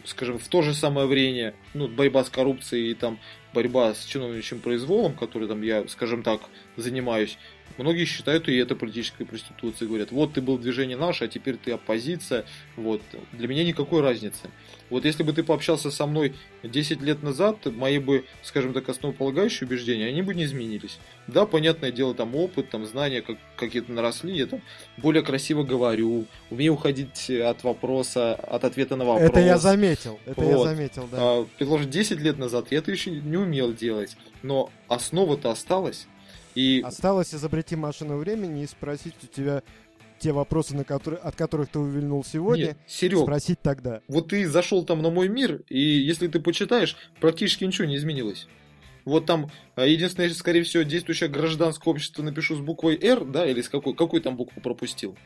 [0.05, 3.17] скажем, в то же самое время, ну, борьба с коррупцией и там
[3.51, 6.41] борьба с чиновничьим произволом, который там я, скажем так,
[6.77, 7.39] занимаюсь,
[7.77, 9.87] Многие считают и это политической проституцией.
[9.87, 12.45] Говорят, вот ты был движение наше, а теперь ты оппозиция.
[12.75, 13.01] Вот.
[13.31, 14.49] Для меня никакой разницы.
[14.89, 19.65] Вот если бы ты пообщался со мной 10 лет назад, мои бы, скажем так, основополагающие
[19.65, 20.99] убеждения, они бы не изменились.
[21.27, 24.61] Да, понятное дело, там опыт, там знания как, какие-то наросли, я там
[24.97, 29.29] более красиво говорю, умею уходить от вопроса, от ответа на вопрос.
[29.29, 30.49] Это я заметил, это вот.
[30.49, 31.17] я заметил, да.
[31.19, 36.07] А, предложить 10 лет назад я это еще не умел делать, но основа-то осталась.
[36.55, 36.81] И...
[36.83, 39.63] Осталось изобрети машину времени и спросить у тебя
[40.19, 44.01] те вопросы, на которые, от которых ты увильнул сегодня, Нет, Серег, спросить тогда.
[44.07, 48.47] Вот ты зашел там на мой мир, и если ты почитаешь, практически ничего не изменилось.
[49.03, 53.61] Вот там а, единственное, скорее всего, действующее гражданское общество напишу с буквой R, да, или
[53.61, 55.17] с какой, какой там букву пропустил.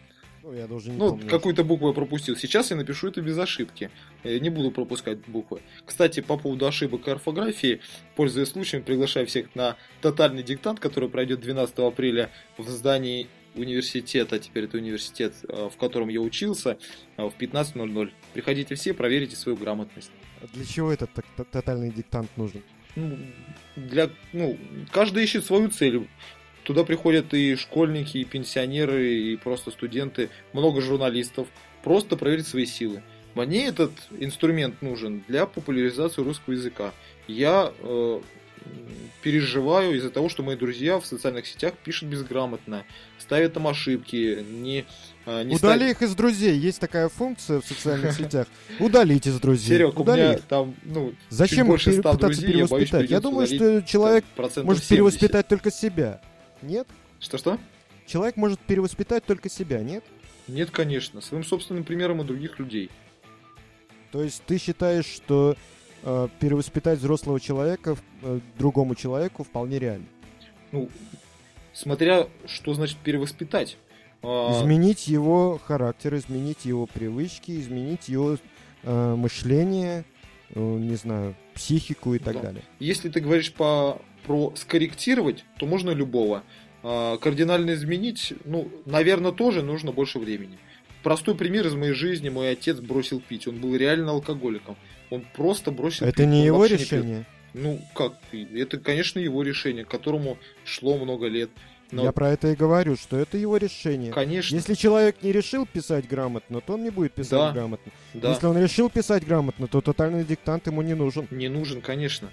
[0.46, 2.36] Ну, я даже не ну какую-то букву я пропустил.
[2.36, 3.90] Сейчас я напишу это без ошибки.
[4.24, 5.64] Я не буду пропускать буквы.
[5.84, 7.82] Кстати, по поводу ошибок и орфографии,
[8.16, 12.30] пользуясь случаем, приглашаю всех на тотальный диктант, который пройдет 12 апреля
[12.60, 16.78] в здании университета, теперь это университет, э, в котором я учился,
[17.18, 18.12] э, в 15.00.
[18.34, 20.12] Приходите все, проверите свою грамотность.
[20.44, 21.10] А для чего этот
[21.52, 22.62] тотальный диктант нужен?
[22.96, 23.18] Ну,
[23.76, 24.60] для, ну,
[24.92, 26.08] каждый ищет свою цель.
[26.66, 31.48] Туда приходят и школьники, и пенсионеры, и просто студенты, много журналистов,
[31.84, 33.04] просто проверить свои силы.
[33.36, 36.92] Мне этот инструмент нужен для популяризации русского языка.
[37.28, 38.22] Я э,
[39.22, 42.84] переживаю из-за того, что мои друзья в социальных сетях пишут безграмотно,
[43.20, 44.86] ставят там ошибки, не,
[45.28, 46.02] э, не Удали став...
[46.02, 46.58] их из друзей.
[46.58, 48.48] Есть такая функция в социальных сетях.
[48.80, 49.78] Удалить из друзей.
[49.78, 53.10] Серег, у меня там, ну, Зачем больше пытаться перевоспитать?
[53.10, 54.26] Я думаю, что человек
[54.64, 56.22] может перевоспитать только себя.
[56.66, 56.88] Нет?
[57.20, 57.60] Что-что?
[58.06, 60.04] Человек может перевоспитать только себя, нет?
[60.48, 61.22] Нет, конечно.
[61.22, 62.90] Своим собственным примером и других людей.
[64.12, 65.56] То есть ты считаешь, что
[66.04, 70.06] э, перевоспитать взрослого человека э, другому человеку вполне реально?
[70.72, 70.90] Ну,
[71.74, 73.78] смотря что значит перевоспитать.
[74.22, 78.38] А, изменить его характер, изменить его привычки, изменить его
[78.84, 80.06] э, мышление,
[80.50, 82.42] э, не знаю, психику и так да.
[82.42, 82.64] далее.
[82.80, 86.44] Если ты говоришь по, про скорректировать, то можно любого.
[86.84, 90.58] А, кардинально изменить, ну, наверное, тоже нужно больше времени.
[91.04, 92.30] Простой пример из моей жизни.
[92.30, 93.48] Мой отец бросил пить.
[93.48, 94.76] Он был реально алкоголиком.
[95.12, 96.28] Он просто бросил Это пить.
[96.28, 97.18] не его решение?
[97.20, 98.20] Не ну, как?
[98.34, 101.50] Это, конечно, его решение, к которому шло много лет.
[101.92, 102.04] Но...
[102.04, 104.12] Я про это и говорю, что это его решение.
[104.12, 104.56] Конечно.
[104.56, 107.52] Если человек не решил писать грамотно, то он не будет писать да.
[107.52, 107.92] грамотно.
[108.14, 108.32] Да.
[108.32, 111.28] Если он решил писать грамотно, то тотальный диктант ему не нужен.
[111.32, 112.30] Не нужен, конечно.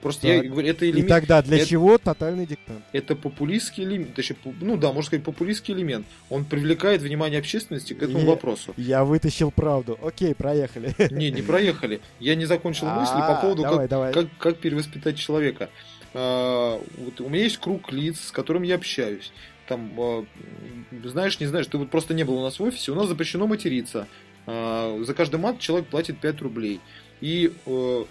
[0.00, 0.44] Просто так.
[0.44, 1.06] я говорю, это элемент...
[1.06, 2.82] И тогда для это, чего тотальный диктант?
[2.92, 6.06] Это популистский элемент, точнее, ну да, можно сказать, популистский элемент.
[6.30, 8.74] Он привлекает внимание общественности к этому и вопросу.
[8.76, 9.98] Я вытащил правду.
[10.02, 10.94] Окей, проехали.
[11.10, 12.00] Не, не проехали.
[12.20, 15.68] Я не закончил мысли по поводу, как, Как, как перевоспитать человека.
[16.14, 19.32] А, вот у меня есть круг лиц, с которым я общаюсь.
[19.66, 20.24] Там, а,
[21.04, 23.46] знаешь, не знаешь, ты вот просто не был у нас в офисе, у нас запрещено
[23.46, 24.06] материться.
[24.46, 26.80] А, за каждый мат человек платит 5 рублей.
[27.20, 28.04] И э,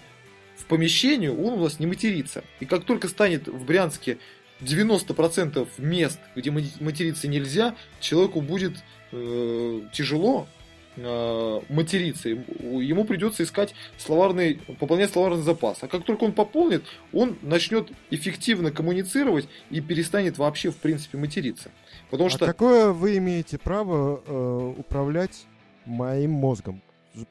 [0.58, 2.44] в помещении он у нас не матерится.
[2.60, 4.18] И как только станет в Брянске
[4.60, 8.72] 90% мест, где материться нельзя, человеку будет
[9.12, 10.48] э, тяжело
[10.96, 12.28] э, материться.
[12.28, 15.78] Ему придется искать словарный, пополнять словарный запас.
[15.82, 21.70] А как только он пополнит, он начнет эффективно коммуницировать и перестанет вообще, в принципе, материться.
[22.10, 22.46] Потому а что...
[22.46, 25.46] какое вы имеете право э, управлять
[25.84, 26.82] моим мозгом?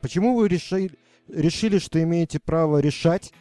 [0.01, 0.91] Почему вы решили,
[1.29, 3.33] решили, что имеете право решать,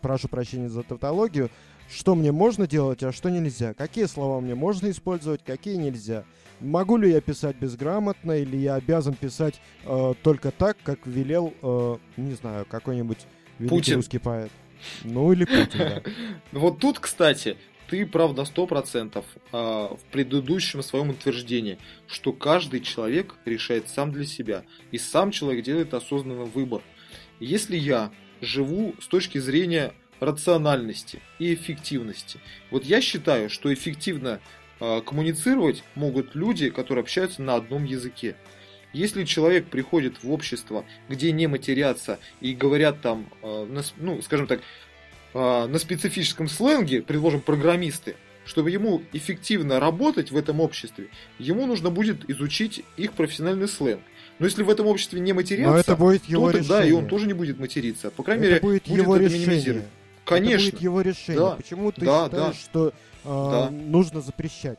[0.00, 1.50] прошу прощения за тавтологию,
[1.90, 3.74] что мне можно делать, а что нельзя?
[3.74, 6.24] Какие слова мне можно использовать, какие нельзя?
[6.60, 11.96] Могу ли я писать безграмотно, или я обязан писать э, только так, как велел, э,
[12.16, 13.18] не знаю, какой-нибудь
[13.58, 13.96] великий Путин.
[13.96, 14.50] русский поэт?
[15.04, 16.02] Ну или Путин, да.
[16.52, 17.56] Вот тут, кстати,
[17.88, 21.76] ты прав на сто процентов в предыдущем своем утверждении,
[22.06, 24.62] что каждый человек решает сам для себя,
[24.92, 26.82] и сам человек делает осознанный выбор.
[27.40, 32.38] Если я живу с точки зрения рациональности и эффективности,
[32.70, 34.40] вот я считаю, что эффективно
[34.80, 38.34] Э, коммуницировать могут люди, которые общаются на одном языке.
[38.92, 44.60] Если человек приходит в общество, где не матерятся и говорят там, э, ну, скажем так,
[45.34, 48.16] э, на специфическом сленге, предложим программисты,
[48.46, 54.02] чтобы ему эффективно работать в этом обществе, ему нужно будет изучить их профессиональный сленг.
[54.40, 56.78] Но если в этом обществе не матерятся, Но это будет его то решение.
[56.78, 58.10] да, и он тоже не будет материться.
[58.10, 59.84] По крайней это мере, будет, будет его это решение.
[60.24, 60.54] Конечно.
[60.54, 61.40] Это будет его решение.
[61.42, 61.50] Да.
[61.56, 62.60] Почему ты да, считаешь, да.
[62.62, 62.92] что э,
[63.24, 63.70] да.
[63.70, 64.78] нужно запрещать.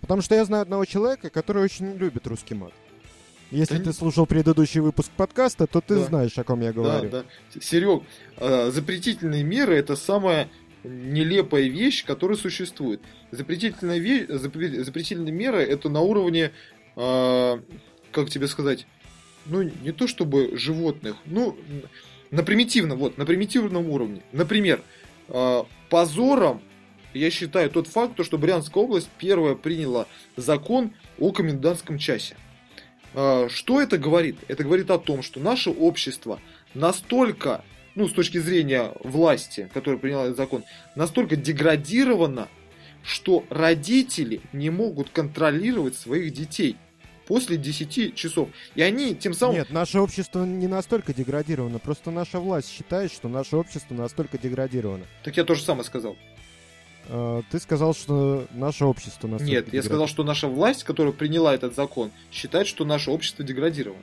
[0.00, 2.72] Потому что я знаю одного человека, который очень любит русский мат.
[3.52, 6.04] Если да ты слушал предыдущий выпуск подкаста, то ты да.
[6.04, 7.08] знаешь, о ком я говорю.
[7.08, 7.60] Да, да.
[7.60, 8.02] Серег,
[8.36, 10.48] э, запретительные меры это самая
[10.82, 13.00] нелепая вещь, которая существует.
[13.30, 16.50] Запретительная, вещь, запретительные меры это на уровне,
[16.96, 17.58] э,
[18.22, 18.86] как тебе сказать,
[19.46, 21.56] ну не то чтобы животных, ну
[22.30, 24.22] на примитивном, вот, на примитивном уровне.
[24.32, 24.82] Например,
[25.28, 26.62] э, позором
[27.14, 30.06] я считаю тот факт, то, что Брянская область первая приняла
[30.36, 32.36] закон о комендантском часе.
[33.14, 34.36] А, что это говорит?
[34.48, 36.40] Это говорит о том, что наше общество
[36.74, 37.64] настолько,
[37.94, 40.64] ну, с точки зрения власти, которая приняла этот закон,
[40.94, 42.48] настолько деградировано,
[43.02, 46.76] что родители не могут контролировать своих детей
[47.28, 48.48] после 10 часов.
[48.74, 49.56] И они тем самым...
[49.56, 51.78] Нет, наше общество не настолько деградировано.
[51.78, 55.04] Просто наша власть считает, что наше общество настолько деградировано.
[55.22, 56.16] Так я тоже самое сказал.
[57.08, 59.42] А, ты сказал, что наше общество нас.
[59.42, 64.02] Нет, я сказал, что наша власть, которая приняла этот закон, считает, что наше общество деградировано.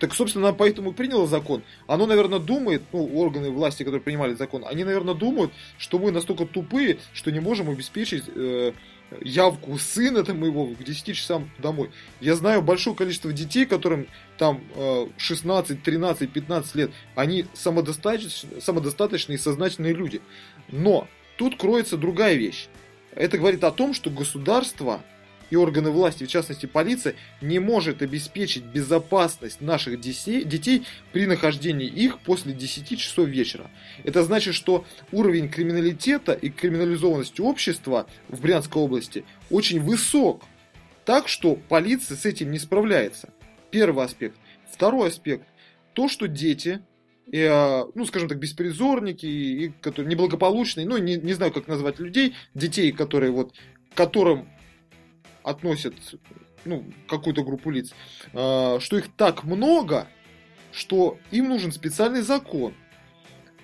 [0.00, 1.62] Так, собственно, она поэтому и приняла закон.
[1.86, 6.46] Оно, наверное, думает, ну, органы власти, которые принимали закон, они, наверное, думают, что мы настолько
[6.46, 8.72] тупые, что не можем обеспечить э,
[9.20, 11.90] явку сына там моего к 10 часам домой.
[12.20, 14.06] Я знаю большое количество детей, которым
[14.38, 20.20] там э, 16, 13, 15 лет, они самодостаточные, самодостаточные и сознательные люди.
[20.68, 22.68] Но Тут кроется другая вещь.
[23.14, 25.02] Это говорит о том, что государство
[25.52, 32.20] и органы власти, в частности полиция, не может обеспечить безопасность наших детей, при нахождении их
[32.20, 33.70] после 10 часов вечера.
[34.02, 40.42] Это значит, что уровень криминалитета и криминализованности общества в Брянской области очень высок.
[41.04, 43.28] Так что полиция с этим не справляется.
[43.70, 44.38] Первый аспект.
[44.72, 45.46] Второй аспект.
[45.92, 46.80] То, что дети
[47.30, 51.98] и, а, ну, скажем так, беспризорники, и, которые неблагополучные, ну, не, не знаю, как назвать
[52.00, 53.52] людей, детей, которые вот,
[53.94, 54.48] которым
[55.42, 55.94] относят,
[56.64, 57.92] ну, какую-то группу лиц,
[58.32, 60.08] а, что их так много,
[60.72, 62.74] что им нужен специальный закон.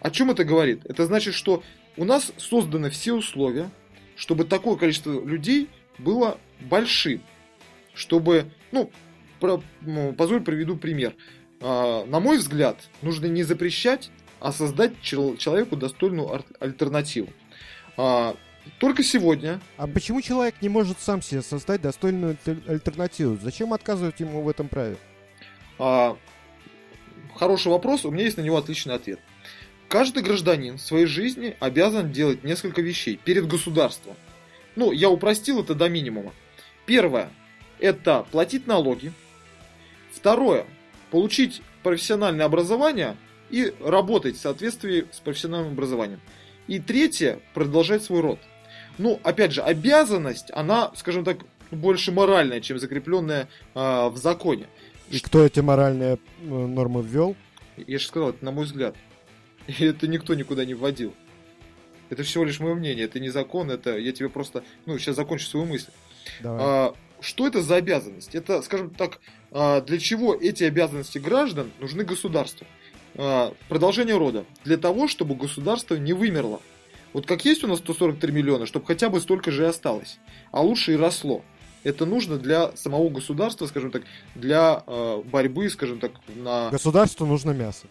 [0.01, 0.85] О чем это говорит?
[0.85, 1.63] Это значит, что
[1.97, 3.71] у нас созданы все условия,
[4.17, 5.69] чтобы такое количество людей
[5.99, 7.23] было большим.
[7.95, 8.91] Чтобы, ну,
[9.41, 11.15] про, ну позволь приведу пример.
[11.61, 14.11] А, на мой взгляд, нужно не запрещать,
[14.41, 17.29] а создать человеку достойную альтернативу.
[17.97, 18.37] А,
[18.79, 19.61] только сегодня.
[19.77, 23.39] А почему человек не может сам себе создать достойную альтернативу?
[23.41, 24.97] Зачем отказывать ему в этом праве?
[25.79, 26.17] А,
[27.35, 29.21] хороший вопрос, у меня есть на него отличный ответ.
[29.89, 34.17] Каждый гражданин в своей жизни обязан делать несколько вещей перед государством.
[34.77, 36.33] Ну, я упростил это до минимума.
[36.85, 37.31] Первое–
[37.79, 39.13] это платить налоги.
[40.13, 40.67] Второе–
[41.11, 43.17] получить профессиональное образование
[43.51, 46.21] и работать в соответствии с профессиональным образованием.
[46.67, 48.39] И третье– продолжать свой род.
[48.99, 51.39] Ну, опять же, обязанность, она, скажем так,
[51.71, 54.67] больше моральная, чем закрепленная э, в законе.
[55.11, 57.37] И кто эти моральные э, нормы ввел?
[57.77, 58.97] Я же сказал, это на мой взгляд.
[59.67, 61.15] И это никто никуда не вводил.
[62.11, 65.47] Это всего лишь мое мнение, это не закон, это я тебе просто, ну, сейчас закончу
[65.47, 65.91] свою мысль.
[66.41, 66.61] Давай.
[66.61, 68.35] А, что это за обязанность?
[68.35, 69.21] Это, скажем так,
[69.51, 72.67] а, для чего эти обязанности граждан нужны государству?
[73.15, 74.45] А, продолжение рода.
[74.65, 76.61] Для того, чтобы государство не вымерло.
[77.13, 80.19] Вот как есть у нас 143 миллиона, чтобы хотя бы столько же и осталось.
[80.51, 81.43] А лучше и росло.
[81.85, 84.03] Это нужно для самого государства, скажем так,
[84.35, 86.71] для э, борьбы, скажем так, на...
[86.71, 87.87] Государству нужно мясо.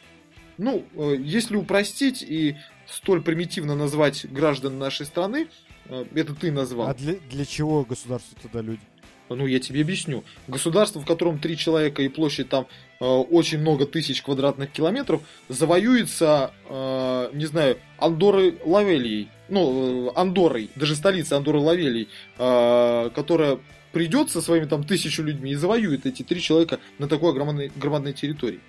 [0.58, 5.48] Ну, э, если упростить и столь примитивно назвать граждан нашей страны,
[5.86, 6.90] э, это ты назвал.
[6.90, 8.82] А для, для чего государству тогда люди?
[9.30, 10.24] Ну, я тебе объясню.
[10.48, 12.68] Государство, в котором три человека и площадь там
[13.00, 19.30] э, очень много тысяч квадратных километров, завоюется, э, не знаю, Андорой Лавелией.
[19.50, 23.60] Ну, э, Андорой, даже столица Андоры Лавелий, э, которая
[23.92, 28.14] придет со своими там тысячу людьми и завоюет эти три человека на такой огромной, громадной
[28.14, 28.60] территории.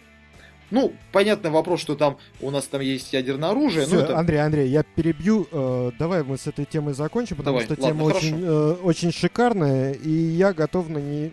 [0.70, 3.86] Ну, понятный вопрос, что там у нас там есть ядерное оружие.
[3.86, 4.18] Всё, это...
[4.18, 5.46] Андрей, Андрей, я перебью.
[5.50, 9.12] Э, давай мы с этой темой закончим, потому Давай, что ладно, тема очень, э, очень
[9.12, 11.32] шикарная, и я готов на ней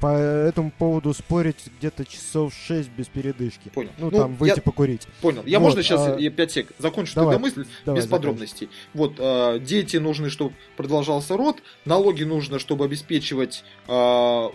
[0.00, 3.70] по этому поводу спорить где-то часов 6 без передышки.
[3.70, 3.90] Понял.
[3.98, 4.62] Ну, ну там выйти я...
[4.62, 5.06] покурить.
[5.20, 5.42] Понял.
[5.46, 6.16] Я вот, можно сейчас а...
[6.18, 8.68] я 5 сек закончу давай, тогда мысль давай, без подробностей.
[8.94, 13.92] Вот, э, дети нужны, чтобы продолжался род, налоги нужно, чтобы обеспечивать э,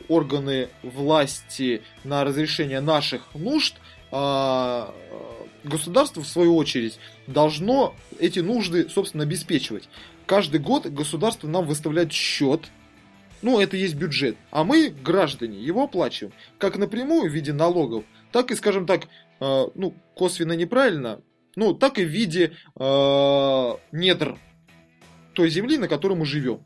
[0.08, 3.76] органы власти на разрешение наших нужд,
[5.64, 9.88] государство, в свою очередь, должно эти нужды, собственно, обеспечивать.
[10.26, 12.70] Каждый год государство нам выставляет счет,
[13.42, 18.52] ну, это есть бюджет, а мы, граждане, его оплачиваем, как напрямую в виде налогов, так
[18.52, 19.08] и, скажем так,
[19.40, 21.22] э, ну, косвенно неправильно,
[21.56, 24.38] ну, так и в виде э, недр
[25.34, 26.66] той земли, на которой мы живем.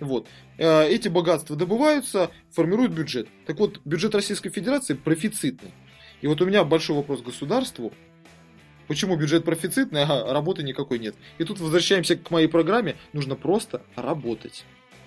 [0.00, 0.28] Вот.
[0.56, 3.28] Э, эти богатства добываются, формируют бюджет.
[3.46, 5.72] Так вот, бюджет Российской Федерации профицитный.
[6.20, 7.92] И вот у меня большой вопрос к государству.
[8.86, 11.14] Почему бюджет профицитный, а работы никакой нет?
[11.36, 12.96] И тут возвращаемся к моей программе.
[13.12, 14.64] Нужно просто работать.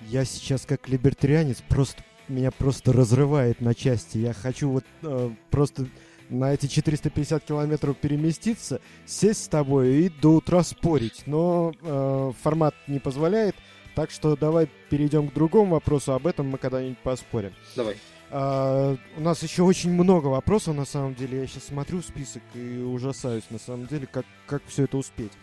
[0.08, 4.18] Я сейчас как либертарианец просто меня просто разрывает на части.
[4.18, 5.88] Я хочу вот э, просто
[6.30, 11.24] на эти 450 километров переместиться, сесть с тобой и до утра спорить.
[11.26, 13.56] Но э, формат не позволяет,
[13.96, 16.14] так что давай перейдем к другому вопросу.
[16.14, 17.54] Об этом мы когда-нибудь поспорим.
[17.76, 17.98] Давай.
[18.32, 21.42] А, у нас еще очень много вопросов, на самом деле.
[21.42, 25.34] Я сейчас смотрю список и ужасаюсь, на самом деле, как, как все это успеть.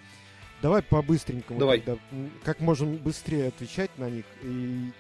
[0.63, 1.59] Давай по-быстренькому.
[1.61, 1.81] Давай.
[1.81, 2.01] Тогда,
[2.43, 4.25] как можем быстрее отвечать на них.
[4.43, 4.91] И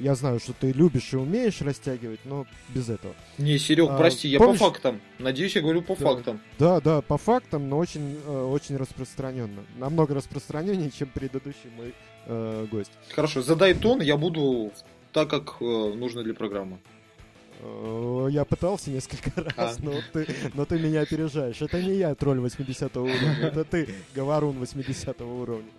[0.00, 3.14] я знаю, что ты любишь и умеешь растягивать, но без этого.
[3.38, 4.58] Не, Серег, а, прости, я помнишь...
[4.58, 5.00] по фактам.
[5.18, 6.40] Надеюсь, я говорю по да, фактам.
[6.58, 9.64] Да, да, по фактам, но очень, э, очень распространенно.
[9.76, 11.94] Намного распространеннее, чем предыдущий мой
[12.26, 12.92] э, гость.
[13.14, 14.72] Хорошо, задай тон, я буду
[15.12, 16.78] так, как э, нужно для программы.
[17.60, 19.82] Э, я пытался несколько раз, а.
[19.82, 21.60] но, ты, но ты меня опережаешь.
[21.60, 25.70] Это не я, тролль 80 уровня, это ты, говорун 80 уровня.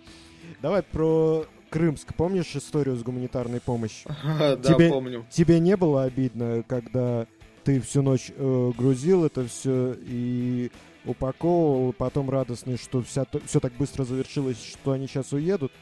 [0.60, 2.14] Давай про Крымск.
[2.14, 4.10] Помнишь историю с гуманитарной помощью?
[4.38, 5.24] Да, тебе, помню.
[5.30, 7.26] Тебе не было обидно, когда
[7.64, 10.70] ты всю ночь э, грузил это все и
[11.04, 15.72] упаковывал, потом радостный, что вся, все так быстро завершилось, что они сейчас уедут?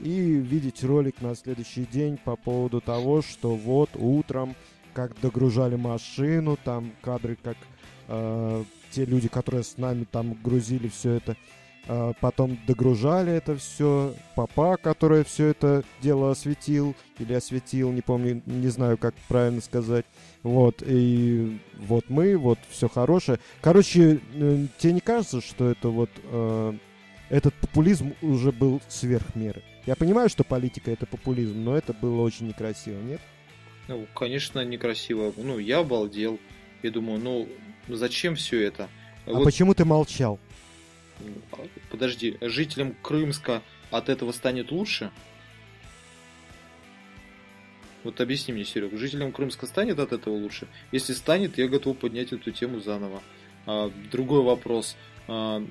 [0.00, 4.54] И видеть ролик на следующий день по поводу того, что вот утром,
[4.94, 7.56] как догружали машину, там кадры, как
[8.08, 11.36] э, те люди, которые с нами там грузили все это,
[11.86, 18.42] э, потом догружали это все, папа, который все это дело осветил или осветил, не помню,
[18.46, 20.06] не знаю, как правильно сказать.
[20.42, 23.38] Вот, и вот мы, вот все хорошее.
[23.60, 26.74] Короче, э, тебе не кажется, что это вот э,
[27.28, 29.62] этот популизм уже был сверх меры?
[29.86, 33.20] Я понимаю, что политика это популизм, но это было очень некрасиво, нет?
[33.88, 35.32] Ну, конечно, некрасиво.
[35.36, 36.38] Ну, я обалдел.
[36.82, 37.48] Я думаю, ну,
[37.88, 38.88] зачем все это?
[39.26, 39.44] А вот...
[39.44, 40.38] почему ты молчал?
[41.90, 45.10] Подожди, жителям Крымска от этого станет лучше?
[48.04, 50.68] Вот объясни мне, Серег, жителям Крымска станет от этого лучше?
[50.92, 53.20] Если станет, я готов поднять эту тему заново.
[53.66, 54.96] А, другой вопрос.
[55.26, 55.64] А,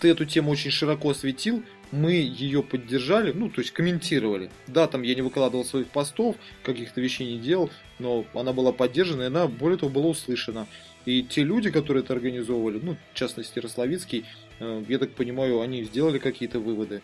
[0.00, 4.50] ты эту тему очень широко осветил, мы ее поддержали, ну, то есть комментировали.
[4.66, 9.22] Да, там я не выкладывал своих постов, каких-то вещей не делал, но она была поддержана,
[9.22, 10.66] и она, более того, была услышана.
[11.04, 14.24] И те люди, которые это организовывали, ну, в частности, Рословицкий,
[14.58, 17.02] э, я так понимаю, они сделали какие-то выводы.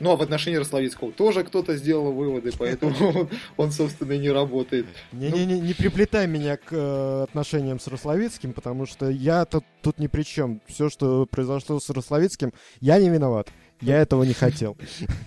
[0.00, 4.86] Ну, а в отношении Рословицкого тоже кто-то сделал выводы, поэтому он, он собственно, не работает.
[5.12, 10.06] Не-не-не, не приплетай меня к э, отношениям с Рословицким, потому что я тут, тут ни
[10.06, 10.60] при чем.
[10.66, 13.48] Все, что произошло с Рословицким, я не виноват.
[13.80, 14.76] Я этого не хотел.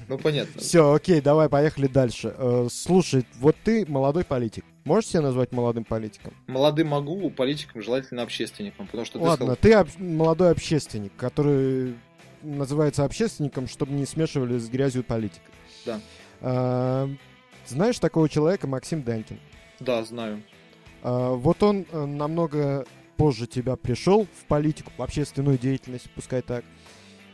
[0.09, 0.61] Ну, понятно.
[0.61, 2.33] Все, окей, давай, поехали дальше.
[2.37, 4.63] Э, слушай, вот ты молодой политик.
[4.85, 6.33] Можешь себя назвать молодым политиком?
[6.47, 9.85] Молодым могу, политиком желательно общественником, потому что Ладно, ты, сказал...
[9.85, 10.01] ты об...
[10.01, 11.95] молодой общественник, который
[12.41, 15.51] называется общественником, чтобы не смешивали с грязью политикой.
[15.85, 15.99] Да.
[16.41, 17.09] А,
[17.65, 19.39] знаешь такого человека Максим Данькин?
[19.79, 20.43] Да, знаю.
[21.03, 22.85] А, вот он э, намного
[23.17, 26.63] позже тебя пришел в политику, в общественную деятельность, пускай так.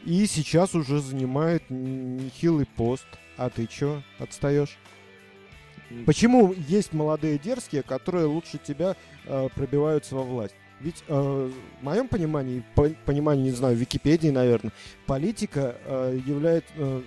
[0.05, 3.05] И сейчас уже занимает нехилый пост.
[3.35, 4.77] А ты чё, отстаешь?
[6.05, 8.95] Почему есть молодые дерзкие, которые лучше тебя
[9.25, 10.55] э, пробиваются во власть?
[10.83, 14.73] Ведь э, в моем понимании, по, понимании, не знаю, Википедии, наверное,
[15.05, 17.01] политика э, является, э,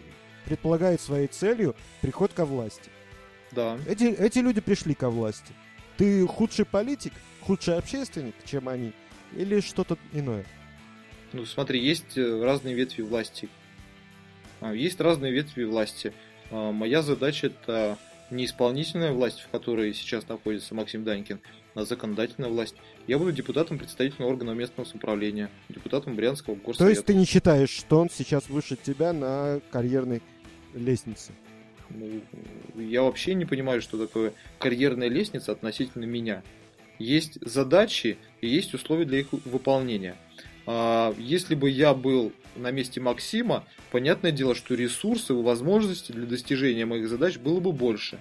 [0.47, 2.91] предполагает своей целью приход ко власти.
[3.53, 3.79] Да.
[3.87, 5.53] Эти, эти люди пришли ко власти.
[5.99, 7.13] Ты худший политик,
[7.43, 8.93] худший общественник, чем они,
[9.35, 10.47] или что-то иное?
[11.35, 13.51] Ну, смотри, есть э, разные ветви власти.
[14.63, 16.15] А, есть разные ветви власти.
[16.51, 17.99] А, моя задача это
[18.31, 21.41] не исполнительная власть, в которой сейчас находится Максим Данькин,
[21.77, 22.75] на законодательная власть.
[23.07, 26.85] Я буду депутатом представительного органа местного самоуправления, депутатом Брянского горсовета.
[26.85, 30.23] То есть ты не считаешь, что он сейчас выше тебя на карьерной
[30.75, 31.33] лестнице?
[31.91, 32.23] Ну,
[32.77, 36.43] я вообще не понимаю, что такое карьерная лестница относительно меня.
[36.99, 40.17] Есть задачи и есть условия для их выполнения.
[40.67, 46.25] А, если бы я был на месте Максима, понятное дело, что ресурсы и возможности для
[46.25, 48.19] достижения моих задач было бы больше.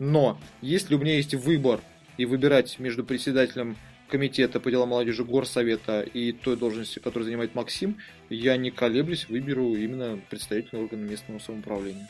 [0.00, 1.80] Но если у меня есть выбор
[2.16, 3.76] и выбирать между председателем
[4.08, 7.98] комитета по делам молодежи горсовета и той должности, которую занимает Максим,
[8.30, 12.08] я не колеблюсь, выберу именно представителя органа местного самоуправления.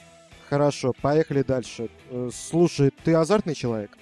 [0.48, 1.88] Хорошо, поехали дальше.
[2.10, 3.96] Э, слушай, ты азартный человек?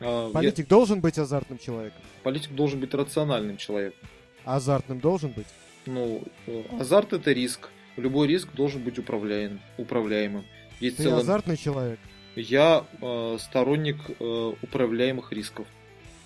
[0.00, 0.70] А, Политик я...
[0.70, 2.00] должен быть азартным человеком?
[2.22, 4.08] Политик должен быть рациональным человеком.
[4.44, 5.46] Азартным должен быть?
[5.86, 7.68] Ну, э, азарт это риск.
[7.96, 10.44] Любой риск должен быть управляем, управляемым.
[10.80, 11.20] Есть Ты целый...
[11.20, 11.98] азартный человек?
[12.34, 15.66] Я э, сторонник э, управляемых рисков.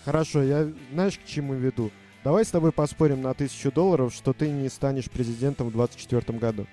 [0.05, 1.91] Хорошо, я знаешь, к чему веду?
[2.23, 6.67] Давай с тобой поспорим на тысячу долларов, что ты не станешь президентом в 2024 году.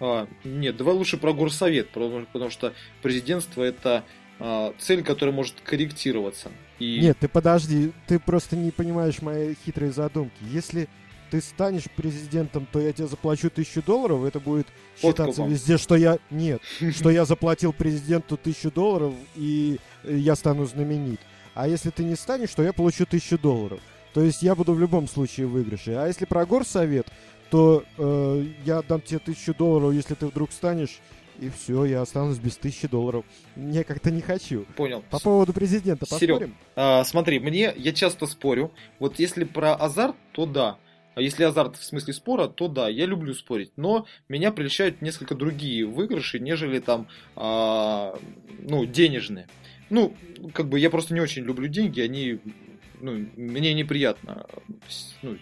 [0.00, 4.04] А, нет, давай лучше про горсовет, потому, потому что президентство это
[4.38, 6.50] а, цель, которая может корректироваться.
[6.78, 6.98] И...
[7.00, 10.34] Нет, ты подожди, ты просто не понимаешь моей хитрой задумки.
[10.40, 10.88] Если
[11.32, 14.66] ты станешь президентом, то я тебе заплачу тысячу долларов, это будет
[15.00, 16.18] считаться везде, что я...
[16.30, 16.60] Нет,
[16.94, 21.20] что я заплатил президенту тысячу долларов, и я стану знаменит.
[21.54, 23.80] А если ты не станешь, то я получу тысячу долларов.
[24.12, 25.92] То есть я буду в любом случае в выигрыше.
[25.92, 27.06] А если про горсовет,
[27.50, 31.00] то э, я дам тебе тысячу долларов, если ты вдруг станешь,
[31.40, 33.24] и все, я останусь без тысячи долларов.
[33.56, 34.66] Мне как-то не хочу.
[34.76, 35.02] Понял.
[35.08, 36.36] По поводу президента поспорим?
[36.36, 38.70] Серег, а, смотри, мне, я часто спорю.
[38.98, 40.76] Вот если про азарт, то да.
[41.14, 43.72] А если азарт в смысле спора, то да, я люблю спорить.
[43.76, 48.18] Но меня прельщают несколько другие выигрыши, нежели там, а,
[48.60, 49.48] ну, денежные.
[49.90, 50.16] Ну,
[50.54, 52.38] как бы я просто не очень люблю деньги, они,
[53.00, 54.46] ну, мне неприятно.
[55.22, 55.36] Ну,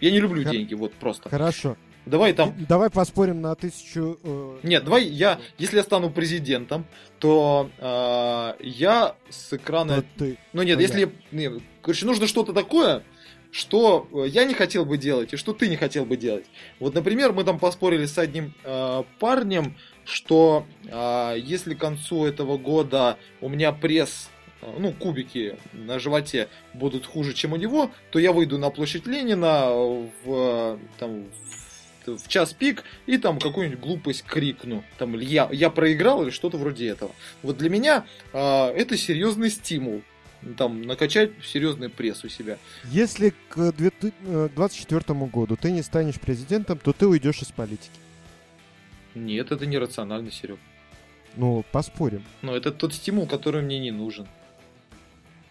[0.00, 1.28] я не люблю Хор- деньги, вот просто.
[1.28, 1.76] Хорошо.
[2.04, 2.54] Давай там.
[2.68, 4.18] Давай поспорим на тысячу.
[4.24, 4.58] Э...
[4.64, 6.84] Нет, давай я, если я стану президентом,
[7.20, 9.98] то э, я с экрана.
[9.98, 10.38] Да ты.
[10.52, 10.80] Ну нет, Понятно.
[10.80, 13.04] если, нет, короче, нужно что-то такое,
[13.52, 16.46] что э, я не хотел бы делать и что ты не хотел бы делать.
[16.80, 22.56] Вот, например, мы там поспорили с одним э, парнем, что э, если к концу этого
[22.56, 24.30] года у меня пресс,
[24.62, 29.06] э, ну, кубики на животе будут хуже, чем у него, то я выйду на площадь
[29.06, 29.68] Ленина
[30.24, 31.26] в, там,
[32.06, 34.82] в час пик и там какую-нибудь глупость крикну.
[34.96, 37.12] Там я, я проиграл или что-то вроде этого.
[37.42, 40.02] Вот для меня э, это серьезный стимул
[40.56, 42.58] там, накачать серьезный пресс у себя.
[42.84, 47.90] Если к 2024 э, году ты не станешь президентом, то ты уйдешь из политики.
[49.14, 50.58] Нет, это нерационально, Серег.
[51.36, 52.24] Ну, поспорим.
[52.42, 54.26] Но это тот стимул, который мне не нужен.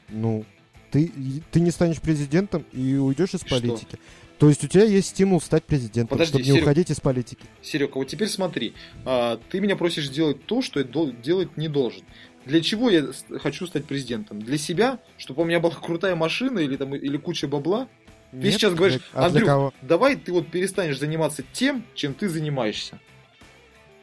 [0.10, 0.46] Ну,
[0.92, 1.12] ты,
[1.52, 3.50] ты не станешь президентом и уйдешь из Что?
[3.50, 3.98] политики.
[4.38, 6.64] То есть у тебя есть стимул стать президентом, Подожди, чтобы не Серег.
[6.64, 7.46] уходить из политики.
[7.62, 8.74] Серега, вот теперь смотри,
[9.06, 12.02] а, ты меня просишь делать то, что я дол- делать не должен.
[12.46, 13.08] Для чего я
[13.40, 14.42] хочу стать президентом?
[14.42, 17.88] Для себя, чтобы у меня была крутая машина или там или куча бабла?
[18.32, 18.54] Нет?
[18.54, 19.74] сейчас говоришь, а Андрюх?
[19.82, 23.00] Давай ты вот перестанешь заниматься тем, чем ты занимаешься.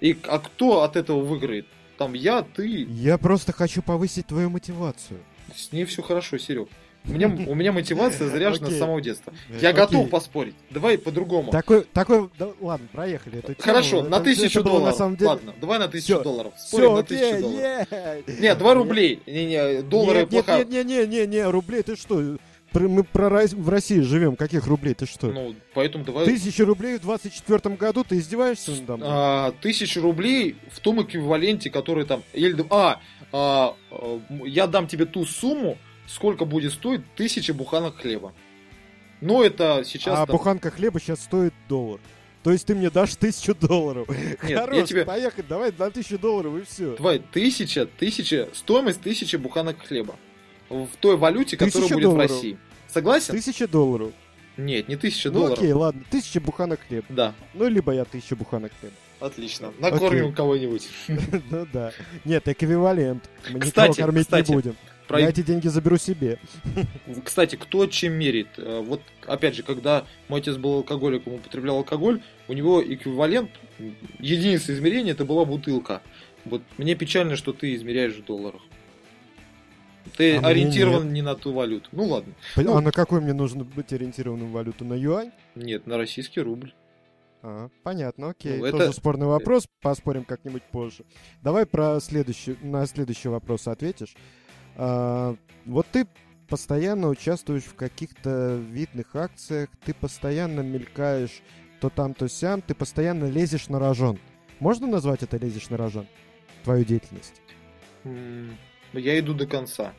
[0.00, 1.66] И а кто от этого выиграет?
[1.96, 5.18] Там я, ты, Я просто хочу повысить твою мотивацию.
[5.54, 6.68] с ней все хорошо, Серег.
[7.06, 8.78] У меня, у меня мотивация заряжена с Окей.
[8.78, 9.32] самого детства.
[9.60, 9.80] Я Окей.
[9.80, 10.54] готов поспорить.
[10.70, 11.50] Давай по-другому.
[11.50, 13.58] Такой, такой, да, ладно, проехали эту тему.
[13.60, 14.86] Хорошо, на Это- тысячу это долларов.
[14.86, 15.28] На самом деле...
[15.28, 16.22] Ладно, давай на тысячу Всё.
[16.22, 16.52] долларов.
[16.58, 17.86] Спорим Все, на тысячу долларов.
[17.90, 19.22] е- Нет, 2 рублей.
[19.26, 20.58] Не, не, доллары нет, плохая.
[20.64, 22.36] нет, нет, нет, нет, нет, рублей, ты что?
[22.74, 25.28] Мы про в России живем, каких рублей, ты что?
[25.28, 26.26] Ну, поэтому давай.
[26.26, 29.08] Тысяча рублей в 24 году, ты издеваешься надо мной?
[29.10, 32.22] А, тысячу рублей в том эквиваленте, который там...
[32.34, 33.00] Или, а,
[33.32, 35.78] а, а, я дам тебе ту сумму,
[36.08, 38.32] сколько будет стоить тысяча буханок хлеба.
[39.20, 40.18] Но это сейчас...
[40.18, 42.00] а там- буханка хлеба сейчас стоит доллар.
[42.44, 44.08] То есть ты мне дашь тысячу долларов.
[44.48, 46.96] я Хорош, тебе- поехали, давай на тысячу долларов и все.
[46.96, 50.16] Давай, тысяча, тысяча, стоимость тысячи буханок хлеба.
[50.70, 52.30] В той валюте, которая Тысяча будет долларов.
[52.30, 52.58] в России.
[52.86, 53.34] Согласен?
[53.34, 54.12] Тысяча долларов.
[54.56, 55.58] Нет, не тысяча Ну долларов.
[55.58, 57.06] окей, ладно, тысяча буханок хлеба.
[57.08, 58.94] Да, Ну, либо я тысячу буханок хлеба.
[59.20, 59.72] отлично.
[59.78, 60.88] Накормим кого-нибудь.
[61.50, 61.92] Ну да.
[62.24, 63.28] Нет, эквивалент.
[63.50, 64.76] Мы никого кормить не будем.
[65.08, 66.38] Про- Я эти деньги заберу себе.
[67.24, 68.48] Кстати, кто чем мерит?
[68.58, 73.50] Э, Вот, опять же, когда мой отец был алкоголиком, употреблял алкоголь, у него эквивалент,
[74.18, 76.02] единица измерения, это была бутылка.
[76.44, 78.60] Вот мне печально, что ты измеряешь в долларах.
[80.16, 81.88] Ты А ориентирован не на ту валюту.
[81.92, 82.32] Ну ладно.
[82.56, 84.84] Ну- А на какой мне нужно быть ориентированным валюту?
[84.84, 85.32] На юань?
[85.54, 86.72] Нет, на российский рубль.
[87.42, 88.58] А, понятно, окей.
[88.58, 91.04] Ну, это- Тоже спорный вопрос, поспорим как-нибудь позже.
[91.42, 94.14] Давай про следующий, на следующий вопрос ответишь.
[94.78, 96.06] А, вот ты
[96.48, 101.42] постоянно участвуешь в каких-то видных акциях, ты постоянно мелькаешь
[101.80, 104.18] то там, то сям, ты постоянно лезешь на рожон.
[104.60, 106.06] Можно назвать это лезешь на рожон?
[106.64, 107.40] Твою деятельность?
[108.04, 108.56] М,
[108.92, 109.92] Я иду до конца.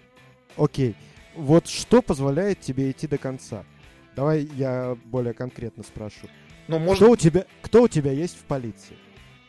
[0.58, 0.96] Окей.
[1.36, 3.64] Вот что позволяет тебе идти до конца?
[4.16, 6.28] Давай я более конкретно спрошу.
[6.68, 7.04] Но может...
[7.04, 8.98] Кто у тебя, кто у тебя есть в полиции?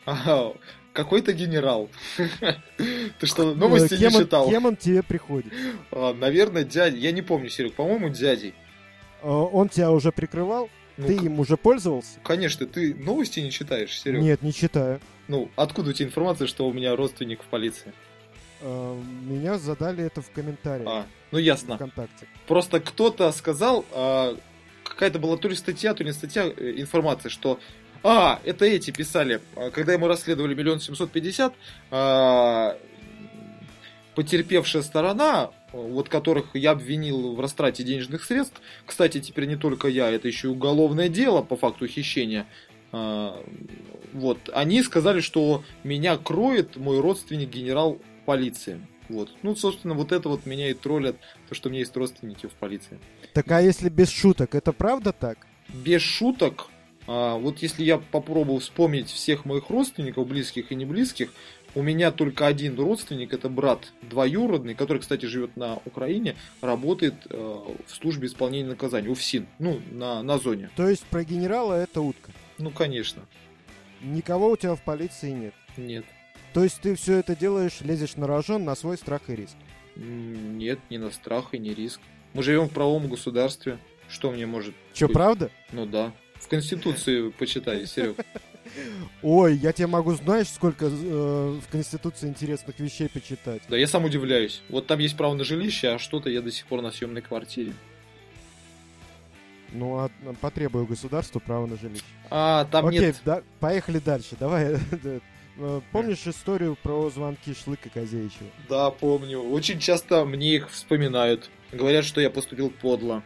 [0.05, 0.53] Ага,
[0.93, 1.89] какой-то генерал.
[2.77, 4.49] Ты что, новости не читал?
[4.49, 5.53] Кем он тебе приходит?
[5.91, 6.97] А, Наверное, дядя.
[6.97, 8.53] Я не помню, Серег, по-моему, дядей.
[9.21, 10.69] Э, Он тебя уже прикрывал?
[10.97, 12.19] Ну, Ты им уже пользовался?
[12.23, 14.21] Конечно, ты новости не читаешь, Серег.
[14.21, 14.99] Нет, не читаю.
[15.27, 17.93] Ну, откуда у тебя информация, что у меня родственник в полиции?
[18.61, 21.75] Э, Меня задали это в комментариях А, ну ясно.
[21.75, 22.27] ВКонтакте.
[22.47, 24.35] Просто кто-то сказал, а,
[24.83, 27.59] какая-то была то ли статья, то ли статья, э, информация, что
[28.03, 31.53] а, это эти писали, а, когда мы расследовали миллион семьсот пятьдесят,
[31.89, 32.77] а,
[34.15, 40.09] потерпевшая сторона, вот которых я обвинил в растрате денежных средств, кстати, теперь не только я,
[40.09, 42.45] это еще и уголовное дело по факту хищения,
[42.91, 43.43] а,
[44.13, 48.85] вот, они сказали, что меня кроет мой родственник генерал полиции.
[49.09, 49.29] Вот.
[49.41, 51.17] Ну, собственно, вот это вот меня и троллят,
[51.49, 52.99] то, что у меня есть родственники в полиции.
[53.33, 55.37] Так а если без шуток, это правда так?
[55.69, 56.67] Без шуток,
[57.07, 61.31] а, вот если я попробую вспомнить всех моих родственников, близких и не близких,
[61.73, 67.59] у меня только один родственник, это брат двоюродный, который, кстати, живет на Украине, работает э,
[67.87, 70.69] в службе исполнения наказаний, УФСИН, ну, на, на зоне.
[70.75, 72.31] То есть про генерала это утка.
[72.57, 73.23] Ну, конечно.
[74.01, 75.53] Никого у тебя в полиции нет.
[75.77, 76.05] Нет.
[76.53, 79.55] То есть ты все это делаешь, лезешь на рожон на свой страх и риск.
[79.95, 82.01] Нет, ни на страх и ни риск.
[82.33, 83.77] Мы живем в правовом государстве.
[84.09, 84.75] Что мне может...
[84.93, 85.13] Че, быть?
[85.13, 85.51] правда?
[85.71, 86.11] Ну да.
[86.41, 88.17] В Конституции почитай, Серег.
[89.21, 93.61] Ой, я тебе могу, знаешь, сколько э, в Конституции интересных вещей почитать.
[93.69, 94.61] Да, я сам удивляюсь.
[94.69, 97.73] Вот там есть право на жилище, а что-то я до сих пор на съемной квартире.
[99.73, 100.09] Ну, а
[100.41, 102.03] потребую государству право на жилище.
[102.29, 103.21] А, там Окей, нет...
[103.23, 104.35] да, поехали дальше.
[104.39, 104.77] Давай.
[105.57, 108.49] Э, Помнишь историю про звонки Шлыка Козеичева?
[108.69, 109.41] Да, помню.
[109.41, 111.49] Очень часто мне их вспоминают.
[111.73, 113.21] Говорят, что я поступил подло.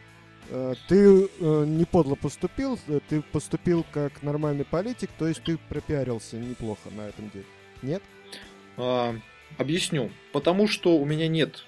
[0.50, 5.58] Э, Ты э, не подло поступил, э, ты поступил как нормальный политик, то есть ты
[5.70, 7.46] пропиарился неплохо на этом деле.
[7.82, 8.04] Нет?
[8.78, 9.16] А,
[9.58, 10.12] объясню.
[10.32, 11.64] Потому что у меня нет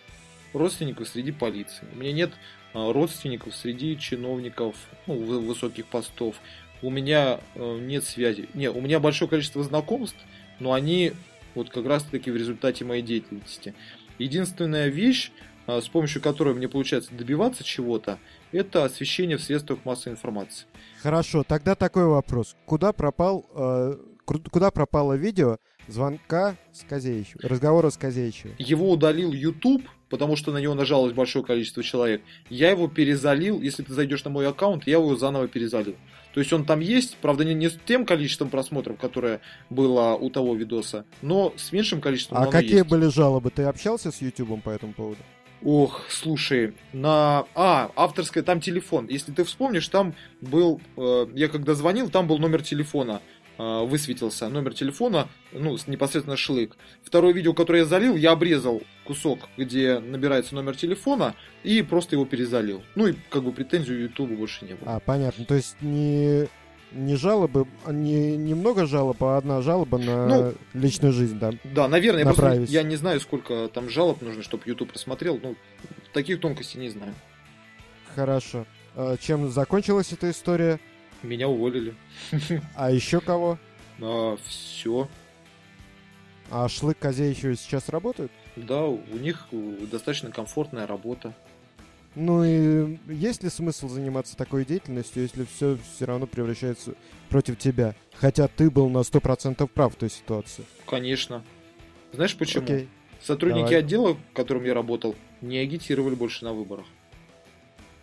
[0.54, 1.86] родственников среди полиции.
[1.94, 2.32] У меня нет
[2.74, 4.76] а, родственников среди чиновников
[5.08, 6.36] ну, вы- высоких постов.
[6.82, 8.50] У меня нет связи.
[8.54, 10.20] Не, у меня большое количество знакомств,
[10.60, 11.14] но они
[11.56, 13.74] вот как раз таки в результате моей деятельности.
[14.20, 15.32] Единственная вещь,
[15.66, 18.20] а, с помощью которой мне получается добиваться чего-то,
[18.52, 20.66] это освещение в средствах массовой информации.
[21.02, 22.56] Хорошо, тогда такой вопрос.
[22.66, 25.58] Куда пропал, э, куда пропало видео
[25.88, 28.56] звонка с Козеичевым, разговора с Козеичевым?
[28.58, 32.22] Его удалил YouTube, потому что на него нажалось большое количество человек.
[32.50, 35.96] Я его перезалил, если ты зайдешь на мой аккаунт, я его заново перезалил.
[36.34, 40.30] То есть он там есть, правда, не, не с тем количеством просмотров, которое было у
[40.30, 42.38] того видоса, но с меньшим количеством.
[42.38, 42.90] А какие есть.
[42.90, 43.50] были жалобы?
[43.50, 45.20] Ты общался с YouTube по этому поводу?
[45.64, 47.46] Ох, слушай, на...
[47.56, 49.08] А, авторская, там телефон.
[49.08, 50.82] Если ты вспомнишь, там был...
[50.96, 53.22] Э, я когда звонил, там был номер телефона.
[53.58, 56.78] Э, высветился номер телефона, ну, непосредственно шлык.
[57.04, 62.26] Второе видео, которое я залил, я обрезал кусок, где набирается номер телефона, и просто его
[62.26, 62.84] перезалил.
[62.94, 64.96] Ну, и как бы претензию Ютубу больше не было.
[64.96, 65.46] А, понятно.
[65.46, 66.48] То есть не
[66.92, 71.52] не жалобы, а не немного жалоб, а одна жалоба на ну, личную жизнь, да.
[71.64, 75.40] Да, наверное, я, просто, я не знаю, сколько там жалоб нужно, чтобы YouTube просмотрел.
[75.42, 75.56] Ну,
[76.14, 77.14] таких тонкостей не знаю.
[78.16, 78.66] Хорошо.
[78.96, 80.80] А чем закончилась эта история?
[81.24, 81.94] Меня уволили.
[82.76, 83.58] А еще кого?
[84.00, 85.10] А, все.
[86.52, 88.32] А Шлык Козе еще сейчас работают?
[88.56, 89.48] Да, у них
[89.92, 91.34] достаточно комфортная работа.
[92.20, 96.96] Ну и есть ли смысл заниматься такой деятельностью, если все все равно превращается
[97.30, 97.94] против тебя?
[98.16, 100.66] Хотя ты был на 100% прав в той ситуации.
[100.88, 101.44] Конечно.
[102.12, 102.64] Знаешь почему?
[102.64, 102.88] Окей.
[103.22, 103.80] Сотрудники Давай.
[103.80, 106.88] отдела, в котором я работал, не агитировали больше на выборах.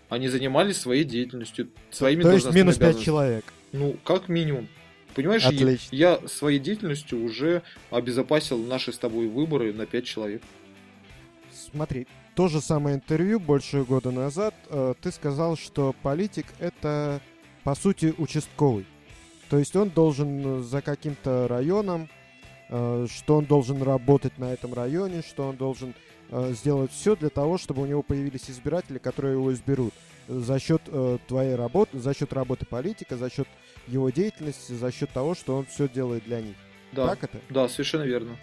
[0.09, 3.45] Они занимались своей деятельностью, своими То есть минус 5 человек.
[3.73, 4.69] Ну, как минимум.
[5.17, 10.43] Понимаешь, я, я своей деятельностью уже обезопасил наши с тобой выборы на 5 человек.
[11.73, 17.21] Смотри, то же самое интервью больше года назад э, ты сказал, что политик это
[17.63, 18.87] по сути участковый.
[19.51, 22.09] То есть он должен за каким-то районом,
[22.69, 25.95] э, что он должен работать на этом районе, что он должен
[26.31, 29.95] э, сделать все для того, чтобы у него появились избиратели, которые его изберут
[30.27, 33.47] за счет э, твоей работы, за счет работы политика, за счет
[33.87, 36.57] его деятельности, за счет того, что он все делает для них.
[36.93, 37.41] Да, так это?
[37.51, 38.37] Да, совершенно верно.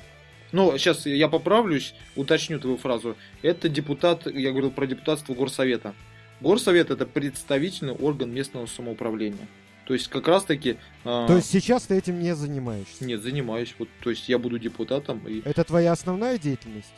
[0.52, 3.15] Ну, сейчас я поправлюсь, уточню твою фразу.
[3.41, 5.94] Это депутат, я говорил про депутатство горсовета.
[6.41, 9.48] Горсовет это представительный орган местного самоуправления.
[9.86, 10.78] То есть как раз таки...
[11.03, 11.26] Э...
[11.28, 13.03] То есть сейчас ты этим не занимаешься?
[13.03, 13.76] Нет, занимаюсь.
[13.78, 15.26] Вот, то есть я буду депутатом.
[15.28, 15.41] И...
[15.45, 16.94] Это твоя основная деятельность?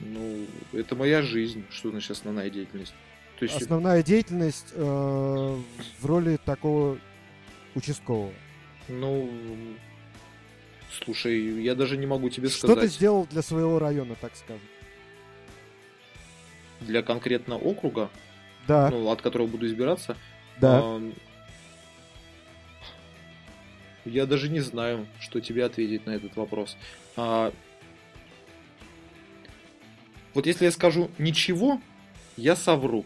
[0.00, 1.64] Ну, это моя жизнь.
[1.70, 2.94] Что значит основная деятельность?
[3.38, 3.60] То есть...
[3.60, 5.58] Основная деятельность э,
[6.00, 6.98] в роли такого
[7.74, 8.32] участкового.
[8.88, 9.30] Ну,
[10.90, 12.76] Слушай, я даже не могу тебе сказать.
[12.76, 14.62] Что ты сделал для своего района, так скажем?
[16.80, 18.10] Для конкретно округа?
[18.66, 18.90] Да.
[18.90, 20.16] Ну, от которого буду избираться?
[20.60, 20.80] Да.
[20.82, 21.12] А,
[24.04, 26.76] я даже не знаю, что тебе ответить на этот вопрос.
[27.16, 27.52] А,
[30.34, 31.80] вот если я скажу ничего,
[32.36, 33.04] я совру.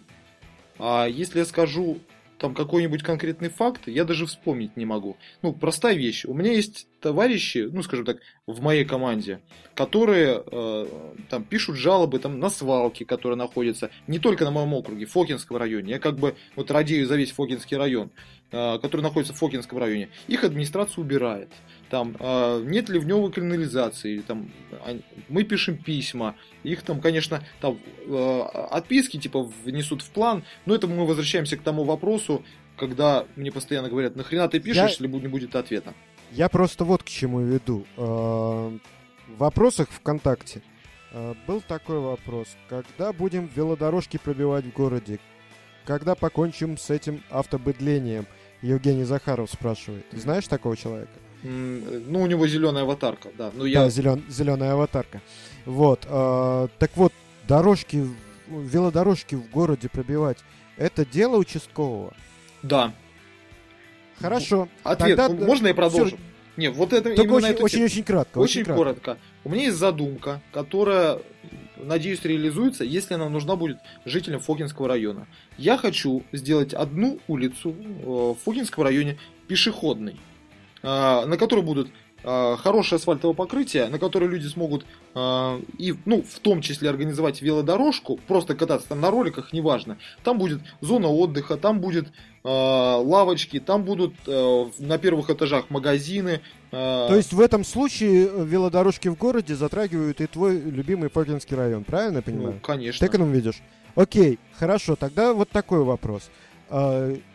[0.78, 1.98] А если я скажу
[2.40, 5.18] там какой-нибудь конкретный факт, я даже вспомнить не могу.
[5.42, 6.24] Ну, простая вещь.
[6.24, 9.42] У меня есть товарищи, ну, скажем так, в моей команде,
[9.74, 10.86] которые э,
[11.28, 15.58] там пишут жалобы там, на свалки, которые находятся не только на моем округе, в Фокинском
[15.58, 15.92] районе.
[15.92, 18.10] Я как бы вот радею за весь Фокинский район,
[18.52, 20.08] э, который находится в Фокинском районе.
[20.26, 21.50] Их администрация убирает.
[21.90, 24.50] Там э, нет ли в нем канализации, там,
[25.28, 28.40] мы пишем письма, их там, конечно, там э,
[28.70, 32.44] отписки типа внесут в план, но это мы возвращаемся к тому вопросу,
[32.76, 34.88] когда мне постоянно говорят, нахрена ты пишешь, Я...
[34.88, 35.92] если не будет ответа.
[36.30, 37.84] Я просто вот к чему веду.
[37.96, 38.80] В
[39.36, 40.62] вопросах ВКонтакте
[41.48, 42.56] был такой вопрос.
[42.68, 45.18] Когда будем велодорожки пробивать в городе?
[45.84, 48.26] Когда покончим с этим автобыдлением?
[48.62, 50.08] Евгений Захаров спрашивает.
[50.10, 51.10] Ты знаешь такого человека?
[51.42, 53.50] Ну, у него зеленая аватарка, да.
[53.54, 53.84] Ну, я...
[53.84, 54.22] Да, зелен...
[54.28, 55.22] зеленая аватарка.
[55.64, 56.06] Вот.
[56.06, 57.12] Э, так вот,
[57.48, 58.06] дорожки,
[58.48, 60.38] велодорожки в городе пробивать,
[60.76, 62.14] это дело участкового?
[62.62, 62.92] Да.
[64.20, 64.68] Хорошо.
[64.82, 65.16] Ответ.
[65.16, 65.46] Тогда...
[65.46, 66.16] Можно я продолжу?
[66.16, 66.18] Все...
[66.56, 68.38] Не, вот это Только очень, очень, очень, очень кратко.
[68.38, 69.18] Очень, очень коротко.
[69.44, 71.20] У меня есть задумка, которая,
[71.76, 75.26] надеюсь, реализуется, если она нужна будет жителям Фокинского района.
[75.56, 79.18] Я хочу сделать одну улицу э, в Фокинском районе
[79.48, 80.16] пешеходной.
[80.82, 81.90] А, на которой будут
[82.24, 87.42] а, хорошее асфальтовое покрытие, на которое люди смогут а, и, ну, в том числе организовать
[87.42, 89.98] велодорожку, просто кататься там на роликах, неважно.
[90.22, 92.08] Там будет зона отдыха, там будет
[92.42, 96.40] лавочки, там будут на первых этажах магазины.
[96.70, 102.16] То есть в этом случае велодорожки в городе затрагивают и твой любимый Фокинский район, правильно
[102.16, 102.54] я понимаю?
[102.54, 103.06] Ну, конечно.
[103.06, 103.60] Ты к этому видишь?
[103.94, 106.30] Окей, хорошо, тогда вот такой вопрос.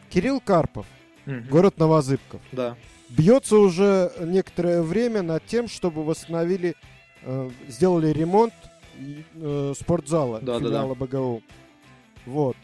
[0.10, 0.88] Кирилл Карпов,
[1.28, 1.36] угу.
[1.52, 2.42] город Новозыбков.
[2.52, 2.76] Да
[3.18, 6.76] бьется уже некоторое время над тем, чтобы восстановили,
[7.24, 8.54] э, сделали ремонт
[9.36, 11.06] э, спортзала да, филиала да, да.
[11.06, 11.44] БГУ.
[12.26, 12.58] Вот.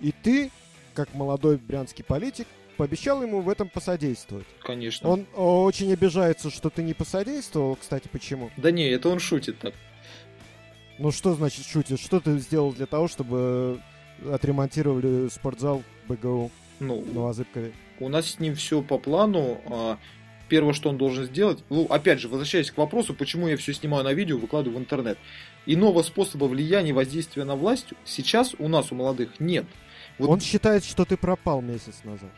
[0.00, 0.50] И ты,
[0.94, 2.46] как молодой брянский политик,
[2.76, 4.46] пообещал ему в этом посодействовать.
[4.62, 5.08] Конечно.
[5.08, 7.76] Он очень обижается, что ты не посодействовал.
[7.76, 8.50] Кстати, почему?
[8.56, 9.74] Да не, это он шутит так.
[10.98, 12.00] Ну что значит шутишь?
[12.00, 13.80] Что ты сделал для того, чтобы
[14.30, 16.50] отремонтировали спортзал БГУ
[16.80, 17.72] Ну, Новозыбкове?
[18.00, 19.60] У нас с ним все по плану.
[19.66, 19.98] А,
[20.48, 24.04] Первое, что он должен сделать, ну, опять же, возвращаясь к вопросу, почему я все снимаю
[24.04, 25.18] на видео, выкладываю в интернет.
[25.66, 29.64] Иного способа влияния и воздействия на власть сейчас у нас, у молодых, нет.
[30.18, 32.30] Вот Он считает, что ты пропал месяц назад.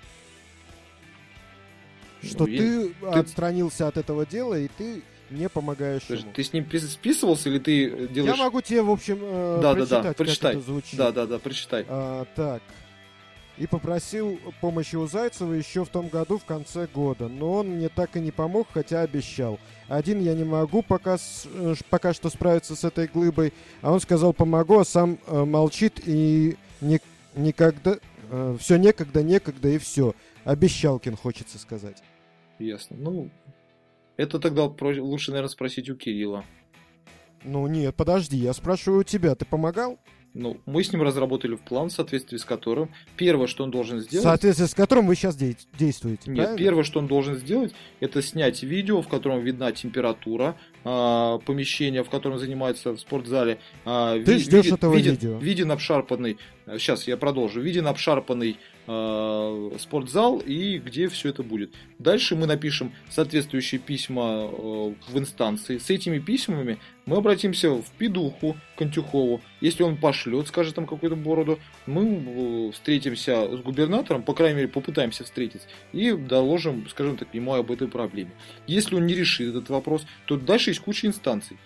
[2.22, 6.34] Что Ну, ты, ты- отстранился от этого дела, и ты не помогаешь Подожди, ему.
[6.34, 8.36] ты с ним списывался или ты э, делаешь...
[8.36, 10.52] Я могу тебе, в общем, э, Да, да, прочитать, да, как прочитай.
[10.54, 10.98] это звучит.
[10.98, 11.84] Да, да, да, прочитай.
[11.88, 12.62] А, так.
[13.58, 17.88] И попросил помощи у Зайцева еще в том году в конце года, но он мне
[17.88, 19.58] так и не помог, хотя обещал.
[19.88, 23.52] Один я не могу пока, э, пока что справиться с этой глыбой,
[23.82, 27.00] а он сказал помогу, а сам э, молчит и ни-
[27.34, 27.96] никогда...
[28.58, 30.14] все некогда, некогда и все.
[30.44, 32.02] Обещалкин, хочется сказать.
[32.58, 32.96] Ясно.
[32.98, 33.30] Ну,
[34.16, 36.44] это тогда лучше, наверное, спросить у Кирилла.
[37.44, 39.98] Ну нет, подожди, я спрашиваю у тебя, ты помогал?
[40.34, 44.02] Ну, мы с ним разработали план, в соответствии с которым первое, что он должен В
[44.02, 44.24] сделать...
[44.24, 46.56] соответствии с которым вы сейчас действуете, Нет, правильно?
[46.58, 52.10] первое, что он должен сделать, это снять видео, в котором видна температура а, помещения, в
[52.10, 53.58] котором занимается в спортзале.
[53.84, 55.38] А, Ты ви- ждешь этого виден, видео.
[55.38, 58.77] Виден обшарпанный, сейчас я продолжу, виден обшарпанный а,
[59.78, 61.74] спортзал и где все это будет.
[61.98, 65.78] Дальше мы напишем соответствующие письма э, в инстанции.
[65.78, 69.42] С этими письмами мы обратимся в Пидуху, Контюхову.
[69.60, 74.68] Если он пошлет, скажет там какую-то бороду, мы э, встретимся с губернатором, по крайней мере,
[74.68, 78.30] попытаемся встретиться, и доложим, скажем так, ему об этой проблеме.
[78.66, 81.58] Если он не решит этот вопрос, то дальше есть куча инстанций.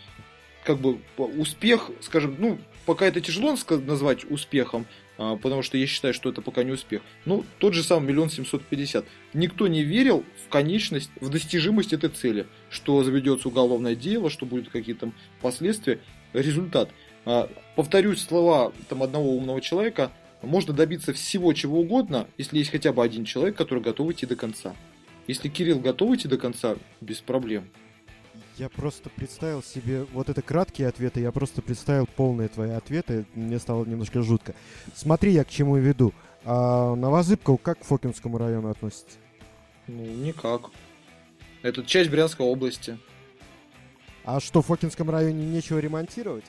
[0.65, 4.86] Как бы успех, скажем, ну, пока это тяжело назвать успехом,
[5.16, 7.02] потому что я считаю, что это пока не успех.
[7.24, 9.05] Ну, тот же самый миллион семьсот пятьдесят.
[9.34, 14.68] Никто не верил в конечность, в достижимость этой цели, что заведется уголовное дело, что будут
[14.70, 16.01] какие-то последствия.
[16.32, 16.89] Результат.
[17.24, 20.10] А, Повторюсь слова там, одного умного человека,
[20.43, 24.36] можно добиться всего чего угодно, если есть хотя бы один человек, который готов идти до
[24.36, 24.74] конца.
[25.28, 27.68] Если Кирилл готов идти до конца, без проблем.
[28.59, 33.59] Я просто представил себе, вот это краткие ответы, я просто представил полные твои ответы, мне
[33.59, 34.55] стало немножко жутко.
[34.95, 36.12] Смотри, я к чему веду.
[36.45, 39.16] А Новозыбково как к Фокинскому району относится?
[39.87, 40.70] Ну, никак.
[41.62, 42.99] Это часть Брянской области.
[44.24, 46.45] А что, в Фокинском районе нечего ремонтировать?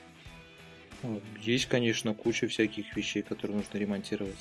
[1.03, 4.37] Ну, Есть, конечно, куча всяких вещей, которые нужно ремонтировать.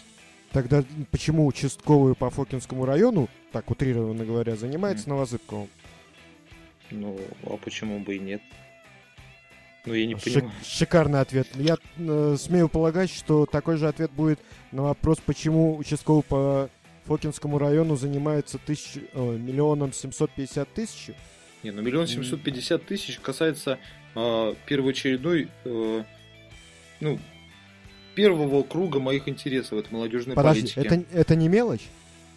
[0.51, 5.69] Тогда почему участковую по Фокинскому району, так утрированно говоря, занимается Новозыбковым?
[6.93, 8.43] Ну, а почему бы и нет?
[9.85, 10.53] Ну, я не Шик- понимаю.
[10.65, 11.49] шикарный ответ.
[11.55, 14.39] Я э, смею полагать, что такой же ответ будет
[14.71, 16.71] на вопрос, почему участковый по
[17.07, 21.11] Фокинскому району занимается тысяч, э, миллионом семьсот пятьдесят тысяч.
[21.65, 23.79] Не, ну миллион семьсот пятьдесят тысяч касается
[24.15, 26.05] э, первоочередной, э,
[27.01, 27.19] ну,
[28.15, 30.79] первого круга моих интересов, это молодежной Подожди, политики.
[30.79, 31.89] это, это не мелочь?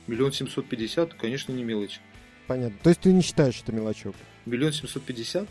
[0.08, 2.00] Миллион семьсот пятьдесят, конечно, не мелочь.
[2.48, 2.78] Понятно.
[2.84, 4.22] То есть ты не считаешь это мелочевкой?
[4.46, 5.48] Миллион семьсот пятьдесят?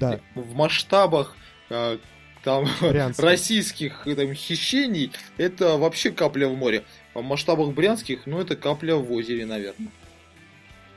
[0.00, 1.36] Да, В масштабах
[1.70, 1.98] э,
[2.42, 3.22] там Брянска.
[3.22, 6.84] российских там, хищений это вообще капля в море.
[7.14, 9.88] А в масштабах брянских, ну, это капля в озере, наверное.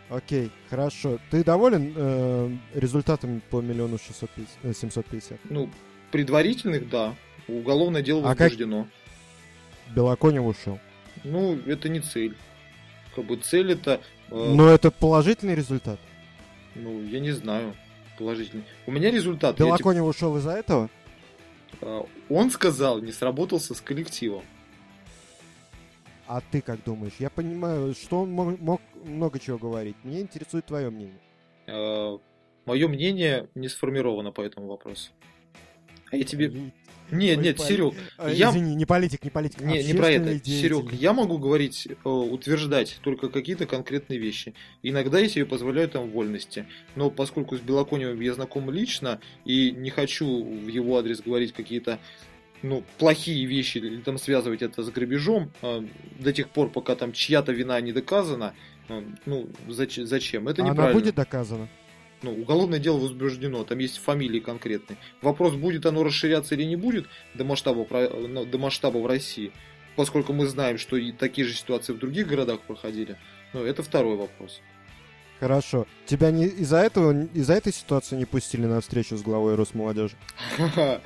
[0.09, 1.19] окей, хорошо.
[1.29, 5.37] Ты доволен э, результатами по миллиону шестьсот пятьдесят- э, семьсот пятьдесят?
[5.49, 5.69] Ну,
[6.11, 7.13] предварительных, да.
[7.47, 8.87] Уголовное дело А как- возбуждено.
[9.95, 10.79] Белоконев ушел.
[11.23, 12.35] Ну, это не цель.
[13.15, 15.99] Как бы цель это, Но это положительный результат.
[16.75, 17.75] ну, я не знаю,
[18.17, 18.63] положительный.
[18.85, 19.51] У меня результат.
[19.51, 20.89] я, типа, Белоконев ушел из-за этого?
[21.81, 24.43] э, он сказал, не сработался с коллективом.
[26.27, 27.13] А ты как думаешь?
[27.19, 29.95] Я понимаю, что он мог, мог много чего говорить.
[30.03, 32.19] Мне интересует твое мнение.
[32.65, 35.11] мое мнение не сформировано по этому вопросу.
[36.11, 36.71] А я тебе...
[37.11, 37.59] Нет, Ой, нет.
[37.59, 39.61] Серег, А, я- Извини, не политик, не политик.
[39.61, 40.43] Не, не про это.
[40.43, 44.53] Серег, я могу говорить, э, утверждать только какие-то конкретные вещи.
[44.83, 46.65] Иногда я себе позволяю там вольности.
[46.95, 51.99] Но поскольку с Белоконевым я знаком лично и не хочу в его адрес говорить какие-то
[52.63, 55.83] ну, плохие вещи или там связывать это с грабежом э,
[56.19, 58.53] до тех пор, пока там чья-то вина не доказана,
[58.89, 60.47] э, ну, зач- зачем?
[60.47, 60.99] Это А Она неправильно.
[60.99, 61.69] будет доказана?
[62.23, 64.97] Ну, уголовное дело возбуждено, там есть фамилии конкретные.
[65.21, 67.85] Вопрос, будет оно расширяться или не будет до масштаба,
[68.27, 69.51] ну, до масштаба в России,
[69.95, 73.17] поскольку мы знаем, что и такие же ситуации в других городах проходили.
[73.53, 74.61] Ну, это второй вопрос.
[75.39, 75.85] Хорошо.
[76.05, 80.15] Тебя не из-за этого, из-за этой ситуации не пустили на встречу с главой Росмолодежи?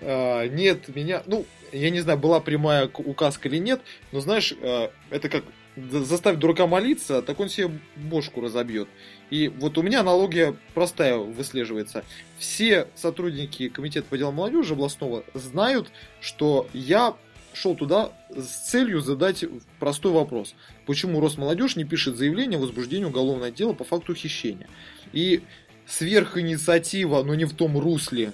[0.00, 3.80] А, Нет, меня, ну, я не знаю, была прямая указка или нет,
[4.12, 5.44] но знаешь, а, это как
[5.76, 8.88] заставить дурака молиться, так он себе бошку разобьет.
[9.34, 12.04] И вот у меня аналогия простая выслеживается.
[12.38, 15.90] Все сотрудники комитета по делам молодежи областного знают,
[16.20, 17.16] что я
[17.52, 19.44] шел туда с целью задать
[19.80, 20.54] простой вопрос.
[20.86, 24.68] Почему Росмолодежь не пишет заявление о возбуждении уголовного дела по факту хищения?
[25.12, 25.42] И
[25.84, 28.32] сверхинициатива, но не в том русле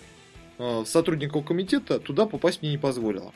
[0.59, 3.33] э, сотрудников комитета, туда попасть мне не позволила.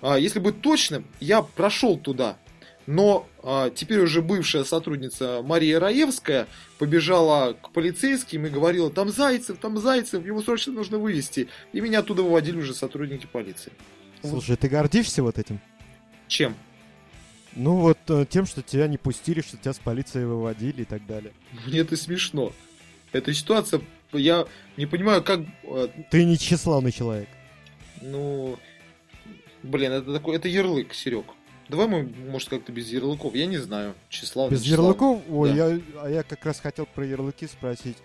[0.00, 2.38] А, если быть точным, я прошел туда,
[2.86, 6.48] но а, теперь уже бывшая сотрудница Мария Раевская
[6.78, 11.48] побежала к полицейским и говорила, там Зайцев, там Зайцев, его срочно нужно вывести.
[11.72, 13.72] И меня оттуда выводили уже сотрудники полиции.
[14.22, 15.60] Слушай, ты гордишься вот этим?
[16.28, 16.54] Чем?
[17.54, 21.06] Ну вот э, тем, что тебя не пустили, что тебя с полицией выводили и так
[21.06, 21.32] далее.
[21.66, 22.52] Мне это смешно.
[23.12, 23.82] Эта ситуация,
[24.12, 24.46] я
[24.76, 25.40] не понимаю, как...
[25.64, 27.28] Э, ты не тщеславный человек.
[28.00, 28.58] Ну,
[29.62, 31.26] блин, это такой, это ярлык, Серег.
[31.72, 33.34] Давай мы, может, как-то без ярлыков.
[33.34, 33.94] Я не знаю.
[34.10, 34.50] Числав.
[34.52, 35.22] Без ярлыков?
[35.30, 35.70] Ой, да.
[35.70, 37.96] я, а я как раз хотел про ярлыки спросить.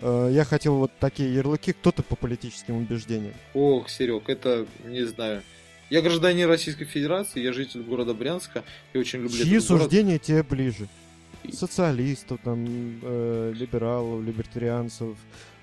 [0.00, 3.34] Э, я хотел вот такие ярлыки, кто-то по политическим убеждениям.
[3.52, 5.42] Ох, Серег, это не знаю.
[5.90, 8.62] Я гражданин Российской Федерации, я житель города Брянска
[8.92, 10.22] и очень люблю Чьи суждения город.
[10.22, 10.88] тебе ближе?
[11.52, 12.64] Социалистов, там,
[13.02, 15.16] э, либералов, либертарианцев,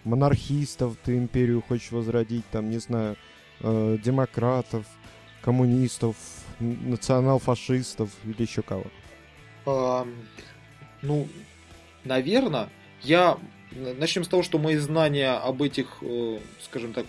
[0.03, 3.15] монархистов, ты империю хочешь возродить, там, не знаю,
[3.61, 4.85] э, демократов,
[5.41, 6.17] коммунистов,
[6.59, 8.85] национал-фашистов или еще кого?
[9.65, 10.07] А,
[11.01, 11.27] ну,
[12.03, 12.69] наверное,
[13.01, 13.37] я...
[13.97, 17.07] Начнем с того, что мои знания об этих, э, скажем так,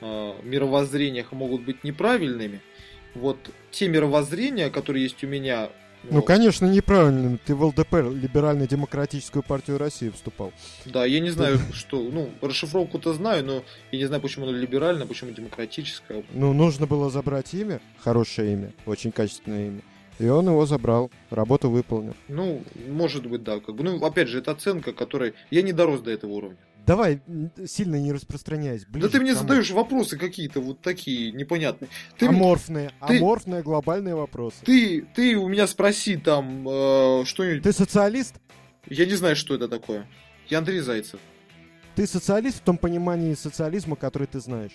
[0.00, 2.60] э, мировоззрениях могут быть неправильными.
[3.16, 3.38] Вот
[3.72, 5.70] те мировоззрения, которые есть у меня,
[6.10, 7.38] ну, конечно, неправильно.
[7.44, 10.52] Ты в ЛДПР, Либерально-демократическую партию России, вступал.
[10.84, 12.02] Да, я не знаю, что...
[12.02, 13.62] Ну, расшифровку-то знаю, но
[13.92, 16.24] я не знаю, почему оно либерально, почему демократическое.
[16.32, 19.80] Ну, нужно было забрать имя, хорошее имя, очень качественное имя.
[20.18, 22.14] И он его забрал, работу выполнил.
[22.28, 23.58] Ну, может быть, да.
[23.58, 26.58] Как бы, ну, опять же, это оценка, которой я не дорос до этого уровня.
[26.86, 27.22] Давай,
[27.66, 28.84] сильно не распространяясь.
[28.88, 31.88] Да ты мне задаешь вопросы какие-то вот такие непонятные.
[32.18, 34.58] Ты, аморфные, ты, аморфные глобальные вопросы.
[34.64, 37.62] Ты, ты у меня спроси там э, что-нибудь.
[37.62, 38.34] Ты социалист?
[38.88, 40.06] Я не знаю, что это такое.
[40.48, 41.20] Я Андрей Зайцев.
[41.94, 44.72] Ты социалист в том понимании социализма, который ты знаешь.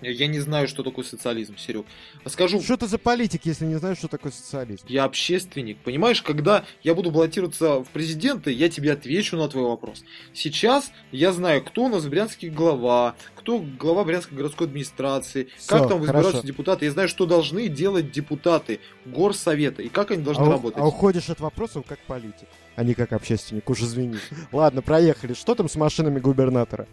[0.00, 1.86] Я не знаю, что такое социализм, Серег.
[2.26, 2.60] Скажу...
[2.60, 4.84] Что ты за политик, если не знаешь, что такое социализм?
[4.88, 5.78] Я общественник.
[5.78, 10.04] Понимаешь, когда я буду баллотироваться в президенты, я тебе отвечу на твой вопрос.
[10.32, 15.68] Сейчас я знаю, кто у нас в Брянске глава, кто глава Брянской городской администрации, Все,
[15.68, 16.46] как там выбираются хорошо.
[16.46, 16.84] депутаты.
[16.84, 20.78] Я знаю, что должны делать депутаты горсовета и как они должны а работать.
[20.78, 24.18] А уходишь от вопросов как политик, а не как общественник, уж извини.
[24.52, 25.32] Ладно, проехали.
[25.32, 26.86] Что там с машинами губернатора?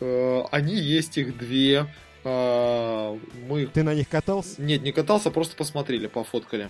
[0.00, 1.86] Э, они есть, их две.
[2.24, 3.66] А, мы...
[3.66, 4.60] Ты на них катался?
[4.60, 6.68] Нет, не катался, просто посмотрели, пофоткали.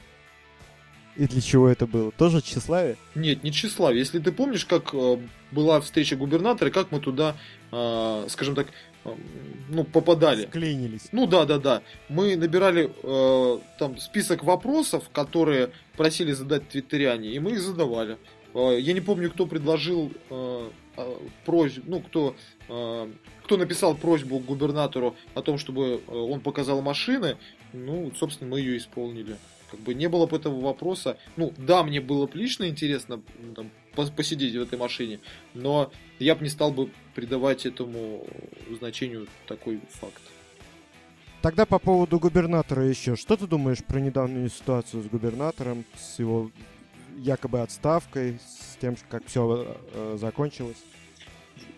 [1.17, 2.13] И для чего это было?
[2.13, 2.97] Тоже тщеславие?
[3.17, 3.99] Нет, не тщеславие.
[3.99, 5.19] Если ты помнишь, как э,
[5.51, 7.35] была встреча губернатора, как мы туда,
[7.73, 8.69] э, скажем так,
[9.69, 10.47] ну, попадали.
[10.47, 11.09] Склеились.
[11.13, 11.83] Ну да, да, да.
[12.09, 18.17] Мы набирали э, там список вопросов, которые просили задать твиттериане, и мы их задавали.
[18.55, 20.71] Э, я не помню, кто предложил э, Э,
[21.45, 22.37] просьбу, ну, кто,
[22.69, 23.13] э,
[23.45, 27.37] кто написал просьбу губернатору о том, чтобы э, он показал машины,
[27.73, 29.37] ну, собственно, мы ее исполнили.
[29.71, 31.19] Как бы не было бы этого вопроса.
[31.37, 33.21] Ну, да, мне было бы лично интересно
[33.55, 33.71] там,
[34.17, 35.21] посидеть в этой машине,
[35.55, 38.27] но я бы не стал бы придавать этому
[38.79, 40.23] значению такой факт.
[41.43, 43.15] Тогда по поводу губернатора еще.
[43.15, 46.51] Что ты думаешь про недавнюю ситуацию с губернатором, с его
[47.19, 50.77] якобы отставкой, с тем, как все э, закончилось?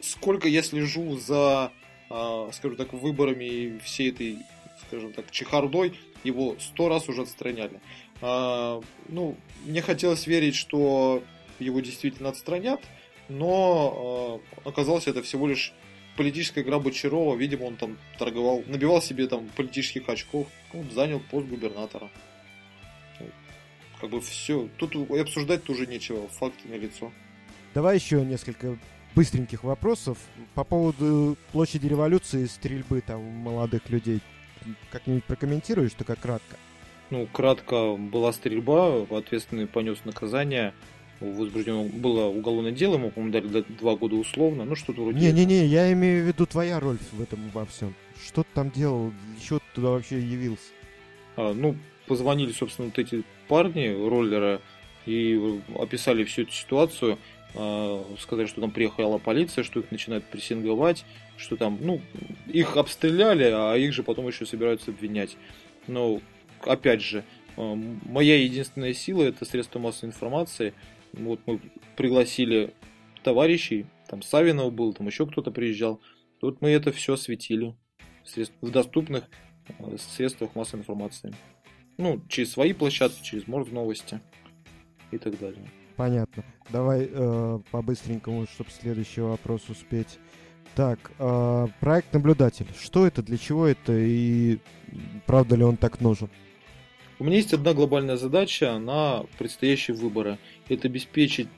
[0.01, 1.73] Сколько я слежу за,
[2.11, 4.39] э, скажем так, выборами всей этой,
[4.87, 7.81] скажем так, чехардой, его сто раз уже отстраняли.
[8.21, 11.23] Э, ну, мне хотелось верить, что
[11.59, 12.81] его действительно отстранят,
[13.29, 15.73] но э, оказалось это всего лишь
[16.17, 17.37] политическая игра Бочарова.
[17.37, 22.11] Видимо, он там торговал, набивал себе там политических очков, ну, занял пост губернатора.
[24.01, 24.69] Как бы все.
[24.79, 27.13] Тут обсуждать тоже нечего, факты на лицо.
[27.75, 28.79] Давай еще несколько
[29.15, 30.19] быстреньких вопросов
[30.55, 34.21] по поводу площади революции и стрельбы там молодых людей.
[34.91, 36.57] Как-нибудь прокомментируешь, только кратко?
[37.11, 40.75] Ну, кратко была стрельба, ответственный понес наказание,
[41.19, 45.93] возбуждено было уголовное дело, ему, по-моему, дали два года условно, ну что-то вроде Не-не-не, я
[45.93, 47.95] имею в виду твоя роль в этом во всем.
[48.25, 50.71] Что ты там делал, еще ты туда вообще явился?
[51.37, 51.75] А, ну,
[52.11, 54.61] позвонили, собственно, вот эти парни, роллера,
[55.07, 57.19] и описали всю эту ситуацию.
[57.55, 61.05] А, сказали, что там приехала полиция, что их начинают прессинговать,
[61.37, 62.01] что там, ну,
[62.47, 65.37] их обстреляли, а их же потом еще собираются обвинять.
[65.87, 66.21] Но,
[66.63, 67.23] опять же,
[67.57, 67.75] э,
[68.07, 70.75] моя единственная сила это средства массовой информации.
[71.13, 71.61] Вот мы
[71.97, 72.75] пригласили
[73.23, 76.01] товарищей, там Савинов был, там еще кто-то приезжал.
[76.41, 77.77] Тут мы это все осветили
[78.61, 79.29] в доступных
[79.79, 81.33] э, средствах массовой информации.
[82.01, 84.21] Ну, через свои площадки, через Морг новости
[85.11, 85.63] и так далее.
[85.97, 86.43] Понятно.
[86.71, 90.19] Давай э, по-быстренькому, чтобы следующий вопрос успеть.
[90.75, 92.67] Так, э, проект наблюдатель.
[92.81, 94.61] Что это, для чего это и
[95.27, 96.31] правда ли он так нужен?
[97.19, 100.39] У меня есть одна глобальная задача на предстоящие выборы.
[100.71, 101.49] Это обеспечить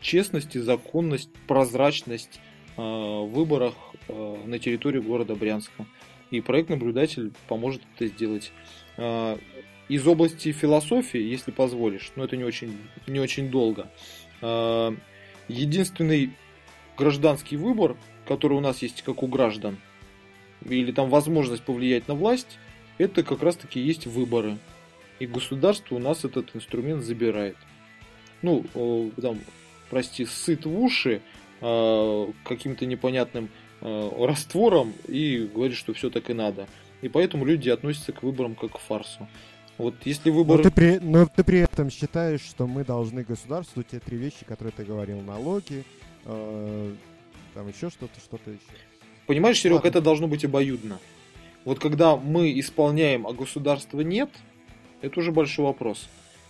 [0.00, 2.40] честность и законность, прозрачность
[2.76, 3.74] э, в выборах
[4.08, 5.86] э, на территории города Брянска.
[6.32, 8.50] И проект наблюдатель поможет это сделать.
[8.96, 9.38] Э,
[9.88, 12.76] из области философии, если позволишь, но это не очень,
[13.06, 13.90] не очень долго.
[14.40, 14.92] Э,
[15.48, 16.32] единственный
[16.96, 17.96] гражданский выбор,
[18.26, 19.78] который у нас есть как у граждан,
[20.64, 22.58] или там возможность повлиять на власть,
[22.98, 24.58] это как раз таки есть выборы.
[25.18, 27.56] И государство у нас этот инструмент забирает.
[28.42, 28.64] Ну,
[29.20, 29.38] там,
[29.90, 31.22] прости, сыт в уши
[31.60, 33.48] э, каким-то непонятным
[33.80, 36.66] э, раствором и говорит, что все так и надо.
[37.02, 39.28] И поэтому люди относятся к выборам как к фарсу.
[39.78, 40.58] Вот если выбор...
[40.58, 44.44] Но ты, при, но ты при этом считаешь, что мы должны государству те три вещи,
[44.46, 45.84] которые ты говорил, налоги,
[46.24, 46.94] э,
[47.54, 48.60] там еще что-то, что-то еще.
[49.26, 49.88] Понимаешь, Серег, Ладно.
[49.88, 50.98] это должно быть обоюдно.
[51.64, 54.30] Вот когда мы исполняем, а государства нет,
[55.00, 56.08] это уже большой вопрос.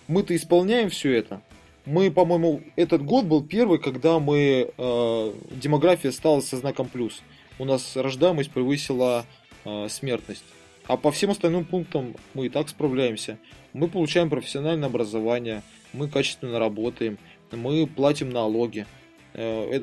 [0.09, 1.43] Мы-то исполняем все это.
[1.85, 7.23] Мы, по-моему, этот год был первый, когда мы э, демография стала со знаком плюс.
[7.59, 9.27] У нас рождаемость превысила
[9.65, 10.45] э, смертность.
[10.87, 13.39] А по всем остальным пунктам мы и так справляемся.
[13.73, 17.19] Мы получаем профессиональное образование, мы качественно работаем,
[17.51, 18.87] мы платим налоги.
[19.35, 19.81] Э,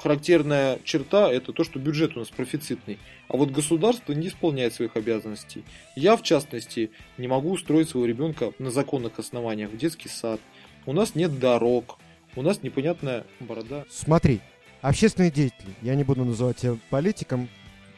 [0.00, 2.98] характерная черта это то, что бюджет у нас профицитный.
[3.28, 5.64] А вот государство не исполняет своих обязанностей.
[5.96, 10.40] Я, в частности, не могу устроить своего ребенка на законных основаниях в детский сад.
[10.86, 11.98] У нас нет дорог,
[12.36, 13.84] у нас непонятная борода.
[13.90, 14.40] Смотри,
[14.80, 17.48] общественные деятели, я не буду называть тебя политиком,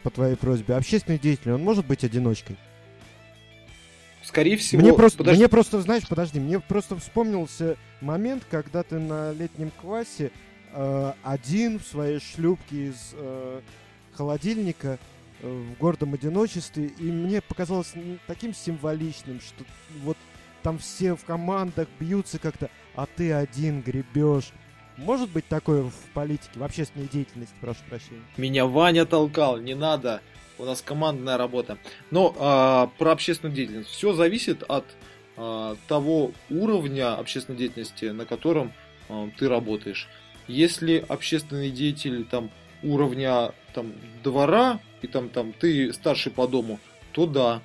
[0.03, 2.57] по твоей просьбе, общественный деятель, он может быть одиночкой?
[4.23, 4.81] Скорее всего...
[4.81, 5.41] Мне просто, подожди.
[5.41, 10.31] мне просто, знаешь, подожди, мне просто вспомнился момент, когда ты на летнем классе
[10.73, 13.61] э, один в своей шлюпке из э,
[14.13, 14.99] холодильника
[15.41, 17.93] э, в гордом одиночестве, и мне показалось
[18.27, 19.65] таким символичным, что
[20.03, 20.17] вот
[20.63, 24.53] там все в командах бьются как-то, а ты один гребешь.
[25.03, 28.23] Может быть такое в политике, в общественной деятельности, прошу прощения?
[28.37, 30.21] Меня Ваня толкал, не надо.
[30.59, 31.77] У нас командная работа.
[32.11, 33.91] Но а, про общественную деятельность.
[33.91, 34.85] Все зависит от
[35.37, 38.73] а, того уровня общественной деятельности, на котором
[39.09, 40.09] а, ты работаешь.
[40.47, 42.51] Если общественный деятель там
[42.85, 43.93] уровня там
[44.23, 46.79] двора и там там ты старший по дому,
[47.13, 47.61] то да.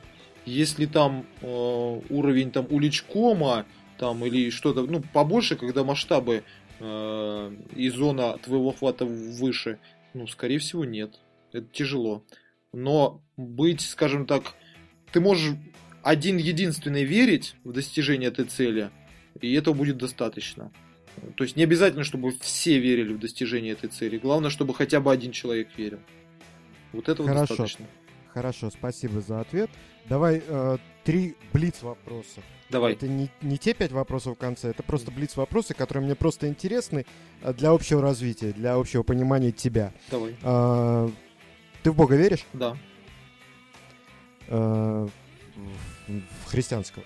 [0.45, 3.65] Если там э, уровень там уличкома
[3.97, 6.43] там или что-то ну побольше, когда масштабы
[6.79, 9.79] э, и зона твоего хвата выше?
[10.13, 11.19] Ну, скорее всего, нет.
[11.51, 12.23] Это тяжело.
[12.73, 14.53] Но быть, скажем так,
[15.11, 15.55] ты можешь
[16.03, 18.91] один единственный верить в достижение этой цели,
[19.41, 20.71] и этого будет достаточно.
[21.35, 24.17] То есть не обязательно, чтобы все верили в достижение этой цели.
[24.17, 25.99] Главное, чтобы хотя бы один человек верил.
[26.93, 27.55] Вот этого Хорошо.
[27.55, 27.87] достаточно.
[28.33, 29.69] Хорошо, спасибо за ответ.
[30.07, 32.41] Давай э, три блиц вопроса.
[32.69, 32.91] Давай.
[32.91, 36.49] Это не, не те пять вопросов в конце, это просто блиц вопросы, которые мне просто
[36.49, 37.05] интересны
[37.41, 39.93] э, для общего развития, для общего понимания тебя.
[40.11, 40.35] Давай.
[40.43, 41.09] А,
[41.81, 42.45] ты в Бога веришь?
[42.51, 42.75] Да.
[44.49, 45.07] А,
[46.07, 47.05] в христианского?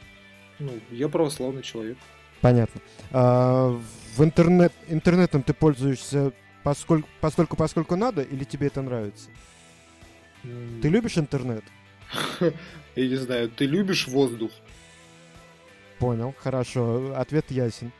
[0.57, 1.99] Ну, я православный человек.
[2.41, 2.81] Понятно.
[3.11, 3.79] А,
[4.17, 6.33] в интернет интернетом ты пользуешься
[6.63, 9.29] поскольку, поскольку поскольку надо или тебе это нравится?
[10.41, 11.63] Ты любишь интернет?
[12.95, 14.51] Я не знаю, ты любишь воздух?
[15.99, 17.91] Понял, хорошо, ответ ясен.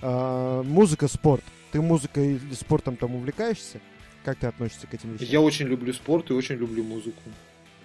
[0.00, 1.44] А, музыка, спорт.
[1.72, 3.80] Ты музыкой или спортом там увлекаешься?
[4.24, 5.26] Как ты относишься к этим вещам?
[5.28, 7.22] Я очень люблю спорт и очень люблю музыку.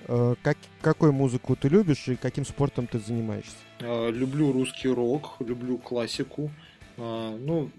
[0.08, 3.56] А, как, какую музыку ты любишь и каким спортом ты занимаешься?
[3.80, 6.52] А, люблю русский рок, люблю классику.
[6.98, 7.72] А, ну,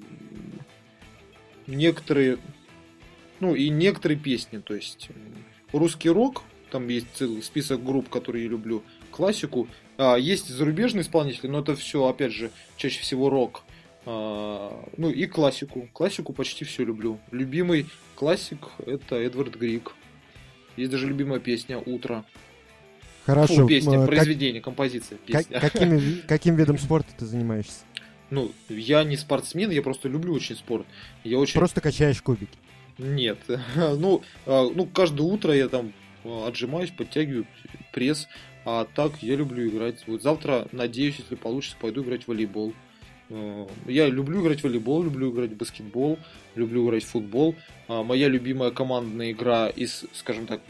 [1.66, 2.38] некоторые,
[3.40, 5.10] ну и некоторые песни, то есть
[5.72, 9.68] русский рок, там есть целый список групп, которые я люблю, классику.
[9.96, 13.64] А, есть зарубежные исполнители, но это все, опять же, чаще всего рок.
[14.06, 15.88] А, ну и классику.
[15.92, 17.18] Классику почти все люблю.
[17.30, 19.94] Любимый классик это Эдвард Грик.
[20.76, 22.24] Есть даже любимая песня «Утро».
[23.26, 23.62] Хорошо.
[23.62, 24.06] Фу, песня, как...
[24.06, 25.18] произведение, композиция.
[25.18, 25.60] Песня.
[25.60, 27.84] Как, какими, каким видом спорта ты занимаешься?
[28.30, 30.86] Ну, я не спортсмен, я просто люблю очень спорт.
[31.24, 31.54] Я очень...
[31.58, 32.56] Просто качаешь кубики?
[32.96, 33.38] Нет.
[33.76, 35.92] ну, а, ну, каждое утро я там
[36.24, 37.46] отжимаюсь, подтягиваю
[37.92, 38.28] пресс.
[38.64, 40.04] А так я люблю играть.
[40.06, 42.74] Вот завтра, надеюсь, если получится, пойду играть в волейбол.
[43.30, 46.18] Э, я люблю играть в волейбол, люблю играть в баскетбол,
[46.54, 47.54] люблю играть в футбол.
[47.86, 50.60] А моя любимая командная игра из, скажем так,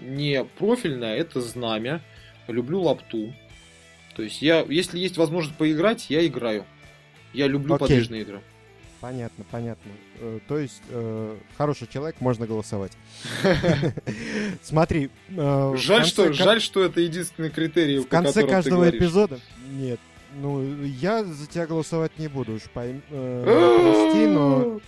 [0.00, 2.02] не профильная, это знамя.
[2.48, 3.34] Люблю лапту.
[4.14, 6.64] То есть я, если есть возможность поиграть, я играю.
[7.32, 7.86] Я люблю Окей.
[7.86, 8.42] подвижные игры.
[9.00, 9.92] Понятно, понятно.
[10.20, 12.92] Э, то есть э, хороший человек, можно голосовать.
[14.62, 15.10] Смотри.
[15.28, 17.98] Э, жаль, что, жаль, что это единственный критерий.
[17.98, 19.38] В конце каждого эпизода.
[19.70, 20.00] Нет,
[20.36, 24.80] ну я за тебя голосовать не буду, уж пойми, прости, но.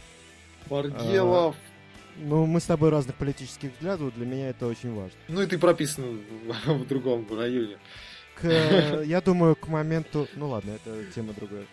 [0.71, 1.57] Маргелов.
[2.21, 5.17] Ну, мы с тобой разных политических взглядов, для меня это очень важно.
[5.29, 6.21] Ну и ты прописан
[6.67, 7.77] в другом районе.
[8.35, 10.27] К, я думаю, к моменту...
[10.35, 11.65] Ну ладно, это тема другая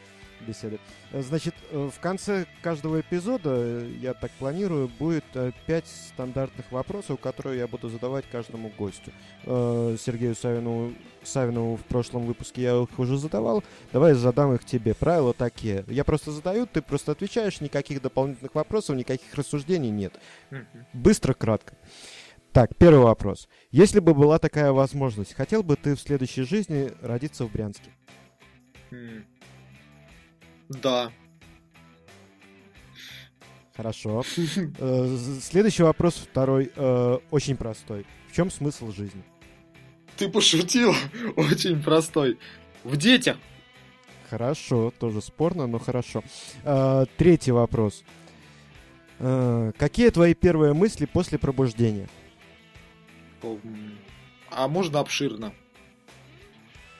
[0.41, 0.79] беседы.
[1.11, 7.19] Значит, э, в конце каждого эпизода, э, я так планирую, будет э, пять стандартных вопросов,
[7.19, 9.11] которые я буду задавать каждому гостю.
[9.43, 10.93] Сергею Савинову,
[11.23, 13.63] Савинову в прошлом выпуске я их уже задавал.
[13.93, 14.93] Давай задам их тебе.
[14.93, 15.85] Правила такие.
[15.87, 20.19] Я просто задаю, ты просто отвечаешь, никаких дополнительных вопросов, никаких рассуждений нет.
[20.93, 21.75] Быстро, кратко.
[22.55, 23.49] Так, первый вопрос.
[23.71, 27.91] Если бы была такая возможность, хотел бы ты в следующей жизни родиться в Брянске?
[30.69, 31.11] Да.
[33.75, 34.23] Хорошо.
[34.79, 38.05] Э, следующий вопрос, второй, э, очень простой.
[38.29, 39.23] В чем смысл жизни?
[40.17, 40.93] Ты пошутил?
[41.35, 42.37] Очень простой.
[42.83, 43.37] В детях.
[44.29, 46.23] Хорошо, тоже спорно, но хорошо.
[46.63, 48.03] Э, третий вопрос.
[49.17, 52.09] Какие твои первые мысли после пробуждения?
[54.51, 55.53] А можно обширно?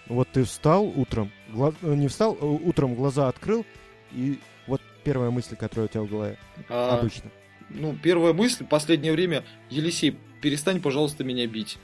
[0.08, 1.74] Вот ты встал утром, глаз...
[1.82, 3.66] Э, не встал, а утром глаза открыл,
[4.12, 6.38] и вот первая мысль, которая у тебя в голове
[6.70, 7.32] а, обычно.
[7.70, 11.78] Ну, первая мысль в последнее время, Елисей, перестань, пожалуйста, меня бить.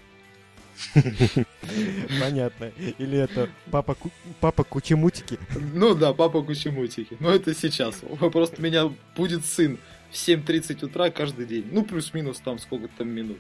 [2.20, 2.72] Понятно.
[2.98, 3.98] Или это папа,
[4.40, 5.38] папа Кучемутики?
[5.74, 7.18] Ну да, папа Кучемутики.
[7.20, 8.02] Но это сейчас.
[8.32, 9.78] Просто меня будет сын
[10.10, 11.68] в 7.30 утра каждый день.
[11.72, 13.38] Ну, плюс-минус там сколько там минут.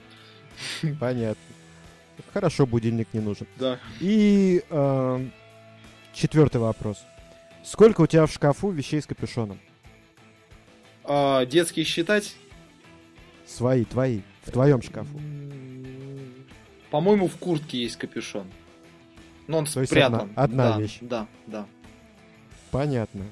[1.00, 1.42] Понятно.
[2.34, 3.48] Хорошо, будильник не нужен.
[3.58, 3.80] Да.
[4.00, 5.26] И э,
[6.14, 6.98] четвертый вопрос.
[7.64, 9.60] Сколько у тебя в шкафу вещей с капюшоном?
[11.04, 12.36] А, детские считать?
[13.46, 14.22] Свои, твои.
[14.44, 15.20] В твоем шкафу.
[16.90, 18.48] По-моему, в куртке есть капюшон.
[19.48, 20.32] Но он То спрятан.
[20.36, 20.98] Одна, одна да, вещь.
[21.02, 21.66] Да, да.
[22.72, 23.26] Понятно.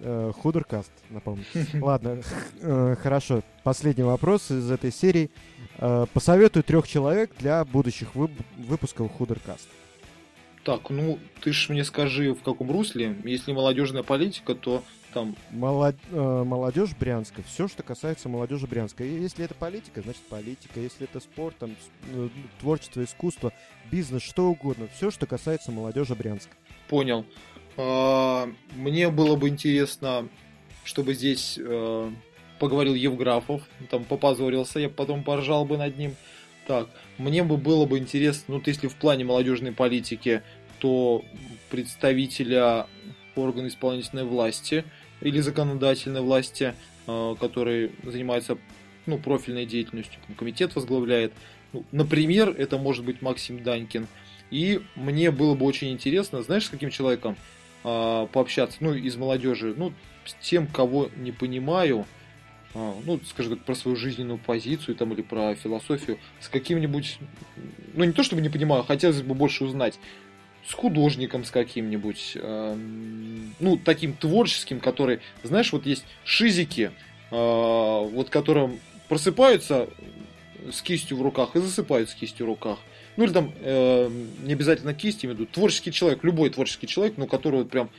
[0.00, 1.44] Э, худеркаст, напомню.
[1.74, 2.22] Ладно,
[2.60, 3.42] э, хорошо.
[3.62, 5.30] Последний вопрос из этой серии.
[5.80, 9.66] Э, посоветую трех человек для будущих вып- выпусков Худеркаст.
[10.62, 13.16] Так, ну ты ж мне скажи, в каком русле.
[13.24, 14.82] Если молодежная политика, то
[15.14, 15.34] там...
[15.50, 15.96] Молод...
[16.10, 17.42] Э, молодежь Брянска.
[17.42, 19.04] Все, что касается молодежи Брянска.
[19.04, 20.80] И если это политика, значит политика.
[20.80, 21.74] Если это спорт, там,
[22.12, 22.28] э,
[22.60, 23.50] творчество, искусство,
[23.90, 24.86] бизнес, что угодно.
[24.94, 26.52] Все, что касается молодежи Брянска.
[26.88, 27.24] Понял.
[27.78, 28.46] А,
[28.76, 30.28] мне было бы интересно,
[30.84, 32.10] чтобы здесь э,
[32.60, 36.14] поговорил Евграфов, там попозорился, я потом поржал бы над ним.
[36.66, 36.88] Так,
[37.18, 40.42] мне бы было бы интересно, ну, если в плане молодежной политики,
[40.78, 41.24] то
[41.70, 42.86] представителя
[43.34, 44.84] органа исполнительной власти
[45.22, 46.74] или законодательной власти,
[47.06, 48.58] э, который занимается
[49.06, 51.32] ну, профильной деятельностью, комитет возглавляет.
[51.72, 54.06] Ну, например, это может быть Максим Данькин.
[54.50, 57.36] И мне было бы очень интересно, знаешь, с каким человеком
[57.84, 59.94] э, пообщаться, ну, из молодежи, ну,
[60.26, 62.19] с тем, кого не понимаю, а,
[62.74, 67.18] ну, скажем так, про свою жизненную позицию там или про философию с каким-нибудь,
[67.94, 69.98] ну не то чтобы не понимаю, хотелось бы больше узнать,
[70.66, 72.76] с художником с каким-нибудь, э,
[73.58, 76.92] ну таким творческим, который, знаешь, вот есть шизики,
[77.30, 78.78] э, вот которым
[79.08, 79.88] просыпаются
[80.70, 82.78] с кистью в руках и засыпают с кистью в руках.
[83.16, 84.10] Ну или там э,
[84.42, 87.90] не обязательно кисть, имею в виду, творческий человек, любой творческий человек, но который вот прям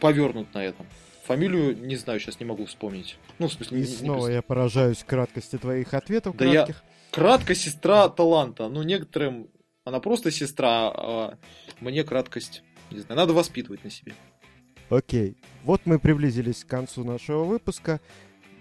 [0.00, 0.86] повернут на этом.
[1.26, 3.16] Фамилию не знаю, сейчас не могу вспомнить.
[3.38, 6.36] Ну, в смысле, И не, снова не я поражаюсь краткости твоих ответов.
[6.36, 6.82] Да кратких.
[6.84, 8.68] я кратко сестра таланта.
[8.68, 9.48] Ну, некоторым
[9.84, 11.38] она просто сестра, а
[11.80, 12.62] мне краткость.
[12.90, 14.14] Не знаю, надо воспитывать на себе.
[14.90, 15.36] Окей.
[15.62, 18.00] Вот мы приблизились к концу нашего выпуска.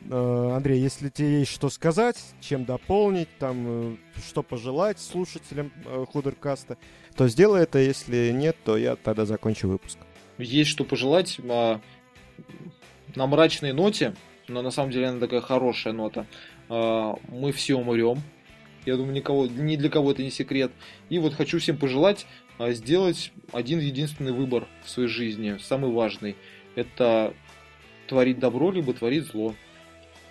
[0.10, 3.96] Э, Андрей, если тебе есть что сказать, чем дополнить, там, э,
[4.28, 6.78] что пожелать слушателям э, Худеркаста,
[7.16, 7.80] то сделай это.
[7.80, 9.98] Если нет, то я тогда закончу выпуск.
[10.38, 11.40] Есть что пожелать.
[13.16, 14.16] На мрачной ноте,
[14.48, 16.26] но на самом деле она такая хорошая нота,
[16.70, 18.22] а, мы все умрем.
[18.86, 20.72] Я думаю, никого, ни для кого это не секрет.
[21.10, 22.26] И вот хочу всем пожелать
[22.58, 26.36] а, сделать один единственный выбор в своей жизни, самый важный.
[26.76, 27.34] Это
[28.08, 29.56] творить добро, либо творить зло.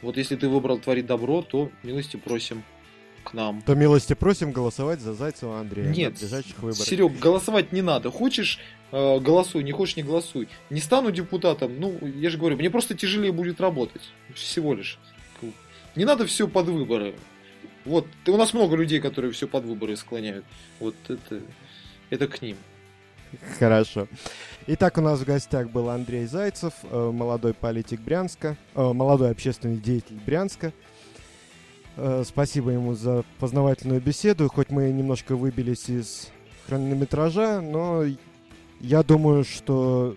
[0.03, 2.83] Вот если ты выбрал творить добро, то милости просим к
[3.23, 3.63] к нам.
[3.63, 6.87] То милости просим голосовать за Зайцева Андрея Нет, на ближайших выборах.
[6.87, 8.11] Серег, голосовать не надо.
[8.11, 8.59] Хочешь,
[8.93, 10.49] э, голосуй, не хочешь, не голосуй.
[10.71, 14.03] Не стану депутатом, ну, я же говорю, мне просто тяжелее будет работать.
[14.35, 14.99] Всего лишь.
[15.97, 17.15] Не надо все под выборы.
[17.85, 20.45] Вот, у нас много людей, которые все под выборы склоняют.
[20.79, 21.41] Вот это,
[22.11, 22.57] это к ним.
[23.59, 24.07] Хорошо.
[24.67, 29.79] Итак, у нас в гостях был Андрей Зайцев, э, молодой политик Брянска, э, молодой общественный
[29.79, 30.73] деятель Брянска.
[31.97, 34.49] Э, спасибо ему за познавательную беседу.
[34.49, 36.31] Хоть мы немножко выбились из
[36.67, 38.05] хронометража, но
[38.83, 40.15] я думаю, что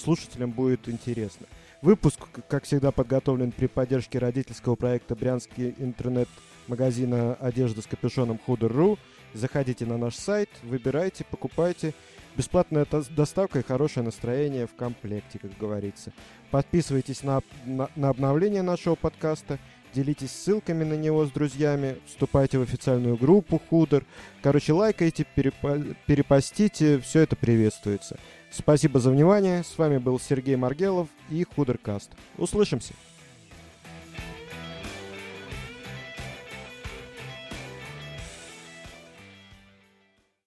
[0.00, 1.46] слушателям будет интересно.
[1.82, 8.98] Выпуск, как всегда, подготовлен при поддержке родительского проекта «Брянский интернет-магазина одежды с капюшоном Худер.ру».
[9.34, 11.92] Заходите на наш сайт, выбирайте, покупайте.
[12.36, 16.12] Бесплатная доставка и хорошее настроение в комплекте, как говорится.
[16.50, 19.58] Подписывайтесь на, на, на обновление нашего подкаста,
[19.92, 24.04] делитесь ссылками на него с друзьями, вступайте в официальную группу Худер.
[24.42, 28.18] Короче, лайкайте, перепо, перепостите, все это приветствуется.
[28.50, 29.64] Спасибо за внимание.
[29.64, 32.10] С вами был Сергей Маргелов и Худеркаст.
[32.36, 32.94] Услышимся.